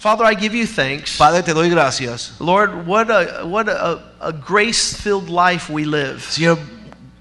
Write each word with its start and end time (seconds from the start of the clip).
Father, 0.00 0.24
I 0.24 0.34
give 0.34 0.54
you 0.54 0.66
thanks. 0.66 1.18
Padre, 1.18 1.42
te 1.42 1.52
doy 1.52 1.68
gracias. 1.68 2.32
Lord, 2.40 2.86
what 2.86 3.10
a 3.10 3.44
what 3.46 3.68
a, 3.68 4.00
a 4.22 4.32
grace-filled 4.32 5.28
life 5.28 5.68
we 5.70 5.84
live. 5.84 6.22
Señor, 6.26 6.58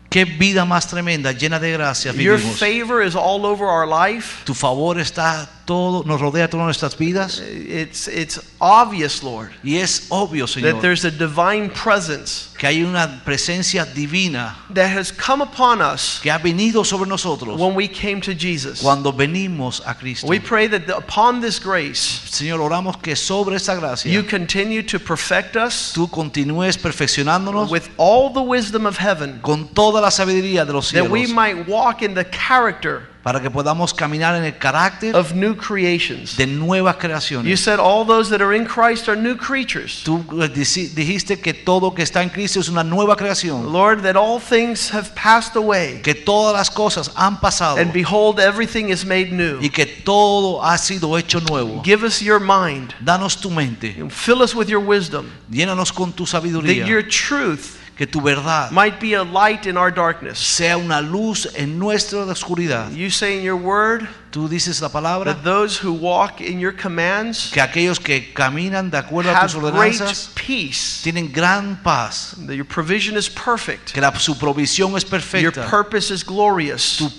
qué 0.09 0.23
vida 0.23 0.63
más 0.65 0.87
tremenda, 0.87 1.33
llena 1.33 1.59
de 1.59 1.73
gracia 1.73 2.13
Your 2.13 2.37
vivimos. 2.37 2.57
favor 2.57 3.01
is 3.01 3.15
all 3.17 3.45
over 3.45 3.65
our 3.67 3.85
life. 3.85 4.43
Tu 4.45 4.53
favor 4.53 4.97
está 4.97 5.49
todo, 5.69 6.03
nos 6.03 6.19
rodea 6.19 6.49
todas 6.49 6.65
nuestras 6.65 6.97
vidas. 6.97 7.39
It's 7.39 8.07
it's 8.07 8.39
obvious, 8.59 9.21
Lord, 9.21 9.51
Y 9.63 9.77
es 9.77 10.07
obvio, 10.09 10.47
that 10.47 10.55
Señor, 10.55 10.81
there's 10.81 11.05
a 11.05 11.11
divine 11.11 11.69
presence 11.69 12.49
que 12.57 12.67
hay 12.67 12.81
una 12.81 13.21
presencia 13.23 13.85
divina 13.85 14.55
that 14.73 14.89
has 14.89 15.11
come 15.11 15.43
upon 15.43 15.79
us 15.79 16.19
que 16.23 16.31
ha 16.31 16.39
venido 16.39 16.83
sobre 16.83 17.07
nosotros 17.07 17.59
when 17.59 17.75
we 17.75 17.87
came 17.87 18.19
to 18.19 18.33
Jesus. 18.33 18.81
cuando 18.81 19.11
venimos 19.13 19.81
a 19.85 19.93
Cristo. 19.93 20.27
We 20.27 20.39
pray 20.39 20.67
that 20.67 20.87
the- 20.87 20.97
upon 20.97 21.39
this 21.39 21.59
grace, 21.59 21.99
Señor, 22.31 22.59
oramos 22.59 22.97
que 22.99 23.15
sobre 23.15 23.55
esa 23.55 23.75
gracia 23.75 24.11
you 24.11 24.23
continue 24.23 24.81
to 24.81 24.99
perfect 24.99 25.55
us 25.55 25.93
tú 25.93 26.09
continúes 26.09 26.77
perfeccionándonos 26.77 27.69
with 27.69 27.89
all 27.97 28.31
the 28.33 28.41
wisdom 28.41 28.87
of 28.87 28.97
heaven, 28.97 29.39
con 29.43 29.67
toda 29.67 30.01
la 30.01 30.09
sabiduría 30.09 30.65
de 30.65 30.73
los 30.73 30.91
that 30.91 31.07
we 31.09 31.25
cielos 31.25 31.35
might 31.35 31.67
walk 31.67 32.01
in 32.01 32.15
the 32.15 32.25
character 32.25 33.07
para 33.23 33.41
que 33.41 33.49
podamos 33.49 33.93
caminar 33.93 34.35
en 34.35 34.45
el 34.45 34.57
carácter 34.57 35.13
of 35.15 35.33
new 35.33 35.53
creations. 35.55 36.37
de 36.37 36.47
nuevas 36.47 36.95
You 36.95 36.99
creaciones. 36.99 37.59
said 37.59 37.77
all 37.79 38.05
those 38.05 38.29
that 38.29 38.41
are 38.41 38.55
in 38.55 38.65
Christ 38.65 39.09
are 39.09 39.17
new 39.19 39.35
creatures. 39.35 40.03
Tú 40.05 40.23
eh, 40.41 40.47
dijiste 40.47 41.39
que 41.41 41.53
todo 41.53 41.93
que 41.93 42.01
está 42.01 42.23
en 42.23 42.29
Cristo 42.29 42.59
es 42.61 42.69
una 42.69 42.83
nueva 42.83 43.17
creación, 43.17 43.73
Lord, 43.73 44.03
that 44.03 44.15
all 44.15 44.39
things 44.39 44.89
have 44.93 45.13
passed 45.15 45.55
away, 45.57 46.01
que 46.01 46.15
todas 46.15 46.53
las 46.55 46.69
cosas 46.69 47.11
han 47.15 47.39
pasado 47.41 47.77
and 47.77 47.91
behold, 47.91 48.39
everything 48.39 48.89
is 48.89 49.05
made 49.05 49.31
new. 49.31 49.59
y 49.61 49.69
que 49.69 49.85
todo 49.85 50.63
ha 50.63 50.77
sido 50.77 51.17
hecho 51.17 51.41
nuevo. 51.41 51.81
Give 51.83 52.05
us 52.05 52.21
your 52.21 52.39
mind, 52.39 52.93
Danos 53.01 53.39
tu 53.39 53.49
mente, 53.49 53.95
and 53.99 54.11
fill 54.11 54.41
us 54.41 54.55
with 54.55 54.67
your 54.67 54.81
wisdom, 54.81 55.25
llénanos 55.51 55.91
con 55.91 56.13
tu 56.13 56.23
that 56.23 56.31
sabiduría, 56.41 56.85
your 56.87 57.03
truth 57.03 57.78
que 57.99 58.07
tu 58.07 58.21
verdad 58.21 58.71
might 58.71 58.97
be 59.01 59.13
a 59.13 59.23
light 59.25 59.65
in 59.65 59.75
our 59.75 59.91
darkness. 59.93 60.39
sea 60.39 60.77
una 60.77 61.01
luz 61.01 61.45
en 61.53 61.77
nuestra 61.77 62.19
oscuridad. 62.19 62.89
You 62.95 63.09
say 63.09 63.37
in 63.37 63.43
your 63.43 63.57
word 63.57 64.07
Tú 64.31 64.47
dices 64.47 64.79
la 64.79 64.87
palabra 64.87 65.33
that 65.33 65.43
those 65.43 65.75
who 65.83 65.91
walk 65.91 66.39
in 66.39 66.59
your 66.59 66.71
commands 66.71 67.51
que 67.51 67.59
aquellos 67.59 67.99
que 67.99 68.31
caminan 68.33 68.89
de 68.89 68.97
acuerdo 68.99 69.31
a 69.31 69.33
have 69.35 69.51
tus 69.51 69.55
great 69.55 69.73
ordenanzas 69.73 70.29
peace, 70.35 71.01
tienen 71.03 71.29
gran 71.29 71.81
paz, 71.83 72.35
that 72.47 72.55
your 72.55 72.63
provision 72.65 73.17
is 73.17 73.27
perfect, 73.27 73.91
que 73.91 73.99
la, 73.99 74.13
su 74.17 74.37
provisión 74.37 74.95
es 74.95 75.03
your 75.03 75.09
perfecta, 75.51 75.67
purpose 75.69 76.09
is 76.13 76.23
glorious, 76.23 76.81
su 76.81 77.09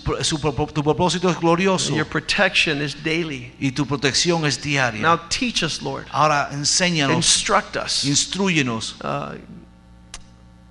tu 0.73 0.83
propósito 0.83 1.29
es 1.29 1.37
glorioso 1.37 1.95
your 1.95 2.07
protection 2.07 2.81
is 2.81 2.95
daily. 2.95 3.53
y 3.61 3.73
tu 3.73 3.85
protección 3.85 4.47
es 4.47 4.57
diaria. 4.63 5.03
Now 5.03 5.21
teach 5.29 5.63
us, 5.63 5.83
Lord. 5.83 6.07
Ahora 6.11 6.49
enséñanos, 6.53 7.17
Instruct 7.17 7.77
us. 7.77 8.05
instruyenos, 8.05 8.95
Uh, 9.03 9.35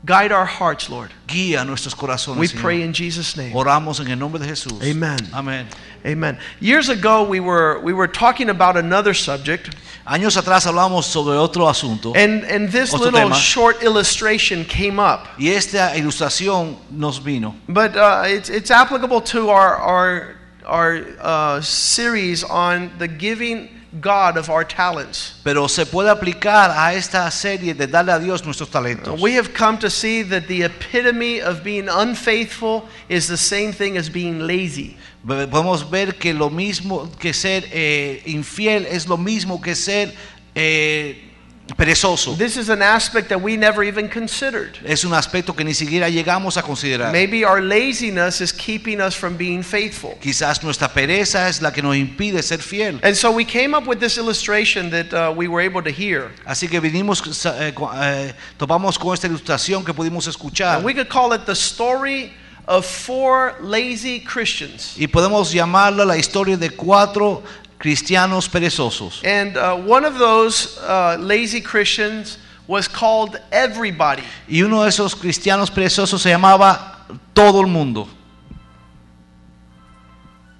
guide 0.05 0.31
our 0.31 0.45
hearts, 0.45 0.89
Lord. 0.89 1.11
guía 1.27 1.65
nuestros 1.65 1.93
corazones. 1.93 2.37
We 2.37 2.47
Señor. 2.47 2.61
pray 2.61 2.81
in 2.83 2.93
Jesus' 2.93 3.35
name. 3.35 3.53
Oramos 3.53 3.99
en 3.99 4.07
el 4.09 4.17
nombre 4.17 4.39
de 4.39 4.47
Jesús. 4.47 4.81
Amen. 4.81 5.19
Amén. 5.33 5.67
Amen. 6.05 6.37
Years 6.61 6.89
ago, 6.89 7.23
we 7.23 7.39
were 7.39 7.79
we 7.81 7.91
were 7.93 8.07
talking 8.07 8.49
about 8.49 8.77
another 8.77 9.13
subject, 9.13 9.75
Años 10.07 10.37
atrás 10.37 10.65
hablamos 10.65 11.03
sobre 11.05 11.35
otro 11.37 11.67
asunto 11.67 12.13
and 12.15 12.43
and 12.45 12.69
this 12.71 12.93
little 12.93 13.11
tema. 13.11 13.35
short 13.35 13.83
illustration 13.83 14.63
came 14.65 14.99
up. 14.99 15.27
y 15.37 15.49
esta 15.49 15.95
ilustración 15.95 16.77
nos 16.89 17.19
vino. 17.19 17.53
But 17.67 17.95
uh, 17.95 18.23
it's 18.25 18.49
it's 18.49 18.71
applicable 18.71 19.21
to 19.33 19.49
our 19.49 19.75
our 19.75 20.35
our 20.65 21.05
uh, 21.19 21.61
series 21.61 22.43
on 22.43 22.91
the 22.97 23.07
giving 23.07 23.69
God 23.99 24.37
of 24.37 24.49
our 24.49 24.63
talents. 24.63 25.39
Pero 25.43 25.67
se 25.67 25.85
puede 25.85 26.09
aplicar 26.09 26.71
a 26.71 26.93
esta 26.93 27.29
serie 27.31 27.73
de 27.73 27.87
darle 27.87 28.11
a 28.11 28.19
Dios 28.19 28.45
nuestros 28.45 28.69
talentos. 28.69 29.19
We 29.19 29.35
have 29.35 29.53
come 29.53 29.77
to 29.79 29.89
see 29.89 30.21
that 30.23 30.47
the 30.47 30.63
epitome 30.63 31.41
of 31.41 31.63
being 31.63 31.89
unfaithful 31.89 32.87
is 33.07 33.27
the 33.27 33.37
same 33.37 33.71
thing 33.71 33.97
as 33.97 34.09
being 34.09 34.39
lazy. 34.45 34.97
Podemos 35.25 35.89
ver 35.89 36.13
que 36.13 36.33
lo 36.33 36.49
mismo 36.49 37.09
que 37.19 37.33
ser 37.33 37.63
eh, 37.71 38.21
infiel 38.25 38.85
es 38.85 39.07
lo 39.07 39.17
mismo 39.17 39.61
que 39.61 39.75
ser 39.75 40.13
eh, 40.55 41.28
perezoso. 41.75 42.37
This 42.37 42.57
is 42.57 42.69
an 42.69 42.81
aspect 42.81 43.29
that 43.29 43.41
we 43.41 43.57
never 43.57 43.83
even 43.83 44.09
considered. 44.09 44.77
Es 44.83 45.03
un 45.03 45.13
aspecto 45.13 45.55
que 45.55 45.63
ni 45.63 45.73
siquiera 45.73 46.09
llegamos 46.09 46.57
a 46.57 46.61
considerar. 46.61 47.11
Maybe 47.11 47.45
our 47.45 47.61
laziness 47.61 48.41
is 48.41 48.51
keeping 48.51 48.99
us 49.01 49.15
from 49.15 49.37
being 49.37 49.63
faithful. 49.63 50.17
Quizás 50.21 50.63
nuestra 50.63 50.87
pereza 50.89 51.47
es 51.49 51.61
la 51.61 51.71
que 51.71 51.81
nos 51.81 51.95
impide 51.95 52.41
ser 52.43 52.59
fiel. 52.59 52.99
And 53.03 53.15
so 53.15 53.31
we 53.31 53.45
came 53.45 53.73
up 53.73 53.87
with 53.87 53.99
this 53.99 54.17
illustration 54.17 54.89
that 54.89 55.13
uh, 55.13 55.33
we 55.35 55.47
were 55.47 55.61
able 55.61 55.81
to 55.83 55.91
hear. 55.91 56.31
Así 56.45 56.67
que 56.67 56.79
vinimos, 56.79 57.21
eh, 57.45 57.73
eh, 57.73 58.33
topamos 58.57 58.97
con 58.97 59.13
esta 59.13 59.27
ilustración 59.27 59.83
que 59.85 59.93
pudimos 59.93 60.27
escuchar. 60.27 60.77
And 60.77 60.85
we 60.85 60.93
could 60.93 61.09
call 61.09 61.33
it 61.33 61.45
the 61.45 61.55
story 61.55 62.33
of 62.67 62.85
four 62.85 63.55
lazy 63.61 64.19
Christians. 64.19 64.95
Y 64.97 65.07
podemos 65.07 65.51
llamarla 65.51 66.05
la 66.05 66.17
historia 66.17 66.55
de 66.55 66.69
cuatro 66.69 67.43
cristianos 67.79 68.47
perezosos. 68.47 69.23
And 69.23 69.57
uh, 69.57 69.75
one 69.77 70.05
of 70.05 70.19
those 70.19 70.77
uh, 70.79 71.17
lazy 71.19 71.61
Christians 71.61 72.37
was 72.67 72.87
called 72.87 73.39
Everybody. 73.51 74.23
Y 74.47 74.61
uno 74.61 74.83
de 74.83 74.89
esos 74.89 75.15
cristianos 75.15 75.71
perezosos 75.71 76.21
se 76.21 76.29
llamaba 76.29 77.07
Todo 77.33 77.61
el 77.61 77.67
Mundo. 77.67 78.07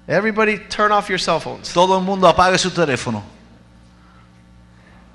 Everybody, 0.08 0.58
turn 0.68 0.90
off 0.90 1.08
your 1.08 1.20
cell 1.20 1.38
phones. 1.38 1.72
Todo 1.72 1.96
el 1.96 2.02
mundo 2.02 2.26
apague 2.26 2.58
su 2.58 2.70
teléfono. 2.70 3.22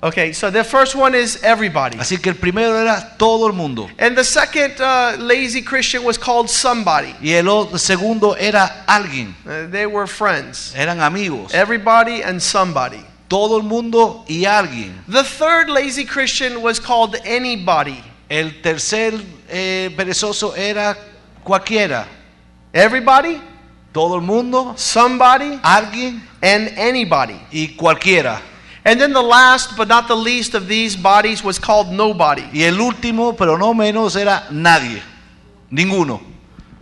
Okay, 0.06 0.32
so 0.32 0.50
the 0.50 0.62
first 0.62 0.94
one 0.94 1.14
is 1.16 1.42
Everybody. 1.42 1.98
Así 1.98 2.16
que 2.22 2.30
el 2.30 2.36
primero 2.36 2.76
era 2.78 3.14
Todo 3.18 3.46
el 3.48 3.52
Mundo. 3.52 3.88
And 3.98 4.16
the 4.16 4.22
second 4.24 4.80
uh, 4.80 5.16
lazy 5.18 5.62
Christian 5.62 6.04
was 6.04 6.16
called 6.16 6.48
Somebody. 6.48 7.14
Y 7.20 7.32
el 7.32 7.48
o- 7.48 7.76
segundo 7.76 8.34
era 8.34 8.84
alguien. 8.86 9.34
Uh, 9.44 9.66
they 9.70 9.86
were 9.86 10.06
friends. 10.06 10.72
Eran 10.76 11.00
amigos. 11.00 11.52
Everybody 11.54 12.22
and 12.22 12.40
somebody. 12.40 13.04
Todo 13.28 13.56
el 13.56 13.64
mundo 13.64 14.24
y 14.28 14.44
alguien. 14.44 14.92
The 15.08 15.24
third 15.24 15.68
lazy 15.68 16.04
Christian 16.04 16.62
was 16.62 16.78
called 16.78 17.16
Anybody. 17.24 18.00
El 18.30 18.60
tercer 18.62 19.20
eh, 19.48 19.90
perezoso 19.96 20.54
era 20.56 20.96
cualquiera. 21.42 22.06
Everybody, 22.72 23.40
Todo 23.92 24.16
el 24.16 24.20
mundo, 24.22 24.74
somebody, 24.76 25.58
alguien 25.62 26.22
and 26.42 26.68
anybody. 26.76 27.40
y 27.50 27.68
cualquiera. 27.76 28.40
And 28.86 29.00
then 29.00 29.12
the 29.12 29.20
last 29.20 29.76
but 29.76 29.88
not 29.88 30.06
the 30.06 30.14
least 30.14 30.54
of 30.54 30.68
these 30.68 30.94
bodies 30.94 31.42
was 31.42 31.58
called 31.58 31.88
Nobody. 31.90 32.42
Y 32.52 32.62
el 32.62 32.74
último, 32.74 33.36
pero 33.36 33.56
no 33.56 33.74
menos, 33.74 34.14
era 34.14 34.44
nadie. 34.52 35.02
Ninguno. 35.72 36.20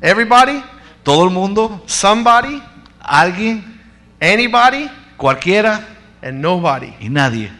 Everybody, 0.02 0.62
Todo 1.02 1.24
el 1.24 1.30
mundo, 1.30 1.80
somebody, 1.86 2.62
alguien, 3.02 3.80
anybody, 4.20 4.90
cualquiera 5.18 5.82
and 6.22 6.42
nobody. 6.42 6.94
y 7.00 7.08
nadie. 7.08 7.50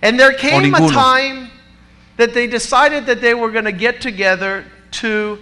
And 0.00 0.18
there 0.18 0.32
came 0.32 0.74
a 0.74 0.88
time 0.88 1.50
that 2.16 2.32
they 2.32 2.46
decided 2.46 3.04
that 3.04 3.20
they 3.20 3.34
were 3.34 3.50
going 3.50 3.66
to 3.66 3.72
get 3.72 4.00
together 4.00 4.64
to 4.92 5.38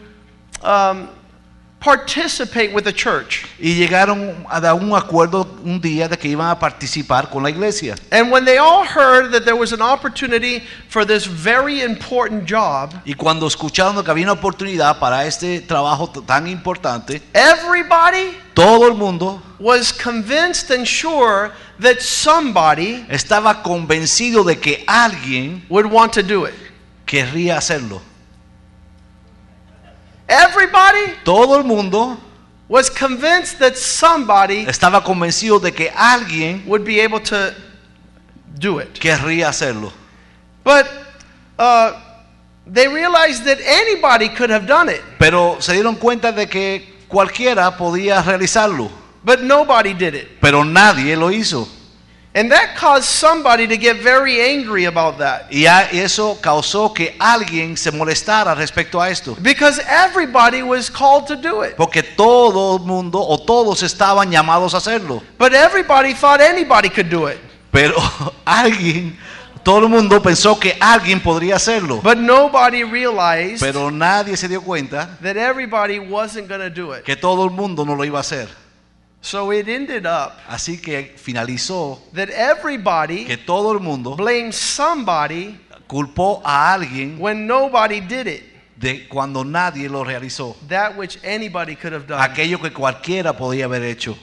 um, 0.63 1.11
participate 1.83 2.73
with 2.73 2.85
the 2.85 2.93
church. 2.93 3.45
Y 3.59 3.75
llegaron 3.75 4.47
a 4.49 4.61
dar 4.61 4.75
un 4.75 4.95
acuerdo 4.95 5.47
un 5.65 5.81
día 5.81 6.09
de 6.09 6.17
que 6.17 6.29
iban 6.29 6.49
a 6.49 6.59
participar 6.59 7.29
con 7.29 7.43
la 7.43 7.51
iglesia. 7.51 7.97
And 8.11 8.31
when 8.31 8.45
they 8.45 8.59
all 8.59 8.85
heard 8.85 9.33
that 9.33 9.45
there 9.45 9.57
was 9.57 9.73
an 9.73 9.83
opportunity 9.83 10.63
for 10.89 11.05
this 11.05 11.27
very 11.27 11.83
important 11.83 12.49
job, 12.49 12.95
Y 13.05 13.15
cuando 13.15 13.47
escucharon 13.47 14.03
que 14.03 14.11
había 14.11 14.25
una 14.25 14.33
oportunidad 14.35 14.99
para 14.99 15.27
este 15.27 15.61
trabajo 15.61 16.09
tan 16.25 16.47
importante, 16.47 17.21
everybody 17.35 18.37
todo 18.55 18.87
el 18.87 18.95
mundo 18.95 19.43
was 19.59 19.93
convinced 19.93 20.71
and 20.71 20.87
sure 20.87 21.51
that 21.81 22.01
somebody 22.01 23.05
estaba 23.09 23.63
convencido 23.63 24.45
de 24.45 24.57
que 24.59 24.85
alguien 24.87 25.65
would 25.69 25.87
want 25.87 26.13
to 26.13 26.23
do 26.23 26.47
it. 26.47 26.55
querría 27.07 27.59
hacerlo. 27.59 28.01
Everybody 30.33 31.15
Todo 31.25 31.59
el 31.59 31.65
mundo 31.65 32.17
was 32.69 32.89
convinced 32.89 33.59
that 33.59 33.77
somebody 33.77 34.65
estaba 34.67 35.03
convencido 35.05 35.61
de 35.61 35.73
que 35.73 35.91
alguien 35.95 36.65
would 36.67 36.85
be 36.85 37.01
able 37.01 37.21
to 37.21 37.53
do 38.59 38.79
it. 38.81 38.99
querría 38.99 39.49
hacerlo. 39.51 39.93
But 40.65 40.87
uh, 41.59 41.93
they 42.67 42.89
realized 42.89 43.45
that 43.45 43.59
anybody 43.61 44.29
could 44.31 44.51
have 44.51 44.67
done 44.67 44.89
it, 44.89 45.03
Pero 45.19 45.61
se 45.61 45.75
dieron 45.75 45.97
cuenta 45.97 46.33
de 46.33 46.47
que 46.47 47.05
cualquiera 47.09 47.77
podía 47.77 48.23
realizarlo, 48.23 48.91
but 49.23 49.41
nobody 49.43 49.93
did 49.93 50.15
it. 50.15 50.29
pero 50.41 50.65
nadie 50.65 51.15
lo 51.17 51.31
hizo. 51.31 51.69
And 52.35 52.51
that 52.51 52.77
caused 52.79 53.05
somebody 53.05 53.67
to 53.67 53.77
get 53.77 53.99
very 53.99 54.41
angry 54.41 54.87
about 54.87 55.19
that. 55.19 55.53
Y 55.53 55.67
eso 55.93 56.39
causó 56.41 56.95
que 56.95 57.15
alguien 57.19 57.77
se 57.77 57.91
molestara 57.91 58.55
respecto 58.55 59.03
a 59.03 59.11
esto. 59.11 59.37
Because 59.43 59.79
everybody 59.87 60.63
was 60.63 60.89
called 60.89 61.27
to 61.27 61.37
do 61.37 61.63
it. 61.63 61.77
Porque 61.77 62.03
todo 62.03 62.77
el 62.79 62.85
mundo 62.85 63.21
o 63.21 63.37
todos 63.37 63.83
estaban 63.83 64.31
llamados 64.31 64.73
a 64.73 64.79
hacerlo. 64.79 65.23
But 65.37 65.53
everybody 65.53 66.15
thought 66.15 66.41
anybody 66.41 66.89
could 66.89 67.11
do 67.11 67.27
it. 67.27 67.39
Pero 67.71 67.97
alguien, 68.47 69.19
todo 69.63 69.81
el 69.81 69.89
mundo 69.91 70.23
pensó 70.23 70.59
que 70.59 70.75
alguien 70.81 71.21
podría 71.21 71.57
hacerlo. 71.57 72.01
But 72.03 72.17
nobody 72.17 72.83
realized 72.83 73.61
Pero 73.61 73.91
nadie 73.91 74.39
se 74.39 74.49
dio 74.49 74.63
cuenta 74.63 75.19
that 75.21 75.37
everybody 75.37 75.99
wasn't 75.99 76.49
going 76.49 76.63
to 76.63 76.71
do 76.71 76.95
it. 76.95 77.05
que 77.05 77.15
todo 77.15 77.45
el 77.45 77.51
mundo 77.51 77.85
no 77.85 77.95
lo 77.95 78.07
iba 78.07 78.19
a 78.19 78.23
hacer. 78.23 78.49
So 79.23 79.53
it 79.53 79.69
ended 79.69 80.05
up 80.05 80.37
Así 80.49 80.83
que 80.83 81.15
finalizó 81.17 82.01
that 82.13 82.29
everybody 82.29 83.25
que 83.25 83.37
todo 83.37 83.73
el 83.73 83.79
mundo 83.79 84.17
blamed 84.17 84.53
somebody 84.53 85.59
culpó 85.87 86.43
a 86.45 86.75
alguien 86.75 87.19
when 87.19 87.47
nobody 87.47 88.01
did 88.01 88.27
it. 88.27 88.53
de 88.83 89.07
cuando 89.09 89.45
nadie 89.45 89.89
lo 89.89 90.03
realizó. 90.03 90.57
That 90.69 90.97
which 90.97 91.19
anybody 91.23 91.77
could 91.77 91.93
have 91.93 92.07
done. 92.07 92.21
Aquello 92.21 92.61
que 92.61 92.73
cualquiera 92.73 93.33
podía 93.33 93.67
haber 93.67 93.85
hecho. 93.85 94.19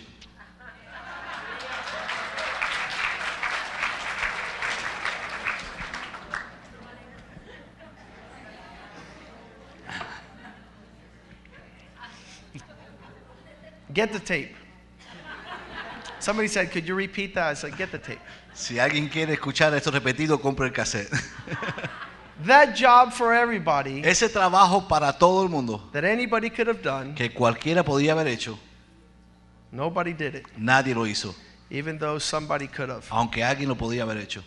Get 13.91 14.11
the 14.11 14.19
tape. 14.19 14.58
Somebody 16.29 16.47
said, 16.47 16.69
Could 16.69 16.87
you 16.87 16.93
repeat 16.93 17.33
that? 17.33 17.47
I 17.47 17.53
said, 17.55 17.75
Get 17.75 17.91
the 17.91 17.97
tape. 17.97 18.19
Si 18.53 18.77
alguien 18.77 19.09
quiere 19.09 19.33
escuchar 19.33 19.73
esto 19.73 19.89
repetido, 19.89 20.39
compre 20.39 20.67
el 20.67 20.71
cassette. 20.71 21.09
That 22.45 22.75
job 22.75 23.11
for 23.11 23.33
everybody 23.33 24.03
Ese 24.05 24.29
trabajo 24.29 24.87
para 24.87 25.11
todo 25.11 25.41
el 25.41 25.49
mundo 25.49 25.89
that 25.91 26.05
anybody 26.05 26.51
could 26.51 26.67
have 26.67 26.83
done, 26.83 27.15
que 27.15 27.33
cualquiera 27.33 27.83
podía 27.83 28.11
haber 28.13 28.27
hecho, 28.27 28.59
nobody 29.71 30.13
did 30.13 30.35
it, 30.35 30.45
nadie 30.55 30.93
lo 30.93 31.05
hizo, 31.07 31.33
even 31.71 31.97
though 31.97 32.19
somebody 32.19 32.67
could 32.67 32.89
have. 32.89 33.07
aunque 33.09 33.43
alguien 33.43 33.67
lo 33.67 33.75
podía 33.75 34.03
haber 34.03 34.17
hecho. 34.19 34.43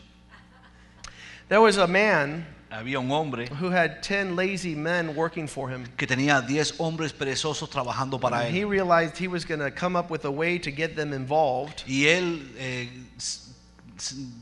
There 1.49 1.61
was 1.61 1.79
a 1.79 1.87
man 1.88 2.46
Había 2.72 2.98
un 2.98 3.10
hombre 3.10 3.48
who 3.60 3.70
had 3.70 4.00
10 4.02 4.34
lazy 4.34 4.74
men 4.74 5.14
working 5.14 5.46
for 5.46 5.69
him. 5.70 5.84
que 5.96 6.06
tenía 6.06 6.40
10 6.40 6.78
hombres 6.80 7.12
perezosos 7.12 7.69
trabajando 7.69 8.19
para 8.19 8.38
And 8.46 8.56
he 8.56 8.64
realized 8.64 9.16
he 9.19 9.28
was 9.28 9.44
going 9.44 9.60
to 9.60 9.70
come 9.70 9.94
up 9.96 10.10
with 10.10 10.24
a 10.24 10.30
way 10.30 10.58
to 10.58 10.70
get 10.70 10.96
them 10.96 11.12
involved. 11.12 11.84
Y 11.86 12.06
él 12.06 12.40
eh, 12.56 12.88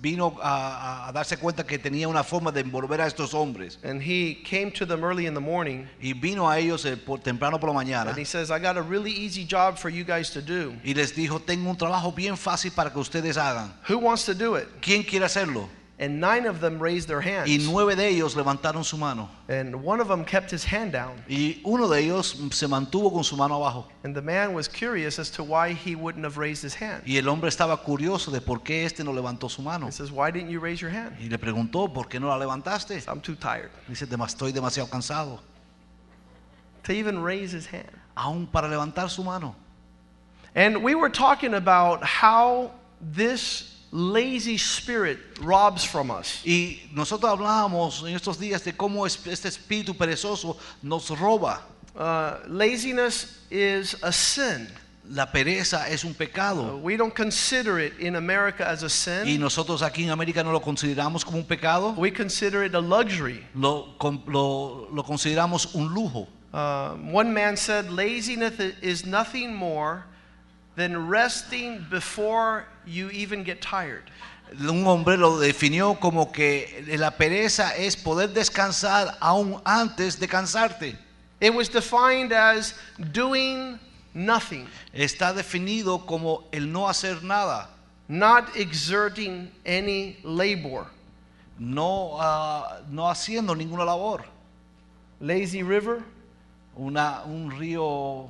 vino 0.01 0.39
a, 0.41 1.05
a- 1.07 1.09
a 1.09 1.13
darse 1.13 1.37
cuenta 1.37 1.65
que 1.67 1.79
tenía 1.79 2.09
una 2.09 2.23
forma 2.25 2.51
de 2.53 2.61
envolver 2.61 3.01
a 3.01 3.07
estos 3.07 3.35
hombres. 3.35 3.79
And 3.83 4.01
he 4.01 4.37
came 4.45 4.71
to 4.73 4.87
them 4.87 5.05
early 5.05 5.27
in 5.27 5.35
the 5.35 5.41
morning 5.41 5.87
Y 6.01 6.13
vino 6.15 6.49
a 6.49 6.59
ellos 6.59 6.85
eh, 6.87 6.97
por, 6.97 7.19
temprano 7.19 7.59
por 7.59 7.69
la 7.69 7.75
mañana 7.75 8.11
and 8.11 8.19
he 8.19 8.25
says, 8.25 8.51
I 8.51 8.59
got 8.59 8.77
a 8.79 8.83
really 8.83 9.11
easy 9.11 9.45
job 9.45 9.77
for 9.77 9.91
you 9.91 10.05
guys 10.05 10.31
to 10.31 10.41
do. 10.41 10.73
y 10.85 10.95
les 10.95 11.13
dijo, 11.15 11.41
tengo 11.45 11.69
un 11.69 11.77
trabajo 11.77 12.13
bien 12.15 12.37
fácil 12.37 12.71
para 12.75 12.91
que 12.91 13.01
ustedes 13.01 13.37
hagan. 13.37 13.73
Who 13.89 13.99
wants 13.99 14.25
to 14.27 14.35
do 14.35 14.55
it? 14.57 14.69
¿Quién 14.81 15.03
quiere 15.03 15.25
hacerlo? 15.27 15.69
And 16.01 16.19
nine 16.19 16.47
of 16.47 16.61
them 16.61 16.83
raised 16.83 17.09
their 17.09 17.21
hands. 17.21 17.47
Y 17.47 17.59
nueve 17.71 17.95
de 17.95 18.09
ellos 18.09 18.35
levantaron 18.35 18.83
su 18.85 18.97
mano. 18.97 19.29
And 19.51 19.85
one 19.85 20.01
of 20.01 20.09
them 20.09 20.25
kept 20.25 20.51
his 20.51 20.65
hand 20.65 20.93
down. 20.93 21.23
Y 21.29 21.61
uno 21.63 21.89
de 21.89 22.01
ellos 22.01 22.39
se 22.53 22.67
mantuvo 22.67 23.13
con 23.13 23.23
su 23.23 23.37
mano 23.37 23.57
abajo. 23.57 23.85
And 24.03 24.17
the 24.17 24.23
man 24.23 24.55
was 24.55 24.67
curious 24.67 25.19
as 25.19 25.31
to 25.33 25.45
why 25.45 25.75
he 25.75 25.95
wouldn't 25.95 26.25
have 26.25 26.39
raised 26.39 26.63
his 26.63 26.75
hand. 26.75 27.03
Y 27.05 27.19
el 27.19 27.29
hombre 27.29 27.51
estaba 27.51 27.77
curioso 27.85 28.31
de 28.31 28.41
por 28.41 28.63
qué 28.63 28.87
este 28.87 29.05
no 29.05 29.13
levantó 29.13 29.51
su 29.51 29.61
mano. 29.61 29.89
He 29.89 29.93
says, 29.93 30.11
Why 30.11 30.31
didn't 30.31 30.49
you 30.49 30.59
raise 30.59 30.81
your 30.81 30.91
hand? 30.91 31.17
Y 31.21 31.29
le 31.29 31.37
preguntó, 31.37 31.93
¿por 31.93 32.09
qué 32.09 32.19
no 32.19 32.29
la 32.29 32.39
levantaste? 32.39 33.07
I'm 33.07 33.21
too 33.21 33.37
tired 33.37 33.71
Dice, 33.87 34.07
estoy 34.07 34.53
demasiado 34.53 34.89
cansado. 34.89 35.39
to 36.85 36.93
even 36.93 37.23
raise 37.23 37.53
his 37.53 37.67
hand. 37.67 37.91
Aún 38.17 38.51
para 38.51 38.69
levantar 38.69 39.11
su 39.11 39.23
mano. 39.23 39.55
And 40.55 40.83
we 40.83 40.95
were 40.95 41.11
talking 41.11 41.53
about 41.53 42.03
how 42.03 42.73
this 43.01 43.70
lazy 43.93 44.57
spirit 44.57 45.19
robs 45.43 45.85
from 45.85 46.11
us. 46.11 46.43
Y 46.45 46.81
nosotros 46.93 47.31
hablábamos 47.31 48.03
en 48.07 48.15
estos 48.15 48.39
días 48.39 48.63
de 48.65 48.73
cómo 48.77 49.07
es- 49.07 49.27
este 49.27 49.49
espíritu 49.49 49.97
perezoso 49.97 50.57
nos 50.83 51.09
roba. 51.11 51.63
Uh, 51.95 52.37
laziness 52.49 53.41
is 53.51 53.97
a 54.03 54.13
sin. 54.13 54.69
La 55.13 55.27
pereza 55.27 55.89
es 55.89 56.05
un 56.05 56.13
Uh, 56.13 56.15
pecado. 56.15 56.77
we 56.77 56.97
don't 56.97 57.15
consider 57.17 57.81
it 57.81 57.99
in 57.99 58.15
America 58.15 58.65
as 58.65 58.85
a 58.85 58.87
Y 58.87 58.89
sin. 59.33 59.41
nosotros 59.41 59.83
aquí 59.83 60.05
en 60.05 60.11
América 60.11 60.45
no 60.45 60.53
lo 60.53 60.61
consideramos 60.61 61.25
como 61.25 61.39
un 61.39 61.45
pecado. 61.45 61.95
We 61.99 62.13
consider 62.13 62.63
it 62.63 62.75
a 62.77 62.81
luxury. 62.81 63.45
Lo, 63.57 63.97
lo, 64.29 64.89
lo 64.93 65.03
consideramos 65.03 65.75
un 65.75 65.93
lujo. 65.93 66.29
Uh, 66.53 66.95
one 67.13 67.33
man 67.35 67.57
said, 67.57 67.91
Laziness 67.91 68.61
is 68.83 69.05
nothing 69.05 69.53
more 69.53 70.05
than 70.77 71.09
resting 71.09 71.85
before 71.91 72.67
you 72.91 73.11
even 73.11 73.45
get 73.45 73.61
tired. 73.61 74.03
Un 74.59 74.85
hombre 74.85 75.17
lo 75.17 75.39
definió 75.39 75.99
como 76.01 76.33
que 76.33 76.85
la 76.99 77.13
pereza 77.13 77.77
es 77.77 77.95
poder 77.97 78.29
descansar 78.35 79.17
aún 79.21 79.61
antes 79.65 80.19
de 80.19 80.27
cansarte. 80.27 80.97
It 81.41 81.55
was 81.55 81.69
defined 81.69 82.33
as 82.33 82.75
doing 83.13 83.79
nothing, 84.13 84.67
Está 84.93 85.33
definido 85.33 86.05
como 86.05 86.49
el 86.53 86.67
no 86.71 86.89
hacer 86.89 87.23
nada, 87.23 87.69
not 88.09 88.57
exerting 88.57 89.51
any 89.65 90.19
labor. 90.25 90.87
no, 91.59 92.17
ah, 92.19 92.81
no 92.91 93.09
haciendo 93.09 93.55
ninguna 93.55 93.85
labor. 93.85 94.25
Lazy 95.21 95.63
river, 95.63 96.03
Una, 96.77 97.23
un 97.25 97.51
río 97.51 98.29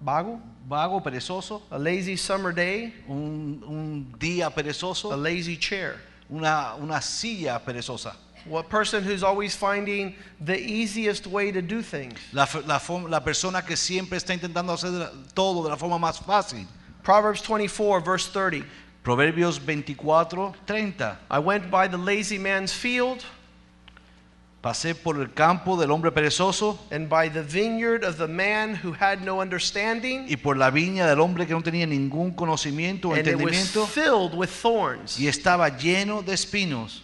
vago, 0.00 0.40
vago, 0.68 1.00
perezoso, 1.00 1.62
a 1.70 1.78
lazy 1.78 2.16
summer 2.16 2.52
day, 2.52 2.92
un, 3.08 3.62
un 3.66 4.14
día 4.18 4.46
a 4.46 4.50
perezoso, 4.50 5.10
lazy 5.16 5.56
chair. 5.56 5.96
una, 6.32 6.74
una 6.80 7.00
silla 7.00 7.60
perezosa. 7.64 8.14
What 8.44 8.68
person 8.68 9.04
who's 9.04 9.22
always 9.22 9.54
finding 9.54 10.16
the 10.40 10.58
easiest 10.58 11.28
way 11.28 11.52
to 11.52 11.62
do 11.62 11.80
things. 11.80 12.18
La, 12.32 12.46
la 12.66 12.80
la 13.08 13.20
persona 13.20 13.62
que 13.62 13.76
siempre 13.76 14.18
está 14.18 14.34
intentando 14.34 14.72
hacer 14.72 15.10
todo 15.34 15.62
de 15.62 15.68
la 15.68 15.76
forma 15.76 15.98
más 15.98 16.18
fácil. 16.18 16.66
Proverbs 17.04 17.40
24, 17.40 18.00
verse 18.00 18.28
30. 18.32 18.66
Proverbios 19.04 19.58
24, 19.58 20.54
30. 20.66 21.18
I 21.30 21.38
went 21.38 21.70
by 21.70 21.86
the 21.86 21.96
lazy 21.96 22.38
man's 22.38 22.72
field 22.72 23.24
Pasé 24.62 24.94
por 24.94 25.20
el 25.20 25.34
campo 25.34 25.76
del 25.76 25.90
hombre 25.90 26.12
perezoso 26.12 26.78
and 26.92 27.08
by 27.08 27.28
the 27.28 27.42
vineyard 27.42 28.04
of 28.04 28.16
the 28.16 28.28
man 28.28 28.76
who 28.76 28.92
had 28.92 29.20
no 29.20 29.40
understanding, 29.40 30.26
y 30.28 30.36
por 30.36 30.56
la 30.56 30.70
viña 30.70 31.06
del 31.08 31.20
hombre 31.20 31.46
que 31.46 31.52
no 31.52 31.62
tenía 31.62 31.84
ningún 31.84 32.32
conocimiento 32.32 33.08
o 33.08 33.14
and 33.14 33.26
it 33.26 33.34
was 33.34 33.52
entendimiento 33.52 33.86
filled 33.88 34.34
with 34.34 34.48
thorns, 34.48 35.18
y 35.18 35.26
estaba 35.26 35.68
lleno 35.68 36.22
de 36.22 36.32
espinos. 36.32 37.02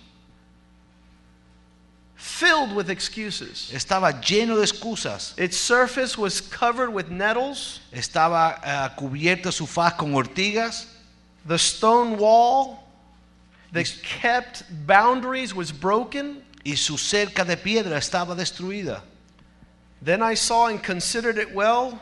filled 2.18 2.74
with 2.74 2.90
excuses. 2.90 3.70
Estaba 3.72 4.12
lleno 4.20 4.56
de 4.56 4.62
excusas. 4.62 5.34
Its 5.38 5.56
surface 5.56 6.18
was 6.18 6.40
covered 6.40 6.92
with 6.92 7.10
nettles. 7.10 7.80
Estaba 7.92 8.60
ah, 8.62 8.94
cubierta 8.96 9.52
su 9.52 9.66
faz 9.66 9.96
con 9.96 10.12
ortigas. 10.12 10.86
The 11.46 11.58
stone 11.58 12.18
wall 12.18 12.84
that 13.72 13.86
kept 14.02 14.64
boundaries 14.86 15.54
was 15.54 15.72
broken. 15.72 16.42
Y 16.68 16.76
su 16.76 16.98
cerca 16.98 17.46
de 17.46 17.56
piedra 17.56 17.96
estaba 17.96 18.34
destruida. 18.34 19.02
Then 20.04 20.22
I 20.22 20.34
saw 20.34 20.66
and 20.66 20.82
considered 20.82 21.38
it 21.38 21.54
well, 21.54 21.98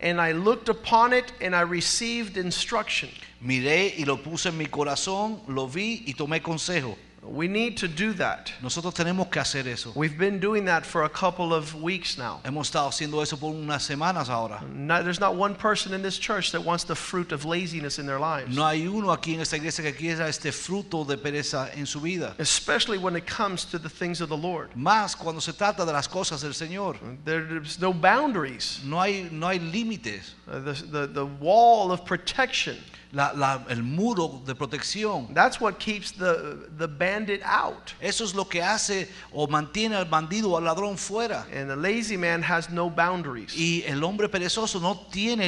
and 0.00 0.18
I 0.18 0.32
looked 0.32 0.70
upon 0.70 1.12
it, 1.12 1.30
and 1.42 1.54
I 1.54 1.60
received 1.60 2.38
instruction. 2.38 3.10
Miré 3.42 3.94
y 3.98 4.04
lo 4.06 4.16
puse 4.16 4.48
en 4.48 4.56
mi 4.56 4.64
corazón, 4.64 5.42
lo 5.46 5.68
vi 5.68 6.04
y 6.06 6.14
tomé 6.14 6.40
consejo. 6.40 6.96
We 7.30 7.46
need 7.46 7.76
to 7.78 7.88
do 7.88 8.12
that. 8.14 8.50
Nosotros 8.62 8.94
tenemos 8.94 9.30
que 9.30 9.40
hacer 9.40 9.66
eso. 9.66 9.92
We've 9.94 10.16
been 10.16 10.40
doing 10.40 10.64
that 10.64 10.86
for 10.86 11.04
a 11.04 11.08
couple 11.08 11.52
of 11.52 11.74
weeks 11.74 12.16
now. 12.16 12.40
Hemos 12.44 12.70
estado 12.70 12.88
haciendo 12.88 13.22
eso 13.22 13.36
por 13.36 13.52
unas 13.52 13.86
semanas 13.86 14.28
ahora. 14.28 14.62
Not, 14.74 15.04
there's 15.04 15.20
not 15.20 15.34
one 15.36 15.54
person 15.54 15.92
in 15.92 16.02
this 16.02 16.18
church 16.18 16.52
that 16.52 16.62
wants 16.64 16.84
the 16.84 16.94
fruit 16.94 17.32
of 17.32 17.44
laziness 17.44 17.98
in 17.98 18.06
their 18.06 18.18
lives, 18.18 18.54
No 18.56 18.64
hay 18.64 18.86
uno 18.86 19.08
aquí 19.14 19.34
en 19.34 19.40
esta 19.40 19.56
iglesia 19.56 19.82
que 19.84 19.92
quiera 19.92 20.26
este 20.28 20.52
fruto 20.52 21.04
de 21.06 21.16
pereza 21.18 21.70
en 21.76 21.86
su 21.86 22.00
vida. 22.00 22.34
especially 22.38 22.98
when 22.98 23.14
it 23.14 23.26
comes 23.26 23.64
to 23.66 23.78
the 23.78 23.88
things 23.88 24.20
of 24.20 24.28
the 24.28 24.36
Lord. 24.36 24.70
Más 24.74 25.14
cuando 25.16 25.40
se 25.40 25.52
trata 25.52 25.84
de 25.84 25.92
las 25.92 26.08
cosas 26.08 26.40
del 26.40 26.52
Señor. 26.54 26.96
There's 27.24 27.78
no 27.78 27.92
boundaries. 27.92 28.80
No 28.84 28.98
hay, 29.00 29.28
no 29.30 29.48
hay 29.48 29.58
límites. 29.58 30.32
Uh, 30.50 30.60
the, 30.60 30.72
the, 30.72 31.06
the 31.08 31.26
wall 31.26 31.92
of 31.92 32.04
protection, 32.06 32.76
La- 33.10 33.32
la- 33.32 33.64
el 33.70 33.82
muro 33.82 34.42
de 34.44 34.54
protección. 34.54 35.32
that's 35.32 35.58
what 35.60 35.78
keeps 35.78 36.12
the, 36.12 36.68
the 36.76 36.86
bandit 36.86 37.40
out. 37.42 37.94
Eso 38.02 38.22
es 38.22 38.34
lo 38.34 38.44
que 38.44 38.60
hace 38.62 39.08
o 39.32 39.46
mantiene 39.46 39.94
al 39.96 40.04
bandido 40.04 40.50
o 40.50 40.56
al 40.58 40.64
ladrón 40.64 40.98
fuera. 40.98 41.46
And 41.50 41.70
the 41.70 41.76
lazy 41.76 42.18
man 42.18 42.42
has 42.42 42.68
no 42.68 42.90
boundaries. 42.90 43.54
Y 43.56 43.82
el 43.86 44.04
hombre 44.04 44.28
perezoso 44.28 44.78
no 44.80 45.06
tiene 45.10 45.46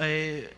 eh, 0.00 0.50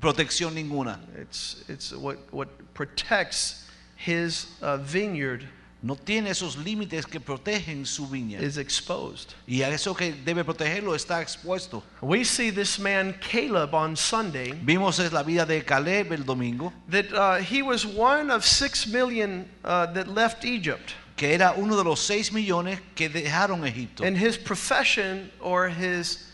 protección 0.00 0.54
ninguna. 0.54 0.98
It's, 1.20 1.62
it's 1.68 1.92
what, 1.92 2.16
what 2.32 2.48
protects 2.72 3.66
his 3.96 4.46
uh, 4.62 4.78
vineyard 4.78 5.46
no 5.80 5.94
tiene 5.94 6.30
esos 6.30 6.56
límites 6.56 7.06
que 7.06 7.20
protegen 7.20 7.86
su 7.86 8.08
viña. 8.08 8.40
is 8.40 8.56
exposed. 8.58 9.34
Y 9.46 9.62
a 9.62 9.68
eso 9.68 9.94
que 9.94 10.12
debe 10.12 10.44
protegerlo 10.44 10.94
está 10.94 11.22
expuesto. 11.22 11.82
We 12.00 12.24
see 12.24 12.50
this 12.50 12.78
man 12.80 13.14
Caleb 13.20 13.72
on 13.74 13.96
Sunday 13.96 14.52
Vimos 14.64 14.98
es 14.98 15.12
la 15.12 15.22
vida 15.22 15.46
de 15.46 15.64
Caleb 15.64 16.12
el 16.12 16.24
domingo, 16.24 16.72
that 16.90 17.12
uh, 17.12 17.36
he 17.40 17.62
was 17.62 17.86
one 17.86 18.30
of 18.30 18.44
six 18.44 18.86
million 18.88 19.48
uh, 19.64 19.86
that 19.92 20.08
left 20.08 20.44
Egypt. 20.44 20.94
que 21.16 21.28
era 21.34 21.52
uno 21.56 21.76
de 21.76 21.82
los 21.84 22.00
seis 22.00 22.30
millones 22.32 22.80
que 22.94 23.08
dejaron 23.08 23.64
Egipto. 23.66 24.04
And 24.04 24.16
his 24.16 24.36
profession 24.36 25.30
or 25.40 25.68
his 25.68 26.24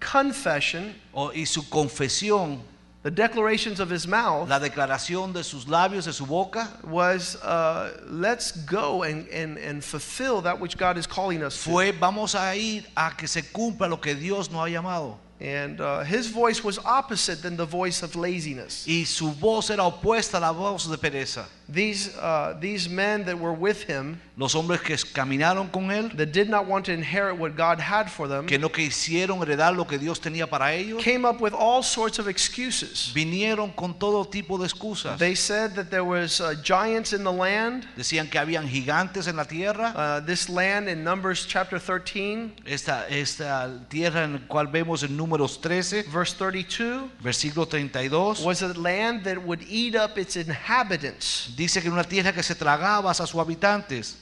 confession, 0.00 0.94
O- 1.14 1.30
y 1.32 1.44
su 1.46 1.62
confesión, 1.68 2.60
the 3.04 3.10
declarations 3.10 3.80
of 3.80 3.90
his 3.90 4.08
mouth, 4.08 4.48
la 4.48 4.58
declaración 4.58 5.34
de 5.34 5.44
sus 5.44 5.66
labios, 5.66 6.06
de 6.06 6.12
su 6.12 6.24
boca, 6.24 6.66
was 6.84 7.36
uh, 7.42 7.92
let's 8.08 8.52
go 8.52 9.02
and, 9.02 9.28
and, 9.28 9.58
and 9.58 9.84
fulfill 9.84 10.40
that 10.40 10.58
which 10.58 10.78
God 10.78 10.96
is 10.96 11.06
calling 11.06 11.42
us 11.42 11.54
to. 11.62 11.70
fue 11.70 11.92
vamos 11.92 12.34
a 12.34 12.56
ir 12.56 12.84
a 12.96 13.12
que 13.14 13.28
se 13.28 13.42
cumpla 13.42 13.90
lo 13.90 13.98
que 13.98 14.14
Dios 14.14 14.50
nos 14.50 14.66
ha 14.66 14.70
llamado. 14.70 15.18
And 15.40 15.80
uh, 15.80 16.04
his 16.04 16.28
voice 16.28 16.62
was 16.62 16.78
opposite 16.84 17.42
than 17.42 17.56
the 17.56 17.66
voice 17.66 18.02
of 18.02 18.14
laziness. 18.14 18.86
Y 18.86 19.04
su 19.04 19.30
voz 19.32 19.70
era 19.70 19.82
opuesta 19.82 20.38
a 20.38 20.40
la 20.40 20.52
voz 20.52 20.88
de 20.88 20.96
pereza. 20.96 21.44
These, 21.68 22.16
uh, 22.18 22.56
these 22.60 22.88
men 22.88 23.24
that 23.24 23.38
were 23.38 23.52
with 23.52 23.84
him 23.84 24.20
Los 24.36 24.54
hombres 24.54 24.80
que 24.80 24.96
caminaron 24.96 25.70
con 25.70 25.90
él, 25.92 26.10
that 26.16 26.32
did 26.32 26.50
not 26.50 26.66
want 26.66 26.84
to 26.86 26.92
inherit 26.92 27.38
what 27.38 27.56
God 27.56 27.78
had 27.78 28.10
for 28.10 28.26
them 28.26 28.46
que 28.46 28.58
no 28.58 28.68
quisieron 28.68 29.38
heredar 29.38 29.74
lo 29.76 29.84
que 29.84 29.96
Dios 29.96 30.18
tenía 30.18 30.48
para 30.50 30.74
ellos, 30.74 31.02
came 31.02 31.24
up 31.24 31.40
with 31.40 31.54
all 31.54 31.82
sorts 31.82 32.18
of 32.18 32.26
excuses. 32.26 33.12
vinieron 33.14 33.74
con 33.74 33.94
todo 33.94 34.24
tipo 34.24 34.58
de 34.58 34.66
excusas. 34.66 35.18
They 35.18 35.36
said 35.36 35.74
that 35.76 35.88
there 35.88 36.02
was 36.02 36.40
uh, 36.40 36.54
giants 36.62 37.12
in 37.12 37.22
the 37.22 37.32
land. 37.32 37.86
Decían 37.96 38.28
que 38.28 38.40
habían 38.40 38.68
gigantes 38.68 39.28
en 39.28 39.36
la 39.36 39.44
tierra. 39.44 39.92
Uh, 39.94 40.20
this 40.20 40.48
land 40.48 40.88
in 40.88 41.04
Numbers 41.04 41.46
chapter 41.46 41.78
13, 41.78 42.56
Esta, 42.66 43.06
esta 43.08 43.70
tierra 43.88 44.24
en 44.24 44.38
cual 44.48 44.66
vemos 44.66 45.04
en 45.04 45.16
números 45.24 45.58
13, 45.58 46.02
verse 46.02 46.34
32, 46.34 47.10
versículo 47.20 47.66
32, 47.66 48.44
was 48.44 48.62
a 48.62 48.74
land 48.74 49.24
that 49.24 49.38
would 49.38 49.62
eat 49.68 49.96
up 49.96 50.18
its 50.18 50.36
inhabitants. 50.36 51.50
dice 51.56 51.80
que 51.80 51.88
era 51.88 51.94
una 51.94 52.04
tierra 52.04 52.32
que 52.32 52.42
se 52.42 52.54
tragaba 52.54 53.10
a 53.10 53.14
sus 53.14 53.34
habitantes. 53.34 54.16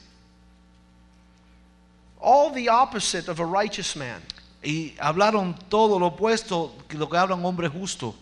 All 2.21 2.53
the 2.53 2.69
opposite 2.69 3.29
of 3.29 3.41
a 3.41 3.45
righteous 3.45 3.97
man. 3.97 4.23
Y 4.63 4.95
hablaron 5.01 5.57
todo 5.69 5.99
lo 5.99 6.07
opuesto 6.07 6.73
que 6.89 6.97
lo 6.97 7.09
que 7.09 7.17
habla 7.17 7.35
un 7.35 7.45
hombre 7.45 7.69
justo. 7.69 8.15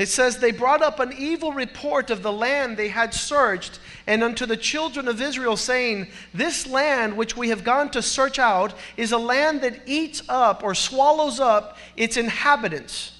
It 0.00 0.08
says, 0.08 0.38
They 0.38 0.50
brought 0.50 0.80
up 0.80 0.98
an 0.98 1.12
evil 1.12 1.52
report 1.52 2.08
of 2.08 2.22
the 2.22 2.32
land 2.32 2.78
they 2.78 2.88
had 2.88 3.12
searched, 3.12 3.78
and 4.06 4.24
unto 4.24 4.46
the 4.46 4.56
children 4.56 5.06
of 5.08 5.20
Israel, 5.20 5.58
saying, 5.58 6.06
This 6.32 6.66
land 6.66 7.18
which 7.18 7.36
we 7.36 7.50
have 7.50 7.64
gone 7.64 7.90
to 7.90 8.00
search 8.00 8.38
out 8.38 8.72
is 8.96 9.12
a 9.12 9.18
land 9.18 9.60
that 9.60 9.82
eats 9.84 10.22
up 10.26 10.64
or 10.64 10.74
swallows 10.74 11.38
up 11.38 11.76
its 11.98 12.16
inhabitants. 12.16 13.12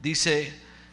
Dice, 0.00 0.50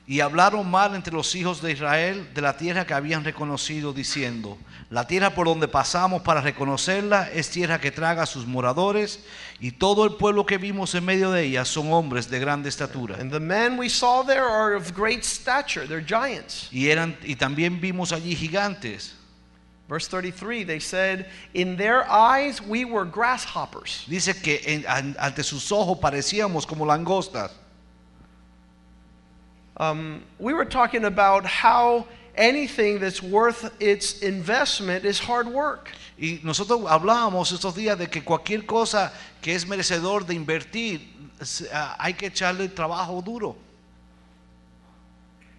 y 0.08 0.20
hablaron 0.20 0.70
mal 0.70 0.94
entre 0.96 1.14
los 1.14 1.34
hijos 1.34 1.62
de 1.64 1.72
Israel 1.72 2.30
de 2.36 2.42
la 2.42 2.58
tierra 2.58 2.86
que 2.86 2.94
habían 2.94 3.24
reconocido, 3.24 3.92
diciendo, 3.92 4.58
la 4.92 5.08
tierra 5.08 5.32
por 5.34 5.48
donde 5.48 5.68
pasamos 5.68 6.22
para 6.22 6.42
reconocerla 6.42 7.30
es 7.34 7.50
tierra 7.50 7.80
que 7.82 7.90
traga 7.92 8.24
a 8.24 8.26
sus 8.28 8.46
moradores, 8.46 9.20
y 9.60 9.72
todo 9.72 10.06
el 10.06 10.14
pueblo 10.16 10.46
que 10.46 10.60
vimos 10.60 10.94
en 10.94 11.06
medio 11.06 11.32
de 11.32 11.44
ella 11.46 11.66
son 11.66 11.92
hombres 11.92 12.30
de 12.30 12.40
grande 12.40 12.70
estatura. 12.70 13.18
And 13.20 13.32
the 13.32 13.40
men 13.40 13.80
we 13.80 13.90
saw 13.90 14.24
there 14.24 14.44
are 14.46 14.76
of 14.76 14.94
great 14.96 15.24
stature, 15.24 15.88
they're 15.88 16.06
giants. 16.06 16.68
Y, 16.72 16.90
eran, 16.90 17.18
y 17.24 17.36
también 17.36 17.82
vimos 17.82 18.12
allí 18.12 18.36
gigantes. 18.36 19.16
Verse 19.88 20.08
33, 20.08 20.66
they 20.66 20.80
said, 20.80 21.28
In 21.54 21.78
their 21.78 22.04
eyes 22.10 22.60
we 22.62 22.86
were 22.86 23.06
grasshoppers. 23.10 24.04
Dice 24.08 24.34
que 24.40 24.62
en- 24.66 24.86
an- 24.88 25.16
ante 25.20 25.44
sus 25.44 25.72
ojos 25.72 25.98
parecíamos 26.00 26.66
como 26.68 26.86
langostas. 26.86 27.52
Um, 29.78 30.24
we 30.40 30.54
were 30.54 30.66
talking 30.66 31.06
about 31.06 31.46
how 31.46 32.08
anything 32.36 33.00
that's 33.00 33.22
worth 33.22 33.74
its 33.82 34.20
investment 34.22 35.06
is 35.06 35.20
hard 35.20 35.48
work. 35.48 35.90
Y 36.18 36.40
nosotros 36.44 36.82
hablábamos 36.90 37.52
estos 37.52 37.76
días 37.76 37.98
de 37.98 38.08
que 38.08 38.22
cualquier 38.22 38.66
cosa 38.66 39.12
que 39.42 39.54
es 39.54 39.66
merecedor 39.66 40.26
de 40.26 40.36
invertir, 40.36 41.02
hay 42.00 42.14
que 42.14 42.30
echarle 42.30 42.70
trabajo 42.70 43.24
duro. 43.24 43.56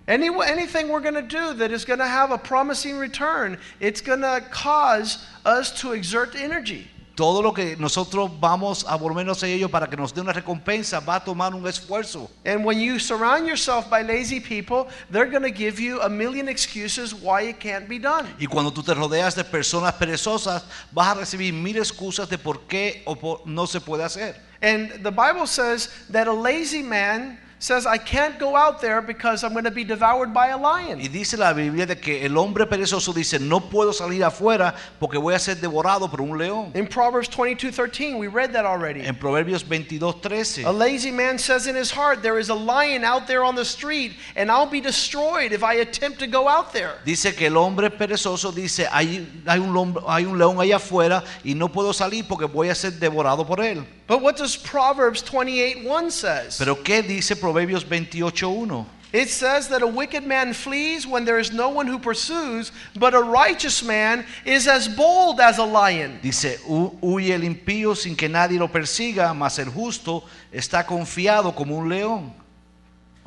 Any, 0.09 0.29
anything 0.29 0.89
we're 0.89 1.01
going 1.01 1.15
to 1.15 1.23
do 1.23 1.53
that 1.55 1.73
is 1.73 1.85
going 1.85 1.99
to 1.99 2.07
have 2.07 2.31
a 2.31 2.39
promising 2.39 2.97
return, 2.97 3.59
it's 3.81 4.01
going 4.01 4.21
to 4.21 4.43
cause 4.51 5.27
us 5.45 5.81
to 5.81 5.93
exert 5.93 6.37
energy. 6.37 6.89
Todo 7.17 7.41
lo 7.41 7.55
que 7.55 7.77
nosotros 7.79 8.31
vamos 8.39 8.85
a 8.87 8.95
volvernos 8.95 9.43
a 9.43 9.47
ello 9.49 9.71
para 9.71 9.89
que 9.89 9.97
nos 9.97 10.13
dé 10.13 10.21
una 10.21 10.35
recompensa 10.35 11.01
va 11.01 11.15
a 11.17 11.25
tomar 11.25 11.55
un 11.55 11.67
esfuerzo. 11.67 12.31
And 12.45 12.63
when 12.63 12.79
you 12.79 12.99
surround 12.99 13.47
yourself 13.49 13.89
by 13.89 14.03
lazy 14.03 14.39
people, 14.39 14.87
they're 15.11 15.31
going 15.31 15.43
to 15.43 15.51
give 15.51 15.81
you 15.81 15.99
a 16.03 16.11
million 16.11 16.47
excuses 16.47 17.15
why 17.15 17.49
it 17.49 17.59
can't 17.59 17.89
be 17.89 17.99
done. 17.99 18.27
Y 18.39 18.47
cuando 18.47 18.71
tú 18.71 18.83
te 18.83 18.93
rodeas 18.93 19.35
de 19.35 19.45
personas 19.45 19.95
perezosas, 19.95 20.63
vas 20.93 21.09
a 21.09 21.15
recibir 21.21 21.55
mil 21.55 21.79
excusas 21.79 22.29
de 22.29 22.37
por 22.37 22.67
qué 22.69 23.03
o 23.07 23.17
por- 23.17 23.41
no 23.47 23.67
se 23.67 23.81
puede 23.81 24.05
hacer. 24.05 24.37
And 24.61 25.03
the 25.03 25.11
Bible 25.11 25.47
says 25.47 25.89
that 26.13 26.29
a 26.29 26.33
lazy 26.35 26.83
man 26.83 27.39
says, 27.59 27.87
I 27.87 27.99
can't 27.99 28.39
go 28.39 28.55
out 28.55 28.81
there 28.81 29.01
because 29.01 29.43
I'm 29.43 29.53
going 29.53 29.65
to 29.65 29.71
be 29.71 29.85
devoured 29.85 30.35
by 30.35 30.49
a 30.49 30.59
lion. 30.59 30.99
dice 30.99 31.39
la 31.39 31.53
Biblia 31.53 31.87
de 31.87 31.97
que 31.97 32.25
el 32.25 32.37
hombre 32.37 32.67
perezoso 32.67 33.13
dice, 33.15 33.39
no 33.39 33.61
puedo 33.61 33.93
salir 33.93 34.25
afuera 34.25 34.75
porque 35.01 35.19
voy 35.19 35.35
a 35.35 35.39
ser 35.39 35.57
devorado 35.57 36.11
por 36.11 36.21
un 36.21 36.37
león. 36.37 36.73
In 36.75 36.87
Proverbs 36.87 37.29
22 37.29 37.75
13, 37.75 38.19
we 38.19 38.29
read 38.29 38.53
that 38.53 38.67
already. 38.67 39.07
En 39.07 39.17
Proverbios 39.17 39.65
22, 39.65 40.65
A 40.65 40.73
lazy 40.73 41.11
man 41.11 41.39
says 41.39 41.67
in 41.67 41.75
his 41.75 41.91
heart, 41.91 42.23
There 42.23 42.39
is 42.39 42.51
a 42.51 42.55
lion 42.55 43.05
out 43.05 43.27
there 43.27 43.45
on 43.45 43.55
the 43.55 43.65
street, 43.65 44.13
and 44.37 44.51
I'll 44.51 44.71
be 44.71 44.81
destroyed 44.81 45.53
if 45.53 45.63
I 45.63 45.75
attempt 45.81 46.19
to 46.21 46.27
go 46.27 46.49
out 46.49 46.73
there. 46.73 47.01
Dice 47.05 47.35
que 47.35 47.47
el 47.47 47.57
hombre 47.57 47.91
perezoso 47.91 48.53
dice, 48.53 48.87
hay, 48.91 49.27
hay, 49.47 49.59
un, 49.59 49.97
hay 50.07 50.25
un 50.25 50.39
león 50.39 50.61
allá 50.61 50.77
afuera 50.77 51.25
y 51.45 51.55
no 51.55 51.69
puedo 51.69 51.93
salir 51.93 52.27
porque 52.29 52.47
voy 52.47 52.69
a 52.69 52.75
ser 52.75 52.93
devorado 52.95 53.47
por 53.47 53.61
él. 53.61 53.85
But 54.07 54.23
what 54.23 54.37
does 54.37 54.57
Proverbs 54.57 55.21
28 55.23 55.85
1 55.85 56.11
says? 56.11 56.59
Pero 56.59 56.77
¿qué 56.77 57.03
dice 57.03 57.35
Proverbios 57.37 57.85
28.1? 57.85 58.87
It 59.13 59.29
says 59.31 59.69
that 59.69 59.83
a 59.83 59.87
wicked 59.87 60.27
man 60.27 60.53
flees 60.53 61.07
when 61.07 61.25
there 61.25 61.39
is 61.39 61.51
no 61.53 61.71
one 61.71 61.87
who 61.87 61.99
pursues, 61.99 62.71
but 62.99 63.15
a 63.15 63.21
righteous 63.21 63.83
man 63.83 64.27
is 64.45 64.69
as 64.69 64.89
bold 64.89 65.41
as 65.41 65.59
a 65.59 65.65
lion. 65.65 66.19
Dice, 66.23 66.59
"Hu- 66.67 66.91
huye 67.01 67.31
el 67.35 67.41
impío 67.43 67.97
sin 67.97 68.15
que 68.17 68.29
nadie 68.29 68.59
lo 68.59 68.69
persiga, 68.69 69.33
mas 69.35 69.59
el 69.59 69.67
justo 69.71 70.25
está 70.53 70.85
confiado 70.85 71.55
como 71.55 71.77
un 71.77 71.89
león. 71.89 72.33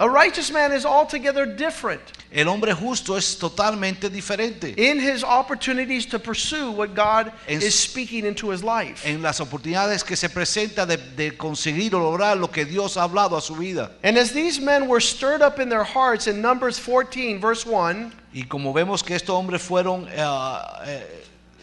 A 0.01 0.07
righteous 0.09 0.49
man 0.49 0.71
is 0.71 0.85
altogether 0.85 1.45
different 1.45 1.99
El 2.31 2.47
hombre 2.47 2.71
justo 2.73 3.17
es 3.17 3.37
totalmente 3.37 4.09
diferente 4.09 4.73
in 4.77 4.97
his 4.97 5.25
opportunities 5.25 6.05
to 6.05 6.17
pursue 6.17 6.71
what 6.71 6.95
God 6.95 7.33
En- 7.49 7.61
is 7.61 7.77
speaking 7.77 8.25
into 8.25 8.49
his 8.49 8.63
life. 8.63 9.05
en 9.05 9.21
las 9.21 9.41
oportunidades 9.41 10.05
que 10.05 10.15
se 10.15 10.29
presenta 10.29 10.85
de, 10.85 10.95
de 11.17 11.31
conseguir 11.35 11.93
o 11.95 11.99
lograr 11.99 12.37
lo 12.37 12.47
que 12.49 12.63
Dios 12.63 12.95
ha 12.95 13.03
hablado 13.03 13.35
a 13.35 13.41
su 13.41 13.55
vida. 13.55 13.91
And 14.01 14.17
as 14.17 14.31
these 14.31 14.57
men 14.61 14.87
were 14.87 15.01
stirred 15.01 15.41
up 15.41 15.59
in 15.59 15.67
their 15.67 15.83
hearts 15.83 16.27
in 16.27 16.41
Numbers 16.41 16.79
14, 16.79 17.41
verse 17.41 17.65
1, 17.65 18.13
Y 18.33 18.43
como 18.43 18.71
vemos 18.71 19.03
que 19.03 19.15
estos 19.17 19.35
hombres 19.35 19.61
fueron, 19.61 20.07
eh, 20.11 21.03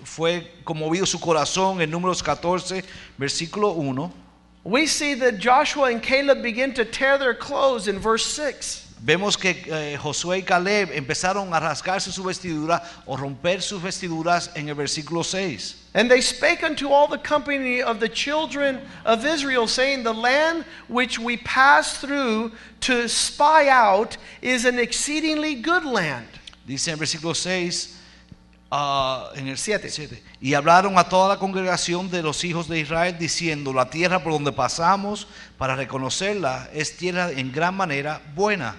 fue 0.04 0.52
conmovido 0.62 1.06
su 1.06 1.18
corazón 1.18 1.80
en 1.80 1.90
números 1.90 2.22
14, 2.22 2.84
versículo 3.16 3.70
1, 3.70 4.12
we 4.66 4.86
see 4.86 5.14
that 5.14 5.38
Joshua 5.38 5.90
and 5.90 6.02
Caleb 6.02 6.42
begin 6.42 6.74
to 6.74 6.84
tear 6.84 7.18
their 7.18 7.34
clothes 7.34 7.88
in 7.88 7.98
verse 7.98 8.26
6. 8.26 8.86
vemos 9.00 9.36
que 9.36 9.50
eh, 9.50 9.96
Josué 9.96 10.38
y 10.38 10.42
Caleb 10.42 10.90
empezaron 10.92 11.52
a 11.54 11.60
rasgarse 11.60 12.10
su 12.10 12.24
vestidura 12.24 12.82
o 13.06 13.16
romper 13.16 13.62
sus 13.62 13.80
vestiduras 13.80 14.50
en 14.56 14.68
el 14.68 14.74
versículo 14.74 15.24
6. 15.24 15.76
And 15.94 16.10
they 16.10 16.20
spake 16.20 16.62
unto 16.62 16.88
all 16.88 17.06
the 17.06 17.18
company 17.18 17.80
of 17.80 18.00
the 18.00 18.08
children 18.08 18.80
of 19.04 19.24
Israel, 19.24 19.66
saying, 19.66 20.02
The 20.02 20.12
land 20.12 20.64
which 20.88 21.18
we 21.18 21.36
pass 21.38 21.98
through 21.98 22.52
to 22.80 23.08
spy 23.08 23.68
out 23.68 24.16
is 24.42 24.64
an 24.64 24.78
exceedingly 24.78 25.54
good 25.54 25.84
land. 25.84 26.26
Dice 26.66 26.88
en 26.88 26.98
versículo 26.98 27.34
6, 27.34 27.95
ah, 28.70 29.30
en 29.34 29.48
el 29.48 29.58
Siete. 29.58 29.88
7, 29.90 30.22
y 30.40 30.54
hablaron 30.54 30.98
a 30.98 31.04
toda 31.08 31.28
la 31.28 31.38
congregación 31.38 32.10
de 32.10 32.22
los 32.22 32.44
hijos 32.44 32.68
de 32.68 32.80
Israel 32.80 33.16
diciendo, 33.18 33.72
la 33.72 33.88
tierra 33.90 34.22
por 34.22 34.32
donde 34.32 34.52
pasamos 34.52 35.26
para 35.58 35.76
reconocerla 35.76 36.68
es 36.72 36.96
tierra 36.96 37.30
en 37.30 37.52
gran 37.52 37.76
manera 37.76 38.20
buena. 38.34 38.76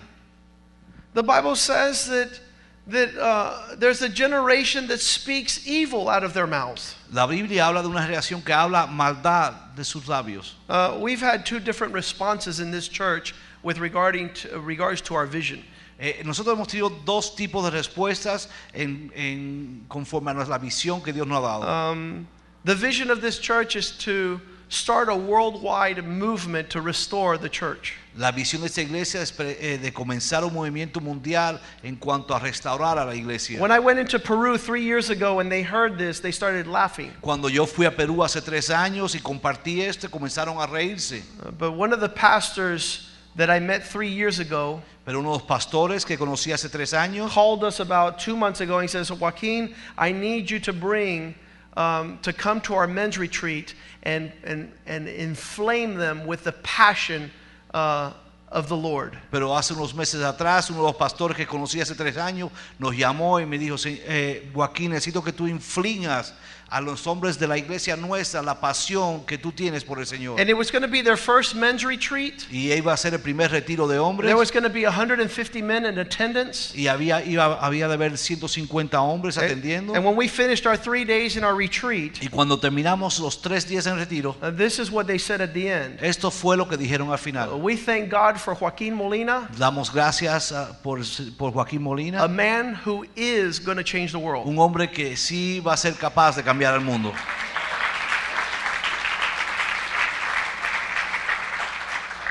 The 1.13 1.23
Bible 1.23 1.55
says 1.55 2.05
that, 2.07 2.39
that 2.87 3.15
uh, 3.19 3.75
there's 3.77 4.03
a 4.03 4.09
generation 4.09 4.87
that 4.87 4.99
speaks 4.99 5.65
evil 5.65 6.09
out 6.09 6.23
of 6.23 6.33
their 6.33 6.45
mouths. 6.45 6.95
La 7.11 7.25
Biblia 7.25 7.65
habla 7.65 7.81
de 7.81 7.87
una 7.87 8.01
generación 8.01 8.43
que 8.43 8.53
habla 8.53 8.87
maldad 8.87 9.75
de 9.75 9.83
sus 9.83 10.07
labios. 10.07 10.53
Uh, 10.69 10.97
we've 10.99 11.21
had 11.21 11.45
two 11.45 11.59
different 11.59 11.93
responses 11.93 12.59
in 12.59 12.69
this 12.69 12.87
church 12.87 13.33
with 13.63 13.79
regarding 13.79 14.31
to, 14.33 14.59
regards 14.59 15.01
to 15.01 15.15
our 15.15 15.25
vision. 15.25 15.63
Eh, 15.99 16.21
nosotros 16.23 16.53
hemos 16.55 16.67
tenido 16.67 16.89
dos 17.05 17.35
tipos 17.35 17.63
de 17.63 17.71
respuestas 17.71 18.49
en, 18.73 19.11
en- 19.15 19.85
conforme 19.87 20.29
a 20.31 20.33
nuestra 20.35 20.57
visión 20.59 21.01
que 21.01 21.11
Dios 21.11 21.25
nos 21.25 21.39
ha 21.39 21.41
dado. 21.59 21.91
Um, 21.91 22.27
the 22.65 22.75
vision 22.75 23.09
of 23.09 23.19
this 23.21 23.39
church 23.39 23.75
is 23.75 23.91
to 23.97 24.39
start 24.69 25.07
a 25.09 25.15
worldwide 25.15 26.03
movement 26.03 26.69
to 26.69 26.81
restore 26.81 27.37
the 27.37 27.49
church. 27.49 27.93
La 28.15 28.31
visión 28.31 28.61
de 28.61 28.67
esta 28.67 28.81
iglesia 28.81 29.21
es 29.21 29.33
eh, 29.39 29.79
de 29.81 29.91
comenzar 29.91 30.43
un 30.43 30.53
movimiento 30.53 30.99
mundial 30.99 31.59
en 31.83 31.95
cuanto 31.95 32.35
a 32.35 32.39
restaurar 32.39 32.97
a 32.99 33.05
la 33.05 33.13
iglesia. 33.15 33.59
When 33.59 33.71
I 33.71 33.79
went 33.79 33.97
into 33.99 34.19
Peru 34.19 34.57
three 34.57 34.83
years 34.83 35.09
ago 35.09 35.39
and 35.39 35.49
they 35.51 35.63
heard 35.63 35.97
this, 35.97 36.19
they 36.19 36.31
started 36.31 36.67
laughing. 36.67 37.11
Cuando 37.21 37.47
yo 37.47 37.65
fui 37.65 37.85
a 37.85 37.91
Perú 37.91 38.23
hace 38.23 38.41
tres 38.41 38.69
años 38.69 39.15
y 39.15 39.19
compartí 39.19 39.81
esto, 39.81 40.09
comenzaron 40.09 40.61
a 40.61 40.67
reírse. 40.67 41.21
Uh, 41.43 41.51
but 41.51 41.71
one 41.71 41.93
of 41.93 42.01
the 42.01 42.09
pastors 42.09 43.09
that 43.35 43.49
I 43.49 43.59
met 43.59 43.83
three 43.83 44.09
years 44.09 44.39
ago 44.39 44.81
Pero 45.07 45.21
uno 45.21 45.31
de 45.31 45.37
los 45.37 45.47
pastores 45.47 46.03
que 46.03 46.17
conocí 46.17 46.51
hace 46.51 46.67
tres 46.67 46.93
años 46.93 47.31
called 47.33 47.63
us 47.63 47.79
about 47.79 48.19
two 48.19 48.35
months 48.35 48.59
ago. 48.59 48.81
He 48.81 48.89
says, 48.89 49.09
Joaquin, 49.09 49.73
I 49.97 50.11
need 50.11 50.51
you 50.51 50.59
to 50.59 50.73
bring, 50.73 51.33
um, 51.77 52.19
to 52.23 52.33
come 52.33 52.59
to 52.63 52.73
our 52.73 52.87
men's 52.87 53.17
retreat 53.17 53.73
and, 54.03 54.33
and, 54.43 54.69
and 54.85 55.07
inflame 55.07 55.95
them 55.95 56.27
with 56.27 56.43
the 56.43 56.51
passion 56.51 57.31
uh, 57.73 58.11
of 58.51 58.67
the 58.67 58.75
Lord. 58.75 59.17
Pero 59.31 59.55
hace 59.55 59.73
unos 59.73 59.93
meses 59.93 60.21
atrás, 60.23 60.69
uno 60.71 60.79
de 60.79 60.87
los 60.87 60.97
pastores 60.97 61.37
que 61.37 61.45
conocí 61.45 61.79
hace 61.79 61.95
tres 61.95 62.17
años 62.17 62.51
nos 62.77 62.93
llamó 62.93 63.39
y 63.39 63.45
me 63.45 63.57
dijo, 63.57 63.77
"Sí, 63.77 64.01
eh, 64.03 64.51
Joaquín, 64.53 64.91
necesito 64.91 65.23
que 65.23 65.31
tú 65.31 65.47
inflingas 65.47 66.33
a 66.69 66.81
los 66.81 67.07
hombres 67.07 67.39
de 67.39 67.47
la 67.47 67.57
iglesia 67.57 67.95
nuestra 67.95 68.41
la 68.41 68.59
pasión 68.59 69.25
que 69.25 69.37
tú 69.37 69.51
tienes 69.51 69.83
por 69.83 69.99
el 69.99 70.05
Señor. 70.05 70.39
And 70.39 70.49
it 70.49 70.57
was 70.57 70.71
going 70.71 70.81
to 70.83 70.87
be 70.89 71.01
their 71.01 71.17
first 71.17 71.55
men's 71.55 71.83
retreat. 71.83 72.43
Y 72.51 72.71
iba 72.73 72.93
a 72.93 72.97
ser 72.97 73.13
el 73.13 73.19
primer 73.21 73.51
retiro 73.51 73.87
de 73.87 73.97
hombres. 73.99 74.27
There 74.27 74.37
was 74.37 74.51
going 74.51 74.63
to 74.63 74.69
be 74.69 74.85
150 74.85 75.61
men 75.61 75.85
in 75.85 75.97
attendance. 75.99 76.73
Y 76.75 76.87
había, 76.87 77.23
iba, 77.23 77.57
había 77.61 77.87
de 77.87 77.93
haber 77.93 78.17
150 78.17 78.99
hombres 78.99 79.37
atendiendo. 79.37 79.93
And 79.95 80.05
when 80.05 80.15
we 80.17 80.27
finished 80.27 80.65
our 80.65 80.77
three 80.77 81.05
days 81.05 81.37
in 81.37 81.43
our 81.43 81.55
retreat, 81.55 82.21
Y 82.21 82.27
cuando 82.27 82.59
terminamos 82.59 83.19
los 83.19 83.41
tres 83.41 83.67
días 83.67 83.87
en 83.87 83.95
retiro, 83.97 84.35
uh, 84.41 84.51
this 84.51 84.79
is 84.79 84.91
what 84.91 85.05
they 85.07 85.17
said 85.19 85.41
at 85.41 85.53
the 85.53 85.69
end. 85.71 85.99
esto 86.01 86.29
fue 86.31 86.57
lo 86.57 86.67
que 86.67 86.77
dijeron 86.77 87.07
al 87.09 87.15
Uh, 87.15 87.17
final. 87.17 87.59
we 87.61 87.75
thank 87.75 88.09
God 88.09 88.37
for 88.37 88.53
Joaquin 88.55 88.93
Molina, 88.93 89.49
Damos 89.57 89.91
gracias 89.91 90.51
ah, 90.51 90.77
por, 90.83 90.99
por 91.37 91.51
Joaquín 91.51 91.79
a 91.79 91.81
Molina, 91.81 92.27
man 92.27 92.75
who 92.85 93.05
is 93.15 93.59
going 93.59 93.77
to 93.77 93.83
change 93.83 94.11
the 94.11 94.19
world. 94.19 94.45
un 94.47 94.57
hombre 94.59 94.89
que 94.91 95.15
sí 95.15 95.59
va 95.59 95.73
a 95.73 95.77
ser 95.77 95.93
capaz 95.95 96.35
de 96.35 96.43
cambiar 96.43 96.56
el 96.65 96.81
mundo. 96.81 97.13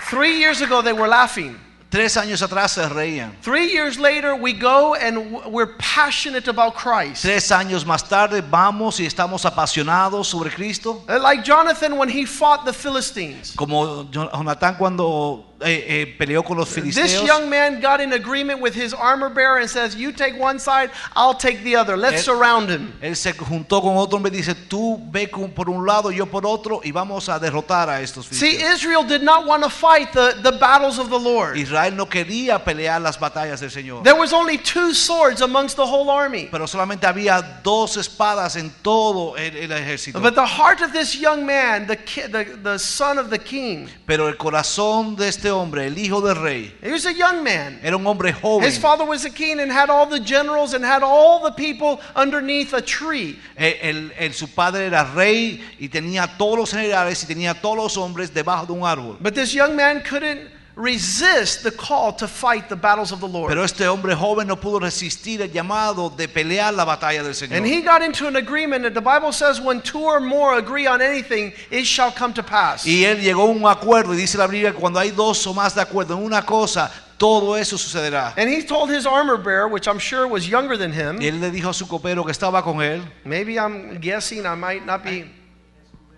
Three 0.08 0.38
years 0.38 0.60
ago, 0.60 0.82
they 0.82 0.92
were 0.92 1.08
laughing. 1.08 1.58
Tres 1.88 2.16
años 2.16 2.42
atrás 2.42 2.72
se 2.72 2.88
reían. 2.88 3.32
Three 3.42 3.72
years 3.72 3.98
later, 3.98 4.34
we 4.34 4.52
go 4.52 4.94
and 4.94 5.32
we're 5.46 5.76
passionate 5.78 6.48
about 6.48 6.74
Christ. 6.74 7.22
Tres 7.22 7.50
años 7.50 7.84
más 7.84 8.08
tarde 8.08 8.40
vamos 8.40 8.98
y 8.98 9.06
estamos 9.06 9.44
apasionados 9.44 10.26
sobre 10.26 10.50
Cristo. 10.50 11.04
Like 11.08 11.44
Jonathan 11.44 11.96
when 11.96 12.08
he 12.08 12.24
fought 12.24 12.64
the 12.64 12.72
Philistines. 12.72 13.54
Como 13.56 14.04
Jonatán 14.10 14.76
cuando 14.78 15.55
eh, 15.60 15.84
eh, 15.88 16.14
peleó 16.18 16.42
con 16.44 16.58
los 16.58 16.68
This 16.74 17.22
young 17.22 17.48
man 17.48 17.80
got 17.80 18.00
in 18.00 18.12
agreement 18.12 18.60
with 18.60 18.74
his 18.74 18.92
armor 18.92 19.30
bearer 19.30 19.58
and 19.58 19.68
says, 19.70 19.96
You 19.96 20.12
take 20.12 20.38
one 20.38 20.58
side, 20.58 20.90
I'll 21.14 21.34
take 21.34 21.62
the 21.64 21.76
other. 21.76 21.96
Let's 21.96 22.20
Eh, 22.20 22.22
surround 22.22 22.68
him. 22.70 22.92
Él 23.00 23.16
se 23.16 23.32
juntó 23.32 23.80
con 23.80 23.96
otro 23.96 24.16
hombre 24.16 24.30
y 24.32 24.36
dice, 24.36 24.54
tú 24.54 25.00
ve 25.10 25.28
por 25.28 25.70
un 25.70 25.86
lado, 25.86 26.10
yo 26.10 26.26
por 26.26 26.46
otro, 26.46 26.80
y 26.84 26.92
vamos 26.92 27.28
a 27.28 27.38
derrotar 27.38 27.88
a 27.88 28.00
estos 28.02 28.26
See, 28.26 28.58
filisteos. 28.58 28.74
Israel 28.74 29.02
did 29.04 29.22
not 29.22 29.46
want 29.46 29.62
to 29.62 29.70
fight 29.70 30.12
the, 30.12 30.34
the 30.42 30.52
battles 30.58 30.98
of 30.98 31.08
the 31.08 31.18
Lord. 31.18 31.56
Israel 31.56 31.94
no 31.96 32.06
quería 32.06 32.62
pelear 32.62 33.00
las 33.00 33.18
batallas 33.18 33.60
del 33.60 33.70
Señor. 33.70 34.02
There 34.02 34.14
was 34.18 34.32
only 34.32 34.58
two 34.58 34.92
swords 34.92 35.40
amongst 35.40 35.76
the 35.76 35.86
whole 35.86 36.10
army. 36.10 36.48
Pero 36.50 36.66
solamente 36.66 37.06
había 37.06 37.40
dos 37.62 37.96
espadas 37.96 38.56
en 38.56 38.70
todo 38.82 39.36
el, 39.36 39.56
el 39.56 39.72
ejército. 39.72 40.20
But 40.20 40.34
the 40.34 40.46
heart 40.46 40.82
of 40.82 40.92
this 40.92 41.14
young 41.14 41.46
man, 41.46 41.86
the, 41.86 41.96
the, 42.28 42.44
the 42.62 42.78
son 42.78 43.18
of 43.18 43.30
the 43.30 43.38
king, 43.38 43.88
Pero 44.06 44.28
el 44.28 44.36
corazón 44.36 45.16
de 45.16 45.28
este 45.28 45.45
hombre, 45.50 45.86
el 45.86 45.96
hijo 45.98 46.20
del 46.20 46.36
rey, 46.36 46.72
he 46.82 46.90
was 46.90 47.06
a 47.06 47.12
young 47.12 47.42
man. 47.42 47.78
era 47.82 47.96
un 47.96 48.04
hombre 48.06 48.32
joven. 48.32 48.66
His 48.66 48.78
father 48.78 49.04
was 49.04 49.24
a 49.24 49.30
king 49.30 49.60
and 49.60 49.70
had 49.70 49.90
all 49.90 50.06
the 50.06 50.20
generals 50.20 50.74
and 50.74 50.84
had 50.84 51.02
all 51.02 51.40
the 51.42 51.52
people 51.52 52.00
underneath 52.14 52.72
a 52.74 52.80
tree. 52.82 53.38
Eh, 53.56 53.78
el- 53.82 54.10
el- 54.18 54.32
su 54.34 54.48
padre 54.48 54.86
era 54.86 55.04
rey 55.14 55.60
y 55.80 55.88
tenía 55.88 56.36
todos 56.38 56.58
los 56.58 56.70
generales 56.70 57.22
y 57.22 57.26
tenía 57.26 57.54
todos 57.54 57.76
los 57.76 57.96
hombres 57.96 58.32
debajo 58.32 58.66
de 58.66 58.72
un 58.72 58.84
árbol. 58.86 59.16
But 59.20 59.34
this 59.34 59.52
young 59.52 59.74
man 59.76 60.02
couldn't 60.02 60.50
resist 60.76 61.62
the 61.62 61.70
call 61.70 62.12
to 62.12 62.28
fight 62.28 62.68
the 62.68 62.76
battles 62.76 63.10
of 63.10 63.20
the 63.20 63.26
Lord. 63.26 63.48
Pero 63.48 63.64
este 63.64 63.80
hombre 63.88 64.14
joven 64.14 64.46
no 64.46 64.56
pudo 64.56 64.78
resistir 64.78 65.40
el 65.40 65.48
llamado 65.48 66.14
de 66.14 66.28
pelear 66.28 66.74
la 66.74 66.84
batalla 66.84 67.22
del 67.22 67.34
Señor. 67.34 67.56
And 67.56 67.66
he 67.66 67.80
got 67.80 68.02
into 68.02 68.26
an 68.26 68.36
agreement 68.36 68.82
that 68.84 68.92
the 68.92 69.00
Bible 69.00 69.32
says 69.32 69.60
when 69.60 69.80
two 69.80 70.04
or 70.04 70.20
more 70.20 70.58
agree 70.58 70.86
on 70.86 71.00
anything, 71.00 71.52
it 71.70 71.84
shall 71.84 72.12
come 72.12 72.34
to 72.34 72.42
pass. 72.42 72.86
Y 72.86 73.04
él 73.04 73.22
llegó 73.22 73.42
a 73.42 73.46
un 73.46 73.66
acuerdo 73.66 74.12
y 74.12 74.16
dice 74.16 74.36
la 74.36 74.46
Biblia 74.46 74.72
que 74.72 74.78
cuando 74.78 75.00
hay 75.00 75.10
dos 75.10 75.46
o 75.46 75.54
más 75.54 75.74
de 75.74 75.80
acuerdo 75.80 76.14
en 76.14 76.22
una 76.22 76.42
cosa, 76.42 76.92
todo 77.16 77.56
eso 77.56 77.78
sucederá. 77.78 78.34
And 78.36 78.50
he 78.50 78.62
told 78.62 78.90
his 78.90 79.06
armor 79.06 79.38
bearer, 79.38 79.68
which 79.68 79.88
I'm 79.88 79.98
sure 79.98 80.28
was 80.28 80.46
younger 80.46 80.76
than 80.76 80.92
him, 80.92 81.22
Y 81.22 81.28
él 81.28 81.40
le 81.40 81.50
dijo 81.50 81.70
a 81.70 81.74
su 81.74 81.86
copero 81.86 82.22
que 82.22 82.32
estaba 82.32 82.62
con 82.62 82.82
él, 82.82 83.02
maybe 83.24 83.58
I'm 83.58 83.98
guessing, 83.98 84.44
I 84.44 84.54
might 84.54 84.84
not 84.84 85.02
be, 85.02 85.24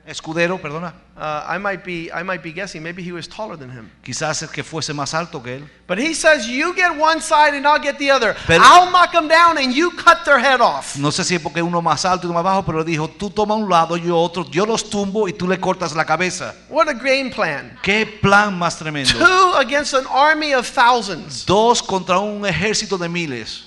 escudero, 0.08 0.58
perdona, 0.60 0.94
uh, 1.16 1.54
I 1.54 1.58
might 1.58 1.84
be, 1.84 2.10
I 2.12 2.22
might 2.24 2.42
be 2.42 2.50
guessing, 2.52 2.82
maybe 2.82 3.02
he 3.02 3.12
was 3.12 3.28
taller 3.28 3.56
than 3.58 3.70
him. 3.70 3.90
quizás 4.02 4.42
el 4.42 4.48
que 4.48 4.64
fuese 4.64 4.94
más 4.94 5.12
alto 5.14 5.42
que 5.42 5.56
él. 5.56 5.68
But 5.86 5.98
he 5.98 6.14
says, 6.14 6.46
you 6.48 6.72
get 6.74 6.90
one 6.98 7.20
side 7.20 7.54
and 7.54 7.66
I'll 7.66 7.80
get 7.80 7.98
the 7.98 8.10
other. 8.10 8.34
Pero- 8.46 8.62
I'll 8.64 8.90
knock 8.90 9.12
them 9.12 9.28
down 9.28 9.58
and 9.58 9.72
you 9.74 9.90
cut 9.90 10.24
their 10.24 10.38
head 10.38 10.60
off. 10.60 10.96
No 10.96 11.10
sé 11.10 11.24
si 11.24 11.34
es 11.34 11.40
porque 11.42 11.60
uno 11.62 11.82
más 11.82 12.04
alto 12.04 12.26
y 12.26 12.30
uno 12.30 12.34
más 12.42 12.44
bajo, 12.44 12.64
pero 12.64 12.82
dijo, 12.82 13.08
tú 13.08 13.30
toma 13.30 13.54
un 13.54 13.68
lado, 13.68 13.96
yo 13.96 14.16
otro, 14.18 14.44
yo 14.50 14.64
los 14.64 14.88
tumbo 14.88 15.28
y 15.28 15.32
tú 15.32 15.46
le 15.46 15.60
cortas 15.60 15.94
la 15.94 16.04
cabeza. 16.04 16.54
What 16.70 16.88
a 16.88 16.94
game 16.94 17.30
plan. 17.30 17.78
Qué 17.82 18.06
plan 18.06 18.58
más 18.58 18.78
tremendo. 18.78 19.12
Two 19.18 19.56
against 19.58 19.94
an 19.94 20.06
army 20.10 20.54
of 20.54 20.66
thousands, 20.68 21.44
Dos 21.46 21.82
contra 21.82 22.18
un 22.18 22.46
ejército 22.46 22.96
de 22.98 23.08
miles. 23.08 23.64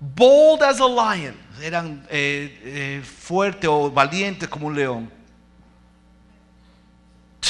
bold 0.00 0.62
as 0.62 0.80
a 0.80 0.86
lion. 0.86 1.34
Eran 1.60 2.06
eh, 2.08 2.60
eh, 2.62 3.02
fuertes 3.02 3.68
o 3.68 3.90
valientes 3.90 4.48
como 4.48 4.68
un 4.68 4.76
león. 4.76 5.10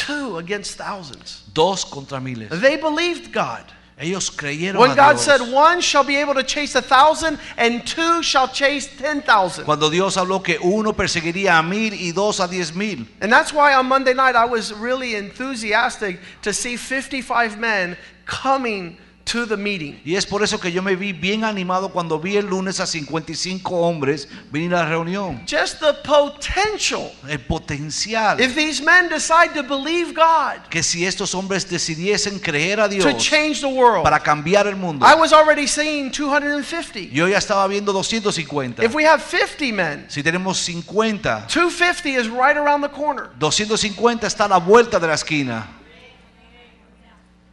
Two 0.07 0.39
against 0.39 0.77
thousands. 0.77 1.43
Dos 1.53 1.85
contra 1.85 2.21
miles. 2.21 2.61
They 2.61 2.77
believed 2.77 3.33
God. 3.33 3.65
Ellos 3.99 4.31
creyeron 4.31 4.79
When 4.79 4.95
God 4.95 5.19
said 5.19 5.41
one 5.53 5.81
shall 5.81 6.05
be 6.05 6.15
able 6.17 6.35
to 6.35 6.45
chase 6.45 6.77
a 6.77 6.83
thousand 6.83 7.37
and 7.57 7.85
two 7.85 8.23
shall 8.23 8.47
chase 8.47 8.89
ten 8.97 9.23
thousand. 9.23 9.65
Cuando 9.65 9.91
Dios 9.91 10.17
habló 10.17 10.41
que 10.41 10.57
uno 10.63 10.93
perseguiría 10.93 11.59
a 11.59 11.63
mil 11.65 11.93
y 11.93 12.13
dos 12.13 12.39
a 12.39 12.47
diez 12.47 12.73
mil. 12.73 13.07
And 13.21 13.33
that's 13.33 13.53
why 13.53 13.75
on 13.75 13.87
Monday 13.87 14.15
night 14.15 14.37
I 14.37 14.45
was 14.45 14.73
really 14.73 15.17
enthusiastic 15.17 16.21
to 16.43 16.53
see 16.53 16.77
55 16.77 17.59
men 17.59 17.97
coming 18.25 18.99
to 19.29 19.47
the 19.47 19.57
meeting. 19.57 20.01
Y 20.05 20.17
es 20.17 20.27
por 20.27 20.43
eso 20.43 20.59
que 20.59 20.73
yo 20.73 20.83
me 20.83 20.97
vi 20.97 21.13
bien 21.13 21.45
animado 21.45 21.91
cuando 21.91 22.19
vi 22.19 22.37
el 22.37 22.47
lunes 22.47 22.81
a 22.81 22.87
55 22.87 23.77
hombres 23.77 24.29
venir 24.51 24.75
a 24.75 24.85
la 24.85 24.89
reunión. 24.89 25.41
Just 25.47 25.81
the 25.81 25.93
potential. 26.03 27.13
El 27.29 27.41
potencial. 27.41 28.41
If 28.41 28.55
these 28.55 28.83
men 28.83 29.09
decide 29.09 29.55
to 29.55 29.63
believe 29.63 30.15
God 30.15 30.69
que 30.71 30.83
si 30.83 31.05
estos 31.05 31.35
hombres 31.35 31.69
decidiesen 31.69 32.39
creer 32.39 32.81
a 32.81 32.89
to 32.89 32.95
Dios 32.95 33.17
change 33.17 33.61
the 33.61 33.67
world, 33.67 34.03
para 34.03 34.21
cambiar 34.21 34.67
el 34.67 34.77
mundo. 34.77 35.07
I 35.07 35.15
was 35.15 35.33
already 35.33 35.67
seeing 35.67 36.11
250. 36.11 37.11
Yo 37.13 37.29
ya 37.29 37.39
estaba 37.39 37.67
viendo 37.69 37.93
250. 37.93 38.83
If 38.83 38.95
we 38.95 39.05
have 39.05 39.23
50 39.23 39.73
men, 39.73 40.07
Si 40.09 40.23
tenemos 40.23 40.59
50, 40.59 41.47
250 41.49 42.09
is 42.11 42.29
right 42.29 42.57
around 42.57 42.83
the 42.83 42.91
corner. 42.91 43.31
250 43.39 44.27
está 44.27 44.47
a 44.47 44.49
la 44.49 44.59
vuelta 44.59 44.99
de 44.99 45.07
la 45.07 45.15
esquina. 45.15 45.78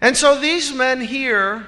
And 0.01 0.15
so 0.15 0.39
these 0.39 0.73
men 0.73 1.01
here 1.01 1.65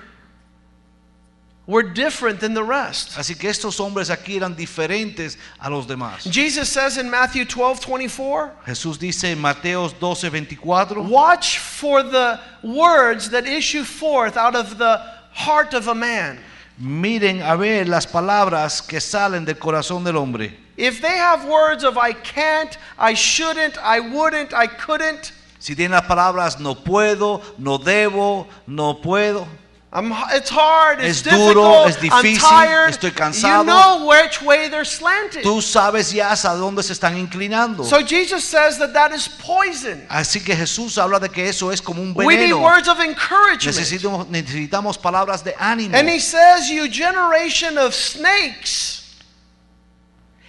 were 1.65 1.83
different 1.83 2.39
than 2.39 2.53
the 2.53 2.63
rest. 2.63 3.17
Así 3.17 3.37
que 3.37 3.49
estos 3.49 3.79
hombres 3.79 4.09
aquí 4.09 4.37
eran 4.37 4.55
diferentes 4.55 5.37
a 5.59 5.69
los 5.69 5.85
demás. 5.85 6.29
Jesus 6.31 6.69
says 6.69 6.97
in 6.97 7.09
Matthew 7.09 7.45
12 7.45 7.81
24, 7.81 8.51
Jesús 8.65 8.97
dice 8.97 9.25
en 9.25 9.39
Mateos 9.39 9.93
12, 9.99 10.29
24, 10.29 11.01
Watch 11.01 11.57
for 11.59 12.03
the 12.03 12.39
words 12.63 13.29
that 13.31 13.45
issue 13.45 13.83
forth 13.83 14.37
out 14.37 14.55
of 14.55 14.77
the 14.77 14.97
heart 15.31 15.73
of 15.73 15.87
a 15.87 15.95
man. 15.95 16.39
miren 16.79 17.41
a 17.41 17.55
ver 17.55 17.85
las 17.87 18.05
palabras 18.05 18.81
que 18.81 18.99
salen 18.99 19.45
del 19.45 19.55
corazón 19.55 20.03
del 20.03 20.17
hombre. 20.17 20.55
If 20.77 21.01
they 21.01 21.17
have 21.17 21.45
words 21.45 21.83
of 21.83 21.97
I 21.97 22.13
can't, 22.13 22.77
I 22.99 23.13
shouldn't, 23.15 23.77
I 23.79 23.99
wouldn't, 23.99 24.53
I 24.53 24.67
couldn't, 24.67 25.31
Si 25.59 25.75
tienen 25.75 25.93
las 25.93 26.05
palabras 26.05 26.59
no 26.59 26.75
puedo, 26.75 27.41
no 27.57 27.77
debo, 27.79 28.47
no 28.67 29.01
puedo, 29.01 29.47
I'm, 29.91 30.11
it's 30.35 30.49
hard, 30.51 30.99
it's 30.99 31.19
Es 31.19 31.23
duro, 31.23 31.85
difficult, 31.85 31.87
es 31.87 32.01
difícil, 32.01 32.43
I'm 32.43 32.67
tired. 32.67 32.89
estoy 32.91 33.09
You 33.09 33.15
cansado. 33.15 33.63
know 33.65 34.05
which 34.05 34.41
way 34.41 34.67
they're 34.69 34.83
slanted. 34.85 35.43
Tú 35.43 35.61
sabes 35.61 36.11
ya 36.11 36.29
hacia 36.31 36.51
dónde 36.51 36.83
se 36.83 36.91
están 36.93 37.17
inclinando. 37.17 37.83
So 37.85 38.03
Jesus 38.05 38.43
says 38.43 38.77
that 38.79 38.93
that 38.93 39.13
is 39.13 39.27
poison. 39.29 40.05
Así 40.09 40.43
que 40.43 40.53
Jesús 40.55 40.97
habla 40.97 41.19
de 41.19 41.29
que 41.29 41.47
eso 41.47 41.71
es 41.71 41.81
como 41.81 42.01
un 42.01 42.13
We 42.13 42.35
need 42.35 42.51
veneno. 42.51 42.61
words 42.61 42.87
of 42.89 42.99
encouragement. 42.99 43.65
Necesitamos, 43.77 44.27
necesitamos 44.27 44.97
palabras 44.97 45.41
de 45.43 45.53
ánimo. 45.57 45.95
And 45.95 46.07
he 46.09 46.19
says, 46.19 46.69
You 46.69 46.87
generation 46.89 47.77
of 47.77 47.95
snakes, 47.95 49.15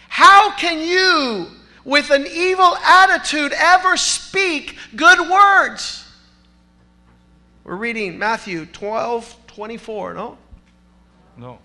how 0.08 0.50
can 0.58 0.80
you, 0.80 1.46
with 1.88 2.10
an 2.10 2.26
evil 2.26 2.76
attitude, 2.76 3.50
ever 3.56 3.96
speak 3.96 4.76
good 4.94 5.18
words? 5.28 6.04
We're 7.64 7.76
reading 7.76 8.18
Matthew 8.18 8.66
12 8.66 9.36
24, 9.46 10.14
no? 10.14 10.36
No. 11.38 11.58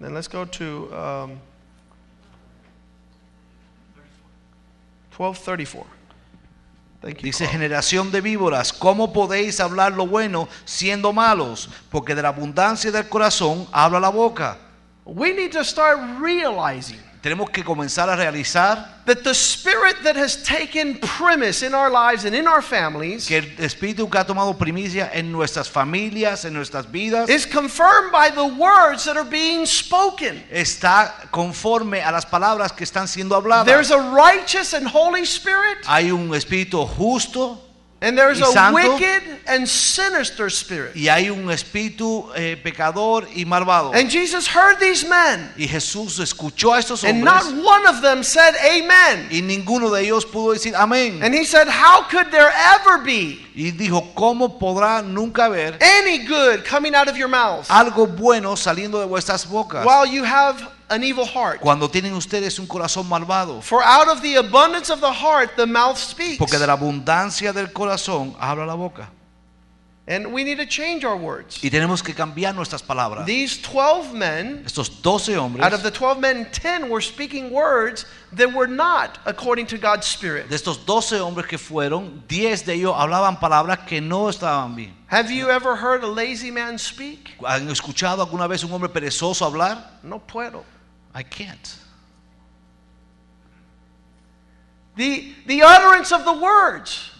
Then 0.00 0.14
let's 0.14 0.26
go 0.26 0.44
to 0.44 0.94
um, 0.94 1.40
12 5.12 5.38
34. 5.38 5.86
Thank 7.00 7.22
you. 7.22 7.30
Dice 7.30 7.46
generación 7.46 8.10
de 8.10 8.20
víboras, 8.20 8.72
¿cómo 8.72 9.12
podéis 9.12 9.60
hablar 9.60 9.96
lo 9.96 10.06
bueno 10.06 10.48
siendo 10.64 11.12
malos? 11.12 11.68
Porque 11.88 12.16
de 12.16 12.22
la 12.22 12.30
abundancia 12.30 12.90
del 12.90 13.08
corazón 13.08 13.68
habla 13.72 14.00
la 14.00 14.10
boca. 14.10 14.58
We 15.04 15.32
need 15.32 15.52
to 15.52 15.62
start 15.62 16.00
realizing 16.20 16.98
Tenemos 17.26 17.50
que 17.50 17.64
comenzar 17.64 18.08
a 18.08 18.14
realizar 18.14 19.02
that 19.04 19.24
the 19.24 19.34
spirit 19.34 19.96
that 20.04 20.14
has 20.14 20.36
taken 20.44 20.96
premise 20.98 21.66
in 21.66 21.74
our 21.74 21.90
lives 21.90 22.24
and 22.24 22.36
in 22.36 22.46
our 22.46 22.62
families 22.62 23.26
que 23.26 23.38
el 23.38 23.46
espíritu 23.58 24.08
que 24.08 24.16
ha 24.16 24.24
tomado 24.24 24.56
primicia 24.56 25.10
en 25.12 25.32
nuestras 25.32 25.68
familias, 25.68 26.44
en 26.44 26.54
nuestras 26.54 26.88
vidas, 26.88 27.28
is 27.28 27.44
confirmed 27.44 28.12
by 28.12 28.30
the 28.30 28.46
words 28.46 29.06
that 29.06 29.16
are 29.16 29.28
being 29.28 29.66
spoken. 29.66 30.40
está 30.52 31.28
conforme 31.32 32.00
a 32.00 32.12
las 32.12 32.24
palabras 32.24 32.70
que 32.70 32.84
están 32.84 33.08
siendo 33.08 33.34
habladas. 33.34 33.66
There's 33.66 33.90
a 33.90 33.98
righteous 34.12 34.72
and 34.72 34.86
holy 34.86 35.24
spirit, 35.24 35.78
Hay 35.88 36.12
un 36.12 36.32
espíritu 36.32 36.86
justo 36.86 37.65
and 38.02 38.16
there's 38.16 38.40
Y 38.40 38.46
a 38.46 38.52
santo. 38.52 38.74
wicked 38.94 39.22
and 39.46 39.66
sinister 39.66 40.50
spirit. 40.50 40.94
y 40.94 41.08
hay 41.08 41.30
un 41.30 41.50
espíritu 41.50 42.28
eh, 42.36 42.56
pecador 42.62 43.26
y 43.34 43.44
malvado. 43.44 43.92
And 43.94 44.10
Jesus 44.10 44.46
heard 44.46 44.78
these 44.78 45.06
men, 45.08 45.50
Y 45.56 45.66
Jesús 45.66 46.18
escuchó 46.18 46.74
a 46.74 46.78
estos 46.78 47.02
hombres. 47.02 47.14
and 47.14 47.24
not 47.24 47.64
one 47.64 47.86
of 47.86 48.02
them 48.02 48.22
said, 48.22 48.54
Amen. 48.56 49.28
y 49.30 49.40
ninguno 49.40 49.90
de 49.90 50.02
ellos 50.02 50.26
pudo 50.26 50.52
decir 50.52 50.74
amén. 50.76 51.22
And 51.22 51.34
he 51.34 51.44
said, 51.44 51.68
How 51.68 52.02
could 52.10 52.30
there 52.30 52.52
ever 52.54 52.98
be 52.98 53.40
Y 53.54 53.70
dijo, 53.70 54.12
¿cómo 54.14 54.58
podrá 54.58 55.02
nunca 55.02 55.46
haber 55.46 55.78
any 55.80 56.26
good 56.26 56.62
coming 56.66 56.94
out 56.94 57.08
of 57.08 57.16
your 57.16 57.28
mouth 57.28 57.66
algo 57.70 58.06
bueno 58.06 58.54
saliendo 58.54 59.00
de 59.00 59.06
vuestras 59.06 59.46
bocas 59.46 59.86
while 59.86 60.04
you 60.04 60.22
have 60.24 60.62
an 60.88 61.02
evil 61.02 61.26
heart? 61.26 61.60
cuando 61.60 61.88
tienen 61.88 62.14
ustedes 62.14 62.58
un 62.58 62.66
corazón 62.66 63.08
malvado? 63.08 63.62
For 63.62 63.82
out 63.82 64.08
of 64.08 64.22
the 64.22 64.36
abundance 64.36 64.90
of 64.90 65.00
the 65.00 65.12
heart, 65.12 65.56
the 65.56 65.66
mouth 65.66 65.98
speaks. 65.98 66.38
Porque 66.38 66.58
de 66.58 66.66
la 66.66 66.74
abundancia 66.74 67.52
del 67.52 67.72
corazón 67.72 68.34
habla 68.38 68.66
la 68.66 68.74
boca. 68.74 69.10
And 70.08 70.32
we 70.32 70.44
need 70.44 70.58
to 70.58 70.66
change 70.66 71.04
our 71.04 71.16
words. 71.16 71.58
Y 71.64 71.68
tenemos 71.68 72.00
que 72.00 72.14
cambiar 72.14 72.54
nuestras 72.54 72.80
palabras. 72.80 73.26
These 73.26 73.60
12 73.60 74.14
men, 74.14 74.62
Estos 74.64 75.02
12 75.02 75.36
hombres, 75.36 75.64
out 75.64 75.72
of 75.72 75.82
the 75.82 75.90
12 75.90 76.20
men, 76.20 76.48
10 76.52 76.88
were 76.88 77.00
speaking 77.00 77.50
words 77.50 78.06
that 78.32 78.52
were 78.54 78.68
not 78.68 79.18
according 79.26 79.66
to 79.66 79.76
God's 79.76 80.06
Spirit. 80.06 80.48
de 80.48 80.54
estos 80.54 80.86
12 80.86 81.18
hombres 81.20 81.48
que 81.48 81.58
fueron, 81.58 82.22
10 82.28 82.66
de 82.66 82.74
ellos 82.74 82.94
hablaban 82.96 83.40
palabras 83.40 83.80
que 83.80 84.00
no 84.00 84.28
estaban 84.28 84.76
bien. 84.76 84.94
Have 85.08 85.32
you 85.32 85.50
ever 85.50 85.74
heard 85.74 86.04
a 86.04 86.06
lazy 86.06 86.52
man 86.52 86.78
speak? 86.78 87.34
¿Han 87.44 87.68
escuchado 87.68 88.22
alguna 88.22 88.46
vez 88.46 88.62
un 88.62 88.70
hombre 88.72 88.88
perezoso 88.88 89.44
hablar? 89.44 89.98
No 90.04 90.20
puedo. 90.20 90.62
I 91.16 91.22
can't. 91.22 91.78
The, 94.96 95.32
the 95.46 95.62
utterance 95.62 96.12
of 96.12 96.26
the 96.26 96.34
words 96.34 97.10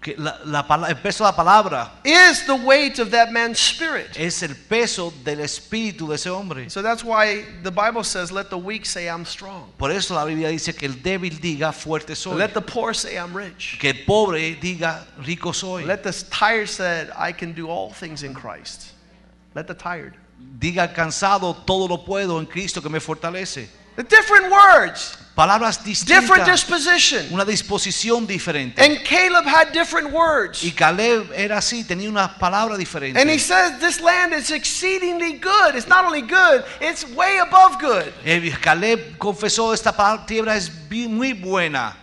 que, 0.00 0.14
la, 0.18 0.36
la 0.44 0.86
el 0.86 0.94
peso 0.96 1.24
de 1.24 1.30
la 1.30 1.32
palabra 1.32 1.90
is 2.04 2.46
the 2.46 2.54
weight 2.54 3.00
of 3.00 3.10
that 3.10 3.32
man's 3.32 3.58
spirit. 3.58 4.16
es 4.16 4.44
el 4.44 4.54
peso 4.68 5.12
del 5.24 5.38
espíritu 5.38 6.06
de 6.06 6.14
ese 6.14 6.26
hombre. 6.26 6.68
So 6.68 6.80
that's 6.80 7.02
why 7.02 7.44
the 7.64 7.72
Bible 7.72 8.04
says, 8.04 8.30
let 8.30 8.50
the 8.50 8.58
weak 8.58 8.86
say, 8.86 9.08
I'm 9.08 9.24
strong. 9.24 9.72
Por 9.78 9.90
eso 9.90 10.14
la 10.14 10.26
Biblia 10.26 10.48
dice 10.48 10.72
que 10.76 10.86
el 10.86 10.94
débil 10.94 11.40
diga 11.40 11.72
fuerte 11.72 12.14
soy. 12.14 12.36
Let 12.36 12.54
the 12.54 12.60
poor 12.60 12.94
say, 12.94 13.18
I'm 13.18 13.36
rich. 13.36 13.78
Que 13.80 13.90
el 13.90 14.04
pobre 14.06 14.54
diga 14.60 15.06
rico 15.26 15.50
soy. 15.50 15.84
Let 15.84 16.04
the 16.04 16.12
tired 16.30 16.68
say, 16.68 17.08
I 17.16 17.32
can 17.32 17.52
do 17.52 17.68
all 17.68 17.90
things 17.90 18.22
in 18.22 18.32
Christ. 18.32 18.92
Let 19.56 19.66
the 19.66 19.74
tired. 19.74 20.14
Diga 20.58 20.92
cansado 20.92 21.54
todo 21.54 21.88
lo 21.88 22.04
puedo 22.04 22.38
en 22.38 22.46
Cristo 22.46 22.82
que 22.82 22.88
me 22.88 23.00
fortalece. 23.00 23.68
The 23.96 24.02
different 24.04 24.50
words, 24.50 25.16
Palabras 25.34 25.82
different 25.84 26.44
distintas. 26.44 26.46
disposition. 26.46 27.26
Una 27.32 27.44
disposición 27.44 28.26
diferente. 28.26 28.78
And 28.82 28.98
Caleb 29.04 29.46
had 29.46 29.72
different 29.72 30.10
words. 30.12 30.62
Y 30.62 30.72
Caleb 30.72 31.32
era 31.34 31.58
así, 31.58 31.84
tenía 31.84 32.08
una 32.08 32.36
palabra 32.38 32.76
diferente. 32.76 33.18
And 33.18 33.30
he 33.30 33.38
says, 33.38 33.80
This 33.80 34.00
land 34.00 34.34
is 34.34 34.50
exceedingly 34.50 35.38
good. 35.38 35.76
It's 35.76 35.88
not 35.88 36.04
only 36.04 36.22
good, 36.22 36.64
it's 36.80 37.04
way 37.14 37.38
above 37.38 37.78
good. 37.80 38.12
Eh, 38.24 38.52
Caleb 38.60 39.16
confesó 39.18 39.72
esta 39.72 39.92
tierra 40.26 40.56
es 40.56 40.70
muy 40.90 41.32
buena. 41.32 41.96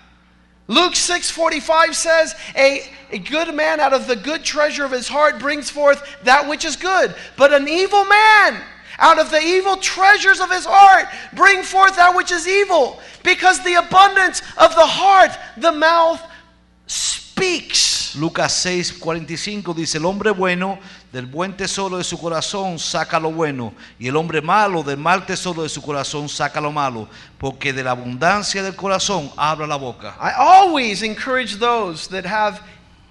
Luke 0.67 0.93
6:45 0.93 1.93
says, 1.93 2.35
a, 2.55 2.83
a 3.11 3.19
good 3.19 3.53
man 3.55 3.79
out 3.79 3.93
of 3.93 4.07
the 4.07 4.15
good 4.15 4.43
treasure 4.43 4.83
of 4.83 4.91
his 4.91 5.07
heart 5.07 5.39
brings 5.39 5.69
forth 5.69 6.03
that 6.23 6.47
which 6.47 6.65
is 6.65 6.75
good, 6.75 7.15
but 7.37 7.53
an 7.53 7.67
evil 7.67 8.03
man 8.03 8.61
out 8.99 9.19
of 9.19 9.31
the 9.31 9.39
evil 9.39 9.77
treasures 9.77 10.39
of 10.39 10.51
his 10.51 10.65
heart 10.65 11.07
bring 11.33 11.63
forth 11.63 11.95
that 11.95 12.15
which 12.15 12.31
is 12.31 12.47
evil, 12.47 12.99
because 13.23 13.63
the 13.63 13.75
abundance 13.75 14.41
of 14.57 14.75
the 14.75 14.85
heart 14.85 15.31
the 15.55 15.71
mouth 15.71 16.21
speaks. 16.85 18.15
Lucas 18.15 18.65
6:45 18.65 19.75
dice, 19.75 19.95
el 19.95 20.05
hombre 20.05 20.33
bueno 20.33 20.79
del 21.11 21.25
buen 21.25 21.55
tesoro 21.55 21.97
de 21.97 22.03
su 22.03 22.17
corazón 22.17 22.77
saca 22.79 23.19
lo 23.19 23.31
bueno, 23.31 23.73
y 23.97 24.07
el 24.07 24.15
hombre 24.15 24.41
malo 24.41 24.83
del 24.83 24.97
mal 24.97 25.25
tesoro 25.25 25.63
de 25.63 25.69
su 25.69 25.81
corazón 25.81 26.27
saca 26.29 26.59
lo 26.59 26.71
malo, 26.71 27.07
porque 27.37 27.73
de 27.73 27.83
la 27.83 27.91
abundancia 27.91 28.61
del 28.61 28.75
corazón 28.75 29.31
habla 29.37 29.67
la 29.67 29.77
boca. 29.77 30.15
I 30.19 30.31
always 30.37 31.03
encourage 31.03 31.57
those 31.57 32.07
that 32.09 32.25
have 32.25 32.61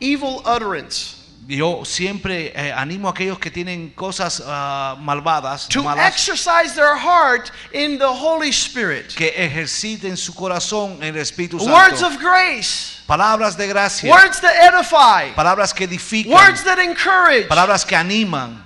evil 0.01 0.43
utterance 0.47 1.26
Yo 1.49 1.85
siempre 1.85 2.53
eh, 2.57 2.73
animo 2.73 3.07
a 3.07 3.13
aquellos 3.13 3.39
que 3.39 3.53
tienen 3.53 3.91
cosas 3.91 4.43
ah, 4.45 4.97
malvadas, 4.99 5.69
to 5.69 5.81
malas, 5.83 6.09
exercise 6.09 6.75
their 6.75 6.97
heart 6.97 7.53
in 7.73 7.99
the 7.99 8.05
Holy 8.09 8.51
Spirit. 8.51 9.15
que 9.15 9.29
ejerciten 9.37 10.17
su 10.17 10.35
corazón 10.35 10.99
en 11.01 11.15
el 11.15 11.21
Espíritu 11.23 11.59
Words 11.59 12.01
Santo. 12.01 12.07
of 12.07 12.19
grace, 12.21 12.99
Palabras 13.07 13.57
de 13.57 13.69
gracia, 13.69 14.11
words 14.11 14.41
that 14.41 14.55
edify, 14.57 15.33
palabras 15.37 15.73
que 15.73 15.87
edifican, 15.87 16.33
words 16.33 16.65
that 16.65 16.81
encourage. 16.81 17.47
palabras 17.47 17.85
que 17.87 17.97
animan. 17.97 18.65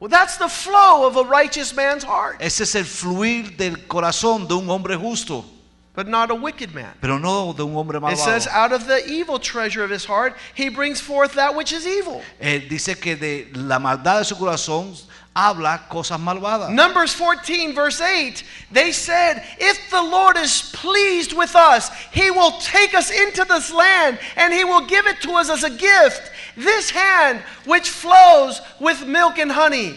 Well, 0.00 0.10
that's 0.10 0.36
the 0.36 0.48
flow 0.48 1.06
of 1.06 1.16
a 1.16 1.24
righteous 1.24 1.74
man's 1.74 2.04
heart, 2.04 2.36
Ese 2.40 2.60
es 2.64 2.74
el 2.74 2.84
fluir 2.84 3.56
del 3.56 3.86
corazón 3.88 4.46
de 4.46 4.54
un 4.54 4.68
hombre 4.68 4.94
justo, 4.94 5.42
but 5.98 6.06
not 6.06 6.30
a 6.30 6.34
wicked 6.36 6.72
man. 6.76 6.94
pero 7.00 7.18
no 7.18 7.52
de 7.52 7.64
un 7.64 7.74
hombre 7.74 7.98
malvado. 7.98 8.12
It 8.12 8.18
says, 8.18 8.46
out 8.46 8.72
of 8.72 8.86
the 8.86 9.04
evil 9.08 9.40
treasure 9.40 9.82
of 9.82 9.90
his 9.90 10.04
heart, 10.04 10.36
he 10.54 10.68
brings 10.68 11.00
forth 11.00 11.32
that 11.32 11.56
which 11.56 11.72
is 11.72 11.88
evil. 11.88 12.22
Eh, 12.40 12.60
dice 12.68 12.94
que 13.00 13.16
de 13.16 13.46
la 13.54 13.80
maldad 13.80 14.20
de 14.20 14.24
su 14.24 14.36
corazón 14.36 14.96
habla 15.34 15.80
cosas 15.90 16.20
malvadas. 16.20 16.70
Numbers 16.70 17.12
14, 17.14 17.74
verse 17.74 18.00
8, 18.00 18.44
they 18.70 18.92
said, 18.92 19.42
If 19.58 19.90
the 19.90 20.00
Lord 20.00 20.36
is 20.36 20.70
pleased 20.72 21.32
with 21.32 21.56
us, 21.56 21.90
he 22.12 22.30
will 22.30 22.52
take 22.60 22.94
us 22.94 23.10
into 23.10 23.44
this 23.44 23.72
land 23.72 24.20
and 24.36 24.54
he 24.54 24.62
will 24.62 24.86
give 24.86 25.04
it 25.08 25.20
to 25.22 25.32
us 25.32 25.50
as 25.50 25.64
a 25.64 25.70
gift. 25.70 26.30
This 26.56 26.90
hand 26.90 27.40
which 27.66 27.90
flows 27.90 28.60
with 28.78 29.04
milk 29.04 29.36
and 29.38 29.50
honey. 29.50 29.96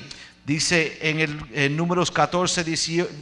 Dice 0.51 0.97
en 1.01 1.21
el 1.21 1.39
en 1.53 1.77
números 1.77 2.11
14, 2.11 2.65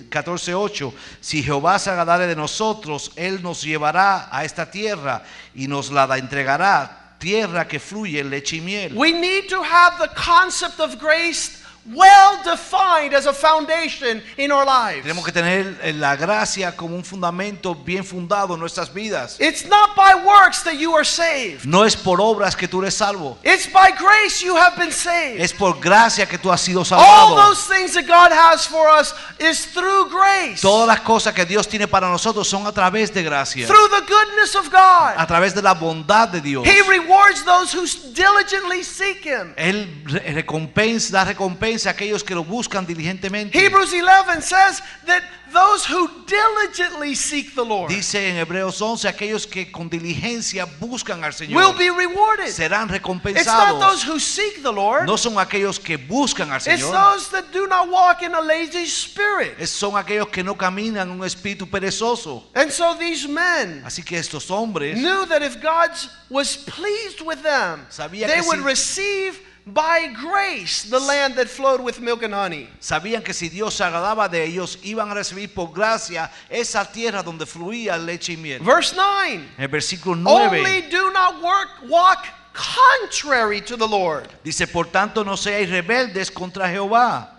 14, 0.10 0.56
8, 0.56 0.94
si 1.22 1.44
Jehová 1.44 1.78
se 1.78 1.92
agradare 1.92 2.26
de 2.26 2.36
nosotros, 2.36 3.12
Él 3.16 3.44
nos 3.44 3.62
llevará 3.62 4.36
a 4.36 4.44
esta 4.44 4.72
tierra 4.72 5.22
y 5.54 5.68
nos 5.68 5.92
la 5.92 6.18
entregará, 6.18 7.18
tierra 7.20 7.68
que 7.68 7.80
fluye 7.80 8.24
leche 8.24 8.56
y 8.56 8.62
miel. 8.62 8.94
We 8.96 9.12
need 9.12 9.48
to 9.48 9.62
have 9.62 10.00
the 10.00 10.10
concept 10.16 10.80
of 10.80 11.00
grace 11.00 11.60
well 11.96 12.42
defined 12.44 13.14
as 13.16 13.26
a 13.26 13.34
foundation 13.34 14.22
in 14.38 14.52
our 14.52 14.66
lives. 14.66 15.04
Tenemos 15.04 15.24
que 15.26 15.32
tener 15.32 15.78
eh, 15.82 15.94
la 15.94 16.16
gracia 16.16 16.76
como 16.76 16.96
un 16.96 17.04
fundamento 17.04 17.74
bien 17.76 18.04
fundado 18.04 18.54
en 18.54 18.60
nuestras 18.60 18.94
vidas. 18.94 19.38
It's 19.40 19.66
not 19.66 19.96
by 19.96 20.14
works 20.26 20.64
that 20.64 20.76
you 20.76 20.94
are 20.96 21.06
saved. 21.06 21.66
No 21.66 21.84
es 21.86 21.96
por 21.96 22.20
obras 22.22 22.56
que 22.56 22.68
tú 22.68 22.82
eres 22.82 22.96
salvo. 22.96 23.38
It's 23.44 23.66
by 23.72 23.92
grace 23.98 24.42
you 24.44 24.56
have 24.56 24.78
been 24.78 24.92
saved. 24.92 25.40
Es 25.42 25.54
por 25.54 25.80
gracia 25.80 26.28
que 26.28 26.38
tú 26.38 26.52
has 26.52 26.62
sido 26.62 26.80
All 26.80 26.86
salvado. 26.86 27.36
those 27.36 27.68
things 27.68 27.94
that 27.94 28.06
God 28.08 28.32
has 28.32 28.68
for 28.68 28.88
us 28.90 29.14
is 29.40 29.66
through 29.74 30.10
grace. 30.10 30.62
Todas 30.62 30.88
las 30.88 31.00
cosas 31.02 31.34
que 31.34 31.46
Dios 31.46 31.68
tiene 31.68 31.88
para 31.88 32.08
nosotros 32.10 32.48
son 32.48 32.68
a 32.68 32.72
través 32.72 33.14
de 33.14 33.24
gracia. 33.24 33.66
Through 33.68 33.90
the 33.90 34.06
goodness 34.06 34.56
of 34.56 34.70
God. 34.70 35.16
A 35.18 35.26
través 35.26 35.54
de 35.56 35.62
la 35.62 35.74
bondad 35.74 36.30
de 36.30 36.42
Dios. 36.42 36.68
He 36.68 36.82
rewards 36.88 37.44
those 37.46 37.74
who 37.74 37.86
diligently 38.14 38.84
seek 38.84 39.24
Him. 39.26 39.54
Él 39.56 40.04
re- 40.06 40.34
recompensa, 40.34 41.12
da 41.14 41.24
recompensa 41.24 41.79
a 41.86 41.92
aquellos 41.92 42.24
que 42.24 42.36
lo 42.36 42.44
buscan 42.44 42.86
diligentemente. 42.86 43.58
Hebrews 43.58 43.94
11 43.94 44.42
says 44.42 44.82
that 45.06 45.24
those 45.52 45.86
who 45.86 46.08
diligently 46.26 47.16
seek 47.16 47.56
the 47.56 47.64
Lord 47.64 47.90
Dice 47.90 48.30
en 48.30 48.38
Hebreos 48.38 48.82
11, 48.82 49.08
aquellos 49.08 49.48
que 49.48 49.72
con 49.72 49.90
diligencia 49.90 50.66
buscan 50.66 51.24
al 51.24 51.32
will 51.50 51.74
be 51.74 51.90
rewarded. 51.90 52.48
serán 52.50 52.90
It's 52.94 53.46
not 53.48 53.80
those 53.80 54.04
who 54.04 54.20
seek 54.20 54.62
the 54.62 54.72
Lord, 54.72 55.06
No 55.08 55.18
son 55.18 55.38
aquellos 55.40 55.80
que 55.80 55.98
buscan 55.98 56.52
al 56.52 56.58
it's 56.58 56.84
those 56.92 57.30
that 57.32 57.52
do 57.52 57.68
not 57.68 57.90
walk 57.90 58.22
in 58.22 58.34
a 58.36 58.42
lazy 58.42 58.86
spirit. 58.86 59.56
Es- 59.60 59.72
Son 59.72 59.96
aquellos 59.96 60.30
que 60.30 60.44
no 60.44 60.56
caminan 60.56 61.10
en 61.10 61.20
un 61.20 61.26
espíritu 61.26 61.70
perezoso. 61.70 62.44
And 62.54 62.72
so 62.72 62.96
these 62.96 63.28
men 63.28 63.84
Así 63.86 64.04
que 64.04 64.18
estos 64.18 64.50
hombres 64.50 64.98
knew 64.98 65.26
that 65.26 65.42
if 65.42 65.62
God 65.62 65.92
was 66.30 66.58
pleased 66.58 67.22
with 67.22 67.42
them, 67.42 67.88
they 67.90 68.42
would 68.42 68.60
si- 68.60 68.66
receive 68.66 69.40
by 69.66 70.08
grace 70.14 70.84
the 70.90 71.00
land 71.00 71.36
that 71.36 71.48
flowed 71.48 71.82
with 71.82 72.00
milk 72.00 72.24
and 72.24 72.34
honey. 72.34 72.68
sabían 72.80 73.24
que 73.24 73.34
si 73.34 73.50
Dios 73.50 73.76
se 73.76 73.84
agradaba 73.84 74.30
de 74.30 74.44
ellos, 74.44 74.78
iban 74.84 75.10
a 75.12 75.14
recibir 75.14 75.54
por 75.54 75.72
gracia 75.72 76.32
esa 76.50 76.86
tierra 76.86 77.22
donde 77.22 77.46
fluía 77.46 77.98
leche 77.98 78.34
y 78.34 78.38
miel. 78.38 78.60
Verse 78.64 78.94
9 78.96 79.44
En 79.58 79.64
el 79.64 79.68
versículo 79.68 80.30
Only 80.30 80.62
9 80.62 80.90
do 80.90 81.12
not 81.12 81.42
work, 81.42 81.70
walk 81.88 82.26
contrary 82.54 83.62
to 83.62 83.78
the 83.78 83.88
Lord. 83.88 84.28
dice, 84.44 84.68
por 84.68 84.88
tanto 84.88 85.24
no 85.24 85.38
seáis 85.38 85.70
rebeldes 85.70 86.32
contra 86.32 86.68
Jehová. 86.68 87.30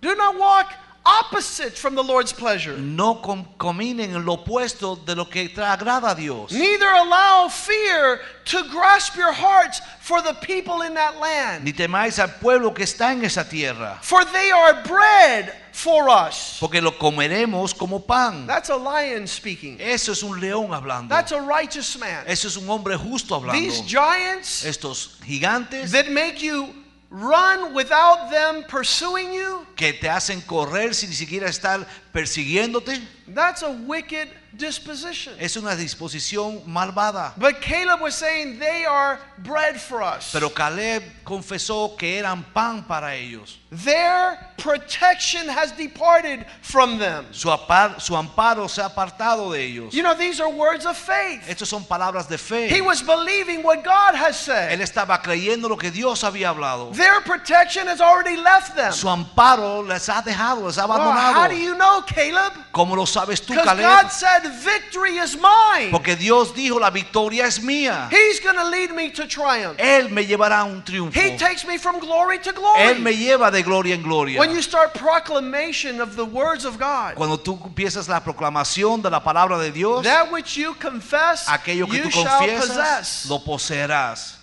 Do 0.00 0.14
not 0.14 0.36
walk 0.36 0.66
opposite 1.04 1.76
from 1.76 1.94
the 1.94 2.02
Lord's 2.02 2.32
pleasure. 2.32 2.76
No 2.76 3.16
caminen 3.58 4.14
en 4.14 4.24
lo 4.24 4.36
opuesto 4.36 5.04
de 5.04 5.14
lo 5.14 5.24
que 5.24 5.48
agrada 5.56 6.10
a 6.10 6.14
Dios. 6.14 6.52
Neither 6.52 6.88
allow 6.88 7.48
fear 7.48 8.20
to 8.46 8.62
grasp 8.70 9.16
your 9.16 9.32
hearts 9.32 9.80
for 10.00 10.22
the 10.22 10.34
people 10.34 10.82
in 10.82 10.94
that 10.94 11.18
land. 11.18 11.64
Ni 11.64 11.72
temáis 11.72 12.18
al 12.18 12.28
pueblo 12.40 12.72
que 12.72 12.84
está 12.84 13.12
en 13.12 13.24
esa 13.24 13.44
tierra, 13.44 13.98
For 14.02 14.24
they 14.24 14.50
are 14.50 14.82
bread 14.84 15.52
for 15.72 16.08
us. 16.08 16.58
porque 16.60 16.80
lo 16.80 16.92
comeremos 16.92 17.76
como 17.76 18.00
pan. 18.00 18.46
That's 18.46 18.68
a 18.70 18.76
lion 18.76 19.26
speaking. 19.26 19.78
Eso 19.80 20.12
es 20.12 20.22
un 20.22 20.40
león 20.40 20.72
hablando. 20.72 21.08
That's 21.08 21.32
a 21.32 21.40
righteous 21.40 21.98
man. 21.98 22.24
Eso 22.26 22.48
es 22.48 22.56
un 22.56 22.68
hombre 22.68 22.96
justo 22.96 23.34
hablando. 23.34 23.52
These 23.58 23.82
giants 23.82 24.64
Estos 24.64 25.16
gigantes 25.24 25.92
that 25.92 26.08
make 26.10 26.42
you 26.42 26.81
run 27.12 27.74
without 27.74 28.30
them 28.30 28.64
pursuing 28.64 29.32
you, 29.34 29.66
que 29.76 29.92
te 29.92 30.08
hacen 30.08 30.40
correr 30.40 30.94
sin 30.94 31.10
ni 31.10 31.14
siquiera 31.14 31.46
estar 31.48 31.86
persiguiéndote, 32.12 33.00
that's 33.28 33.62
a 33.62 33.70
wicked 33.70 34.28
disposition. 34.56 35.34
es 35.38 35.56
una 35.56 35.76
disposición 35.76 36.66
malvada. 36.66 37.34
But 37.36 37.60
Caleb 37.60 38.00
was 38.00 38.14
saying 38.14 38.58
they 38.58 38.86
are 38.86 39.18
bread 39.38 39.78
for 39.80 40.02
us. 40.02 40.32
Pero 40.32 40.48
Caleb 40.50 41.02
confesó 41.24 41.96
que 41.98 42.18
eran 42.18 42.42
pan 42.54 42.84
para 42.84 43.14
ellos. 43.14 43.58
Their 43.72 44.38
protection 44.58 45.48
has 45.48 45.72
departed 45.72 46.44
from 46.60 46.98
them. 46.98 47.24
Su, 47.32 47.48
apar- 47.48 47.98
su 47.98 48.14
amparo 48.14 48.68
se 48.68 48.82
ha 48.82 48.88
apartado 48.90 49.50
de 49.50 49.62
ellos. 49.64 49.94
You 49.94 50.02
know, 50.02 50.14
these 50.14 50.40
are 50.42 50.50
words 50.50 50.84
of 50.84 50.94
faith. 50.94 51.42
Estas 51.48 51.68
son 51.68 51.82
palabras 51.84 52.28
de 52.28 52.36
fe. 52.36 52.68
He 52.68 52.82
was 52.82 53.00
believing 53.00 53.62
what 53.62 53.82
God 53.82 54.14
has 54.14 54.36
Él 54.36 54.78
said. 54.78 54.80
estaba 54.80 55.22
creyendo 55.22 55.70
lo 55.70 55.76
que 55.76 55.90
Dios 55.90 56.22
había 56.22 56.50
hablado. 56.50 56.94
Their 56.94 57.22
protection 57.22 57.86
has 57.86 58.02
already 58.02 58.36
left 58.36 58.76
them. 58.76 58.92
Su 58.92 59.08
amparo 59.08 59.82
les 59.88 60.06
ha 60.06 60.20
dejado, 60.20 60.66
les 60.66 60.76
ha 60.76 60.86
Well, 60.86 61.00
how 61.10 61.48
do 61.48 61.56
you 61.56 61.74
know, 61.74 62.02
Caleb? 62.06 62.52
¿Cómo 62.74 62.94
lo 62.94 63.06
sabes 63.06 63.40
tú, 63.40 63.54
Because 63.54 63.64
Caleb? 63.64 63.84
God 63.84 64.08
said, 64.10 64.42
Victory 64.62 65.16
is 65.16 65.34
mine. 65.40 65.90
Porque 65.90 66.14
Dios 66.16 66.52
dijo, 66.52 66.78
la 66.78 66.90
victoria 66.90 67.46
es 67.46 67.58
mía. 67.60 68.08
He's 68.10 68.38
going 68.40 68.56
to 68.56 68.68
lead 68.68 68.90
me 68.94 69.10
to 69.12 69.26
triumph. 69.26 69.78
Él 69.78 70.10
me 70.10 70.26
llevará 70.26 70.60
a 70.60 70.64
un 70.64 70.82
triunfo. 70.82 71.14
He 71.14 71.38
takes 71.38 71.66
me 71.66 71.78
from 71.78 71.98
glory 72.00 72.38
to 72.40 72.50
Él 72.76 73.00
me 73.00 73.12
glory. 73.12 73.16
lleva 73.16 73.50
de 73.50 73.61
gloria 73.62 73.94
en 73.94 74.02
gloria. 74.02 74.38
When 74.38 74.50
you 74.50 74.62
start 74.62 74.94
proclamation 74.94 76.00
of 76.00 76.16
the 76.16 76.24
words 76.24 76.64
of 76.64 76.78
God, 76.78 77.14
Cuando 77.16 77.38
tú 77.38 77.58
empiezas 77.64 78.08
la 78.08 78.20
proclamación 78.20 79.02
de 79.02 79.10
la 79.10 79.20
palabra 79.20 79.58
de 79.58 79.70
Dios, 79.70 80.04
that 80.04 80.30
which 80.30 80.56
you 80.56 80.74
confess, 80.74 81.46
aquello 81.48 81.86
que 81.86 81.98
you 81.98 82.04
tú 82.04 82.10
confiesas, 82.10 83.28
lo 83.28 83.38
poseerás. 83.38 84.38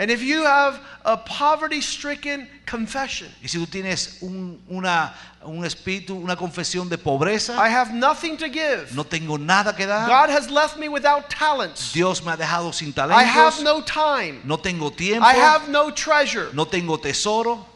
And 0.00 0.10
if 0.10 0.22
you 0.22 0.44
have 0.44 0.80
a 1.04 1.18
poverty 1.18 1.82
stricken 1.82 2.48
confession, 2.64 3.28
Y 3.42 3.48
si 3.48 3.58
tú 3.58 3.66
tienes 3.66 4.22
un, 4.22 4.58
una, 4.70 5.12
un 5.44 5.62
espíritu, 5.62 6.16
una 6.16 6.36
confesión 6.36 6.88
de 6.88 6.96
pobreza, 6.96 7.58
I 7.58 7.68
have 7.68 7.92
nothing 7.92 8.38
to 8.38 8.48
give. 8.48 8.94
no 8.94 9.04
tengo 9.04 9.36
nada 9.36 9.76
que 9.76 9.86
dar, 9.86 10.08
God 10.08 10.30
has 10.30 10.48
left 10.48 10.78
me 10.78 10.88
without 10.88 11.28
talents. 11.28 11.92
Dios 11.92 12.24
me 12.24 12.32
ha 12.32 12.36
dejado 12.38 12.72
sin 12.72 12.94
I 12.96 13.24
have 13.24 13.52
talentos, 13.56 13.62
no 13.62 13.82
time. 13.82 14.40
no 14.44 14.56
tengo 14.56 14.88
tiempo, 14.90 15.22
I 15.22 15.34
have 15.34 15.68
no 15.68 15.90
treasure. 15.90 16.48
no 16.54 16.64
tengo 16.64 16.96
tesoro. 16.96 17.66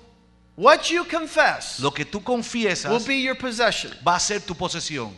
What 0.57 0.89
you 0.91 1.05
confess 1.05 1.81
Lo 1.81 1.91
que 1.91 2.05
tú 2.05 2.23
will 2.25 3.05
be 3.07 3.17
your 3.17 3.35
possession. 3.35 3.91
va 4.05 4.17
a 4.17 4.21
ser 4.21 4.41
tu 4.41 4.55
posesión. 4.55 5.13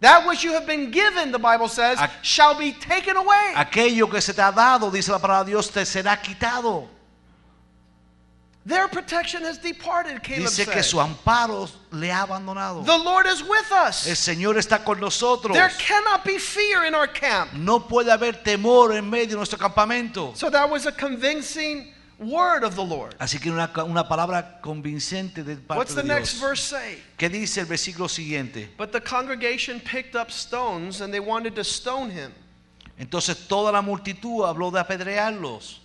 That 0.00 0.26
which 0.26 0.44
you 0.44 0.52
have 0.52 0.66
been 0.66 0.90
given, 0.90 1.32
the 1.32 1.38
Bible 1.38 1.68
says, 1.68 1.98
Ac- 1.98 2.12
shall 2.22 2.54
be 2.54 2.72
taken 2.72 3.16
away. 3.16 3.52
Aquello 3.54 4.10
que 4.10 4.20
se 4.20 4.32
te 4.32 4.42
ha 4.42 4.52
dado, 4.52 4.90
dice 4.90 5.08
la 5.10 5.18
palabra 5.18 5.44
de 5.44 5.52
Dios, 5.52 5.68
te 5.70 5.80
será 5.84 6.20
quitado. 6.20 6.88
Their 8.66 8.88
protection 8.88 9.42
has 9.44 9.58
departed, 9.58 10.22
Caleb 10.24 10.48
Dice 10.48 10.64
que 10.66 10.82
said. 10.82 10.84
su 10.84 10.96
amparo 11.00 11.68
le 11.92 12.10
ha 12.10 12.22
abandonado. 12.26 12.84
The 12.84 12.98
Lord 12.98 13.26
is 13.26 13.40
with 13.42 13.70
El 13.70 13.86
us. 13.88 13.96
Señor 14.18 14.56
está 14.56 14.84
con 14.84 14.98
nosotros. 14.98 15.54
There 15.54 15.70
cannot 15.78 16.24
be 16.24 16.36
fear 16.38 16.84
in 16.84 16.94
our 16.94 17.06
camp. 17.06 17.52
No 17.52 17.78
puede 17.78 18.10
haber 18.10 18.42
temor 18.42 18.92
en 18.96 19.08
medio 19.08 19.28
de 19.28 19.36
nuestro 19.36 19.56
campamento. 19.56 20.36
So 20.36 20.50
that 20.50 20.68
was 20.68 20.84
a 20.86 20.90
convincing 20.92 21.92
word 22.18 22.64
of 22.64 22.74
the 22.74 22.84
Lord. 22.84 23.14
Así 23.18 23.38
que 23.38 23.50
una, 23.50 23.70
una 23.84 24.08
palabra 24.08 24.60
convincente 24.60 25.42
de 25.44 25.56
parte 25.56 25.78
What's 25.78 25.94
the 25.94 26.02
de 26.02 26.08
next 26.08 26.34
Dios. 26.34 26.42
verse 26.42 26.62
say? 26.62 27.02
¿Qué 27.18 27.28
dice 27.28 27.60
el 27.60 27.66
versículo 27.66 28.08
siguiente? 28.08 28.68
But 28.76 28.92
the 28.92 29.00
congregation 29.00 29.80
picked 29.80 30.14
up 30.14 30.30
stones 30.30 31.00
and 31.00 31.12
they 31.12 31.20
wanted 31.20 31.54
to 31.54 31.64
stone 31.64 32.10
him. 32.10 32.32
Entonces 32.98 33.46
toda 33.48 33.70
la 33.72 33.82
multitud 33.82 34.44
habló 34.46 34.70
de 34.70 34.80
apedrearlos. 34.80 35.80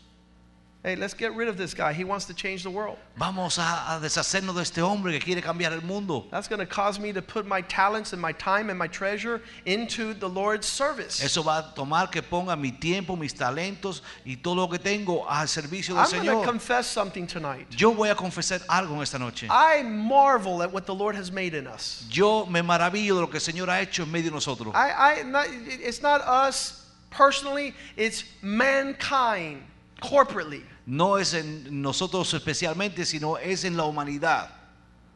Hey, 0.84 0.96
let's 0.96 1.14
get 1.14 1.36
rid 1.36 1.48
of 1.48 1.58
this 1.58 1.76
guy. 1.76 1.94
He 1.94 2.04
wants 2.04 2.26
to 2.26 2.34
change 2.34 2.64
the 2.64 2.72
world. 2.72 2.98
Vamos 3.16 3.60
a, 3.60 3.62
a 3.62 4.00
deshacernos 4.02 4.56
de 4.56 4.62
este 4.62 4.80
hombre 4.80 5.12
que 5.12 5.20
quiere 5.20 5.40
cambiar 5.40 5.74
el 5.74 5.82
mundo. 5.82 6.26
That's 6.32 6.48
going 6.48 6.60
to 6.60 6.66
cause 6.66 7.00
me 7.00 7.14
to 7.14 7.22
put 7.22 7.46
my 7.46 7.62
talents 7.62 8.14
and 8.14 8.22
my 8.22 8.32
time 8.32 8.72
and 8.72 8.80
my 8.80 8.88
treasure 8.88 9.44
into 9.66 10.16
the 10.16 10.28
Lord's 10.28 10.66
service. 10.66 11.24
Eso 11.24 11.44
va 11.44 11.60
a 11.60 11.76
tomar 11.76 12.08
que 12.12 12.24
ponga 12.24 12.60
mi 12.60 12.72
tiempo, 12.72 13.16
mis 13.16 13.32
talentos 13.32 14.02
y 14.26 14.38
todo 14.42 14.56
lo 14.56 14.68
que 14.68 14.80
tengo 14.80 15.24
al 15.30 15.46
servicio 15.46 15.94
del 15.94 16.04
I'm 16.04 16.10
going 16.10 16.26
to 16.26 16.32
Señor. 16.32 16.46
confess 16.46 16.88
something 16.88 17.28
tonight. 17.28 17.68
Yo 17.70 17.94
voy 17.94 18.10
a 18.10 18.16
confesar 18.16 18.66
algo 18.68 18.96
en 18.96 19.04
esta 19.04 19.20
noche. 19.20 19.46
I 19.52 19.84
marvel 19.84 20.64
at 20.64 20.74
what 20.74 20.88
the 20.88 20.96
Lord 20.96 21.16
has 21.16 21.32
made 21.32 21.54
in 21.54 21.68
us. 21.68 22.08
Yo 22.10 22.48
me 22.48 22.62
maravillo 22.62 23.14
de 23.14 23.22
lo 23.22 23.28
que 23.28 23.36
el 23.36 23.42
Señor 23.42 23.68
ha 23.68 23.82
hecho 23.86 24.02
en 24.02 24.12
medio 24.12 24.32
de 24.32 24.38
nosotros. 24.38 24.74
I, 24.74 25.20
I, 25.20 25.22
not, 25.22 25.46
it's 25.52 26.02
not 26.02 26.22
us 26.22 26.88
personally, 27.12 27.76
it's 27.96 28.24
mankind 28.42 29.62
corporately. 30.02 30.66
No 30.86 31.18
es 31.18 31.34
en 31.34 31.82
nosotros 31.82 32.34
especialmente, 32.34 33.06
sino 33.06 33.38
es 33.38 33.64
en 33.64 33.78
la 33.78 33.84
humanidad. 33.84 34.61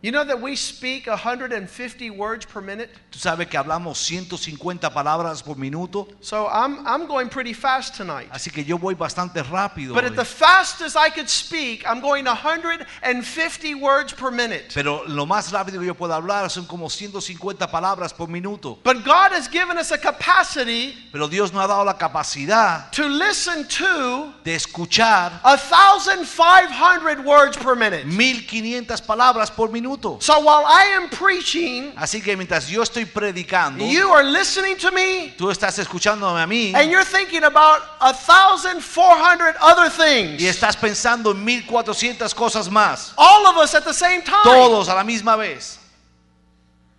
You 0.02 0.12
know 0.12 0.24
that 0.24 0.40
we 0.40 0.56
speak 0.56 1.08
150 1.08 2.12
words 2.12 2.46
per 2.46 2.62
minute? 2.62 2.92
Tú 3.12 3.18
sabes 3.18 3.48
que 3.48 3.58
hablamos 3.58 3.98
150 3.98 4.94
palabras 4.94 5.42
por 5.42 5.56
minuto, 5.56 6.08
So 6.22 6.48
I'm, 6.48 6.86
I'm 6.86 7.08
going 7.08 7.28
pretty 7.28 7.54
fast 7.54 7.96
tonight. 7.96 8.30
así 8.30 8.52
que 8.52 8.64
yo 8.64 8.78
voy 8.78 8.94
bastante 8.94 9.42
rápido. 9.42 9.96
But 9.96 10.04
at 10.04 10.16
the 10.16 10.24
fastest 10.26 10.96
I 10.96 11.10
could 11.10 11.28
speak, 11.28 11.84
I'm 11.88 12.02
going 12.02 12.26
150 12.26 13.76
words 13.76 14.14
per 14.14 14.30
minute. 14.30 14.72
Pero 14.76 15.06
lo 15.08 15.26
más 15.26 15.52
rápido 15.52 15.80
que 15.80 15.88
yo 15.88 15.96
puedo 15.96 16.14
hablar 16.14 16.52
son 16.52 16.66
como 16.68 16.88
150 16.88 17.66
palabras 17.72 18.14
por 18.14 18.28
minuto. 18.28 18.78
But 18.84 19.04
God 19.04 19.32
has 19.32 19.48
given 19.48 19.78
us 19.80 19.92
a 19.92 19.98
capacity 19.98 20.94
Pero 21.12 21.28
Dios 21.28 21.52
nos 21.52 21.64
ha 21.64 21.68
dado 21.68 21.84
la 21.84 21.98
capacidad 21.98 22.92
to 22.92 23.08
listen 23.08 23.66
to 23.68 24.34
de 24.44 24.54
escuchar 24.54 25.42
1,500 25.44 27.26
words 27.26 27.58
per 27.58 27.76
minute. 27.76 28.06
1500 28.06 29.02
palabras 29.02 29.50
por 29.50 29.70
minuto. 29.70 29.85
Minuto. 29.86 30.22
So 30.22 30.40
while 30.40 30.66
I 30.66 30.96
am 30.96 31.10
preaching, 31.10 31.94
Así 31.96 32.22
que 32.22 32.36
mientras 32.36 32.68
yo 32.68 32.82
estoy 32.82 33.06
predicando, 33.06 33.86
you 33.88 34.10
are 34.12 34.24
listening 34.24 34.78
to 34.78 34.92
me 34.92 35.34
tú 35.38 35.50
estás 35.50 35.78
escuchándome 35.80 36.42
a 36.42 36.48
mí 36.48 36.74
and 36.74 36.90
you're 36.90 37.06
thinking 37.06 37.44
about 37.44 37.82
a 38.02 38.14
thousand 38.14 38.82
four 38.82 39.16
hundred 39.18 39.56
other 39.62 39.90
things. 39.90 40.42
y 40.42 40.48
estás 40.48 40.76
pensando 40.76 41.32
en 41.32 41.44
1400 41.44 42.34
cosas 42.34 42.70
más. 42.70 43.14
All 43.18 43.46
of 43.48 43.58
us 43.58 43.76
at 43.76 43.84
the 43.84 43.94
same 43.94 44.22
time. 44.22 44.44
Todos 44.44 44.90
a 44.90 44.96
la 44.96 45.04
misma 45.04 45.38
vez. 45.38 45.80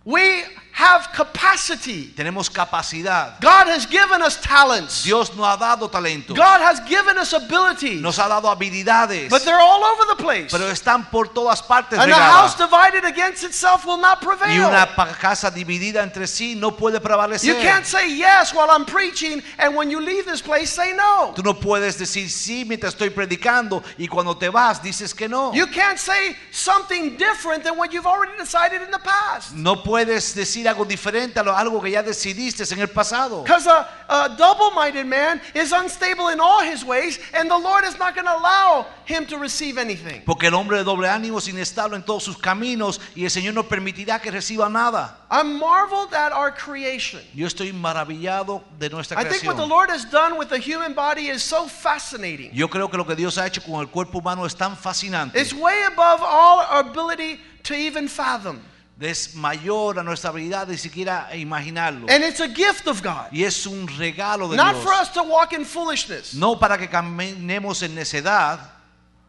We 0.05 0.43
have 0.77 1.11
capacity. 1.11 2.13
Tenemos 2.15 2.51
capacidad. 2.51 3.41
God 3.41 3.65
has 3.65 3.87
given 3.87 4.21
us 4.21 4.39
talents. 4.39 5.03
Dios 5.03 5.35
nos 5.35 5.43
ha 5.43 5.57
dado 5.57 5.89
talento. 5.89 6.35
God 6.35 6.61
has 6.61 6.79
given 6.81 7.17
us 7.17 7.33
abilities. 7.33 7.99
Nos 7.99 8.19
ha 8.19 8.27
dado 8.27 8.47
habilidades. 8.47 9.27
But 9.27 9.43
they're 9.43 9.59
all 9.59 9.83
over 9.83 10.05
the 10.15 10.21
place. 10.21 10.51
Pero 10.51 10.69
están 10.69 11.09
por 11.09 11.29
todas 11.29 11.63
partes 11.63 11.97
And 11.97 12.11
a 12.11 12.15
house 12.15 12.55
divided 12.55 13.05
against 13.05 13.43
itself 13.43 13.87
will 13.87 13.97
not 13.97 14.21
prevail. 14.21 14.51
Y 14.51 14.59
una 14.59 14.85
casa 15.19 15.49
dividida 15.49 16.03
entre 16.03 16.27
sí 16.27 16.55
no 16.55 16.77
puede 16.77 17.01
prevalecer. 17.01 17.47
You 17.47 17.55
can't 17.55 17.85
say 17.85 18.15
yes 18.15 18.53
while 18.53 18.69
I'm 18.69 18.85
preaching 18.85 19.41
and 19.57 19.75
when 19.75 19.89
you 19.89 19.99
leave 19.99 20.25
this 20.25 20.43
place 20.43 20.69
say 20.69 20.93
no. 20.93 21.33
Tú 21.35 21.43
no 21.43 21.55
puedes 21.55 21.97
decir 21.97 22.29
sí 22.29 22.65
mientras 22.65 22.93
estoy 22.93 23.09
predicando 23.09 23.83
y 23.97 24.07
cuando 24.07 24.37
te 24.37 24.49
vas 24.49 24.83
dices 24.83 25.15
que 25.15 25.27
no. 25.27 25.51
You 25.55 25.65
can't 25.65 25.97
say 25.97 26.35
something 26.51 27.17
different 27.17 27.63
than 27.63 27.79
what 27.79 27.91
you've 27.91 28.05
already 28.05 28.37
decided 28.37 28.83
in 28.83 28.91
the 28.91 28.99
past. 28.99 29.55
No 29.55 29.81
puedes 29.81 30.35
decir 30.35 30.66
algo 30.67 30.85
diferente 30.85 31.39
a 31.39 31.43
lo- 31.43 31.55
algo 31.55 31.81
que 31.81 31.91
ya 31.91 32.03
decidiste 32.03 32.63
en 32.73 32.79
el 32.79 32.87
pasado. 32.89 33.43
Because 33.43 33.67
a, 33.67 33.87
a 34.09 34.29
double 34.29 34.71
minded 34.75 35.05
man 35.05 35.41
is 35.53 35.71
unstable 35.71 36.29
in 36.29 36.39
all 36.39 36.61
his 36.63 36.83
ways, 36.83 37.19
and 37.33 37.49
the 37.49 37.57
Lord 37.57 37.83
is 37.85 37.97
not 37.97 38.13
going 38.15 38.25
to 38.25 38.33
allow 38.35 38.85
him 39.05 39.25
to 39.27 39.37
receive 39.37 39.77
anything. 39.77 40.21
Porque 40.25 40.47
el 40.47 40.53
hombre 40.55 40.77
de 40.77 40.83
doble 40.83 41.07
ánimo 41.07 41.37
es 41.39 41.47
inestable 41.47 41.95
en 41.95 42.03
todos 42.03 42.23
sus 42.23 42.37
caminos 42.37 42.99
y 43.15 43.23
el 43.23 43.29
Señor 43.31 43.53
no 43.53 43.63
permitirá 43.63 44.19
que 44.21 44.31
reciba 44.31 44.69
nada. 44.69 45.17
I'm 45.29 45.59
marveled 45.59 46.13
at 46.13 46.31
our 46.31 46.51
creation. 46.53 47.21
Yo 47.33 47.47
estoy 47.47 47.73
maravillado 47.73 48.63
de 48.79 48.89
nuestra 48.89 49.19
I 49.19 49.23
think 49.25 49.43
what 49.43 49.55
the 49.57 49.63
creación. 49.63 49.69
Lord 49.69 49.89
has 49.89 50.05
done 50.05 50.37
with 50.37 50.49
the 50.49 50.57
human 50.59 50.93
body 50.93 51.27
is 51.27 51.43
so 51.43 51.67
fascinating. 51.67 52.51
Yo 52.53 52.67
creo 52.69 52.89
que 52.89 52.97
lo 52.97 53.05
que 53.05 53.15
Dios 53.15 53.37
ha 53.37 53.45
hecho 53.47 53.61
con 53.61 53.81
el 53.81 53.87
cuerpo 53.87 54.19
humano 54.19 54.45
es 54.45 54.55
tan 54.55 54.75
fascinante. 54.77 55.37
It's 55.39 55.53
way 55.53 55.83
above 55.83 56.21
all 56.21 56.59
our 56.69 56.79
ability 56.89 57.39
to 57.63 57.73
even 57.73 58.07
fathom. 58.07 58.61
Es 58.99 59.35
mayor 59.35 59.99
a 59.99 60.03
nuestra 60.03 60.31
habilidad 60.31 60.65
de 60.65 60.77
siquiera 60.77 61.29
imaginarlo. 61.35 62.07
And 62.09 62.23
it's 62.23 62.39
a 62.39 62.47
gift 62.47 62.87
of 62.87 63.01
God. 63.03 63.27
Y 63.31 63.43
es 63.43 63.65
un 63.67 63.87
regalo 63.87 64.49
de 64.49 64.57
Not 64.57 64.73
Dios. 64.73 64.83
for 64.83 64.93
us 64.93 65.11
to 65.13 65.21
walk 65.23 65.53
in 65.53 65.65
foolishness. 65.65 66.33
No 66.33 66.57
para 66.57 66.77
que 66.77 66.87
caminemos 66.89 67.83
en 67.83 67.93
necedad. 67.93 68.59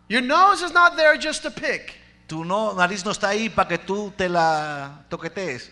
Your 0.09 0.22
nose 0.22 0.62
is 0.62 0.72
not 0.72 0.96
there 0.96 1.18
just 1.18 1.42
to 1.42 1.50
pick. 1.50 1.94
Tu 2.26 2.44
no, 2.44 2.72
nariz 2.74 3.04
no 3.04 3.11
está 3.11 3.28
ahí 3.28 3.50
para 3.50 3.68
que 3.68 3.78
tú 3.78 4.11
te 4.16 4.28
la 4.28 5.04
toquetees. 5.11 5.70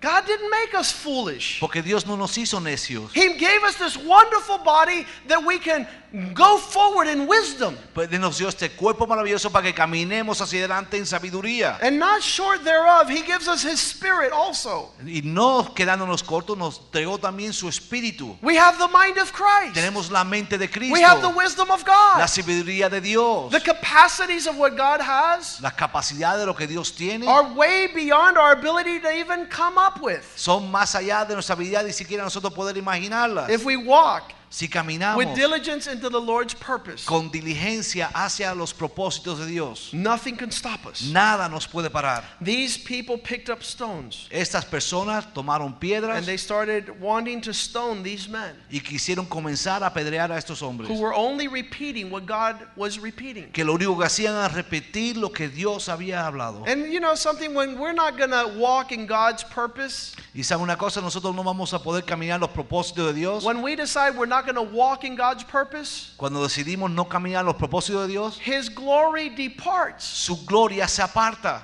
God 0.00 0.26
didn't 0.26 0.50
make 0.50 0.74
us 0.78 0.92
foolish. 0.92 1.58
Porque 1.60 1.82
Dios 1.82 2.06
no 2.06 2.16
nos 2.16 2.36
hizo 2.38 2.60
necios. 2.60 3.10
He 3.14 3.34
gave 3.36 3.64
us 3.64 3.74
this 3.76 3.96
wonderful 3.96 4.58
body 4.58 5.04
that 5.26 5.44
we 5.44 5.58
can 5.58 5.88
go 6.34 6.56
forward 6.56 7.08
in 7.08 7.26
wisdom. 7.26 7.76
Pues 7.94 8.08
nos 8.12 8.38
dio 8.38 8.48
este 8.48 8.70
cuerpo 8.70 9.06
maravilloso 9.08 9.50
para 9.50 9.64
que 9.64 9.74
caminemos 9.74 10.40
hacia 10.40 10.60
adelante 10.60 10.96
en 10.96 11.04
sabiduría. 11.04 11.78
And 11.82 11.98
not 11.98 12.22
short 12.22 12.62
thereof, 12.62 13.08
He 13.10 13.22
gives 13.22 13.48
us 13.48 13.62
His 13.64 13.80
Spirit 13.80 14.30
also. 14.32 14.92
Y 15.04 15.20
no 15.24 15.74
quedándonos 15.74 16.22
cortos, 16.22 16.56
nos 16.56 16.78
entregó 16.78 17.18
también 17.18 17.52
su 17.52 17.68
espíritu. 17.68 18.38
We 18.40 18.56
have 18.56 18.78
the 18.78 18.86
mind 18.88 19.18
of 19.18 19.32
Christ. 19.32 19.74
Tenemos 19.74 20.10
la 20.12 20.22
mente 20.22 20.58
de 20.58 20.68
Cristo, 20.70 20.92
We 20.94 21.02
have 21.02 21.20
the 21.22 21.28
wisdom 21.36 21.70
of 21.72 21.84
God. 21.84 22.18
la 22.18 22.28
sabiduría 22.28 22.88
de 22.88 23.00
Dios, 23.00 23.50
The 23.50 23.60
capacities 23.60 24.46
of 24.46 24.56
what 24.58 24.76
God 24.76 25.00
has 25.00 25.60
la 25.60 25.72
capacidad 25.72 26.38
de 26.38 26.46
lo 26.46 26.54
que 26.54 26.68
Dios 26.68 26.92
tiene. 26.92 27.26
are 27.26 27.52
way 27.54 27.88
beyond 27.92 28.38
our 28.38 28.52
ability 28.52 29.00
to 29.00 29.10
even 29.10 29.46
come 29.46 29.76
up 29.76 29.87
with. 30.00 30.22
Son 30.34 30.70
más 30.70 30.94
allá 30.94 31.24
de 31.24 31.34
nuestra 31.34 31.54
habilidad 31.54 31.84
ni 31.84 31.92
siquiera 31.92 32.24
nosotros 32.24 32.52
poder 32.52 32.76
imaginarlas. 32.76 33.48
If 33.50 33.64
we 33.64 33.76
walk 33.76 34.37
Si 34.50 34.66
caminamos 34.66 35.16
with 35.18 35.34
diligence 35.34 35.86
into 35.86 36.08
the 36.08 36.20
Lord's 36.20 36.54
purpose, 36.54 37.04
con 37.04 37.30
diligencia 37.30 38.10
hacia 38.14 38.54
los 38.54 38.72
propósitos 38.72 39.38
de 39.38 39.46
Dios, 39.46 39.92
nothing 39.92 40.36
can 40.36 40.50
stop 40.50 40.86
us. 40.86 41.02
nada 41.12 41.48
nos 41.50 41.66
puede 41.66 41.90
parar. 41.90 42.24
These 42.40 42.78
people 42.78 43.18
picked 43.18 43.50
up 43.50 43.62
stones 43.62 44.26
Estas 44.30 44.64
personas 44.64 45.26
tomaron 45.34 45.78
piedras 45.78 46.16
and 46.16 46.26
they 46.26 46.38
started 46.38 46.98
wanting 47.00 47.40
to 47.42 47.52
stone 47.52 48.02
these 48.02 48.28
men 48.28 48.56
y 48.70 48.80
quisieron 48.80 49.26
comenzar 49.26 49.82
a 49.82 49.86
apedrear 49.90 50.30
a 50.32 50.38
estos 50.38 50.62
hombres. 50.62 50.88
who 50.88 50.98
were 50.98 51.12
only 51.14 51.46
repeating 51.46 52.10
what 52.10 52.24
God 52.24 52.56
was 52.76 52.98
repeating. 52.98 53.50
Que 53.52 53.64
lo 53.64 53.74
único 53.74 53.98
que 53.98 54.06
hacían 54.06 54.34
era 54.34 54.48
repetir 54.48 55.16
lo 55.18 55.30
que 55.30 55.48
Dios 55.48 55.88
había 55.88 56.26
hablado. 56.26 56.64
And 56.66 56.90
you 56.90 57.00
know 57.00 57.14
something, 57.14 57.54
when 57.54 57.78
we're 57.78 57.92
not 57.92 58.16
going 58.16 58.30
to 58.30 58.48
walk 58.58 58.92
in 58.92 59.06
God's 59.06 59.44
purpose, 59.44 60.14
Y 60.34 60.42
saben 60.42 60.62
una 60.62 60.76
cosa, 60.78 61.00
nosotros 61.00 61.34
no 61.34 61.42
vamos 61.42 61.74
a 61.74 61.82
poder 61.82 62.04
caminar 62.04 62.40
los 62.40 62.50
propósitos 62.50 63.06
de 63.08 63.12
Dios. 63.12 63.44
when 63.44 63.60
we 63.60 63.74
decide 63.76 64.16
we're 64.16 64.26
not 64.26 64.37
going 64.44 64.54
to 64.56 64.62
walk 64.62 65.04
in 65.04 65.16
God's 65.16 65.44
purpose, 65.44 66.14
Cuando 66.16 66.42
decidimos 66.42 66.90
no 66.90 67.04
caminar 67.08 67.44
los 67.44 67.56
propósitos 67.56 68.06
de 68.06 68.12
Dios, 68.12 68.38
His 68.44 68.68
glory 68.68 69.28
departs. 69.30 70.04
su 70.04 70.44
gloria 70.46 70.86
se 70.88 71.02
aparta. 71.02 71.62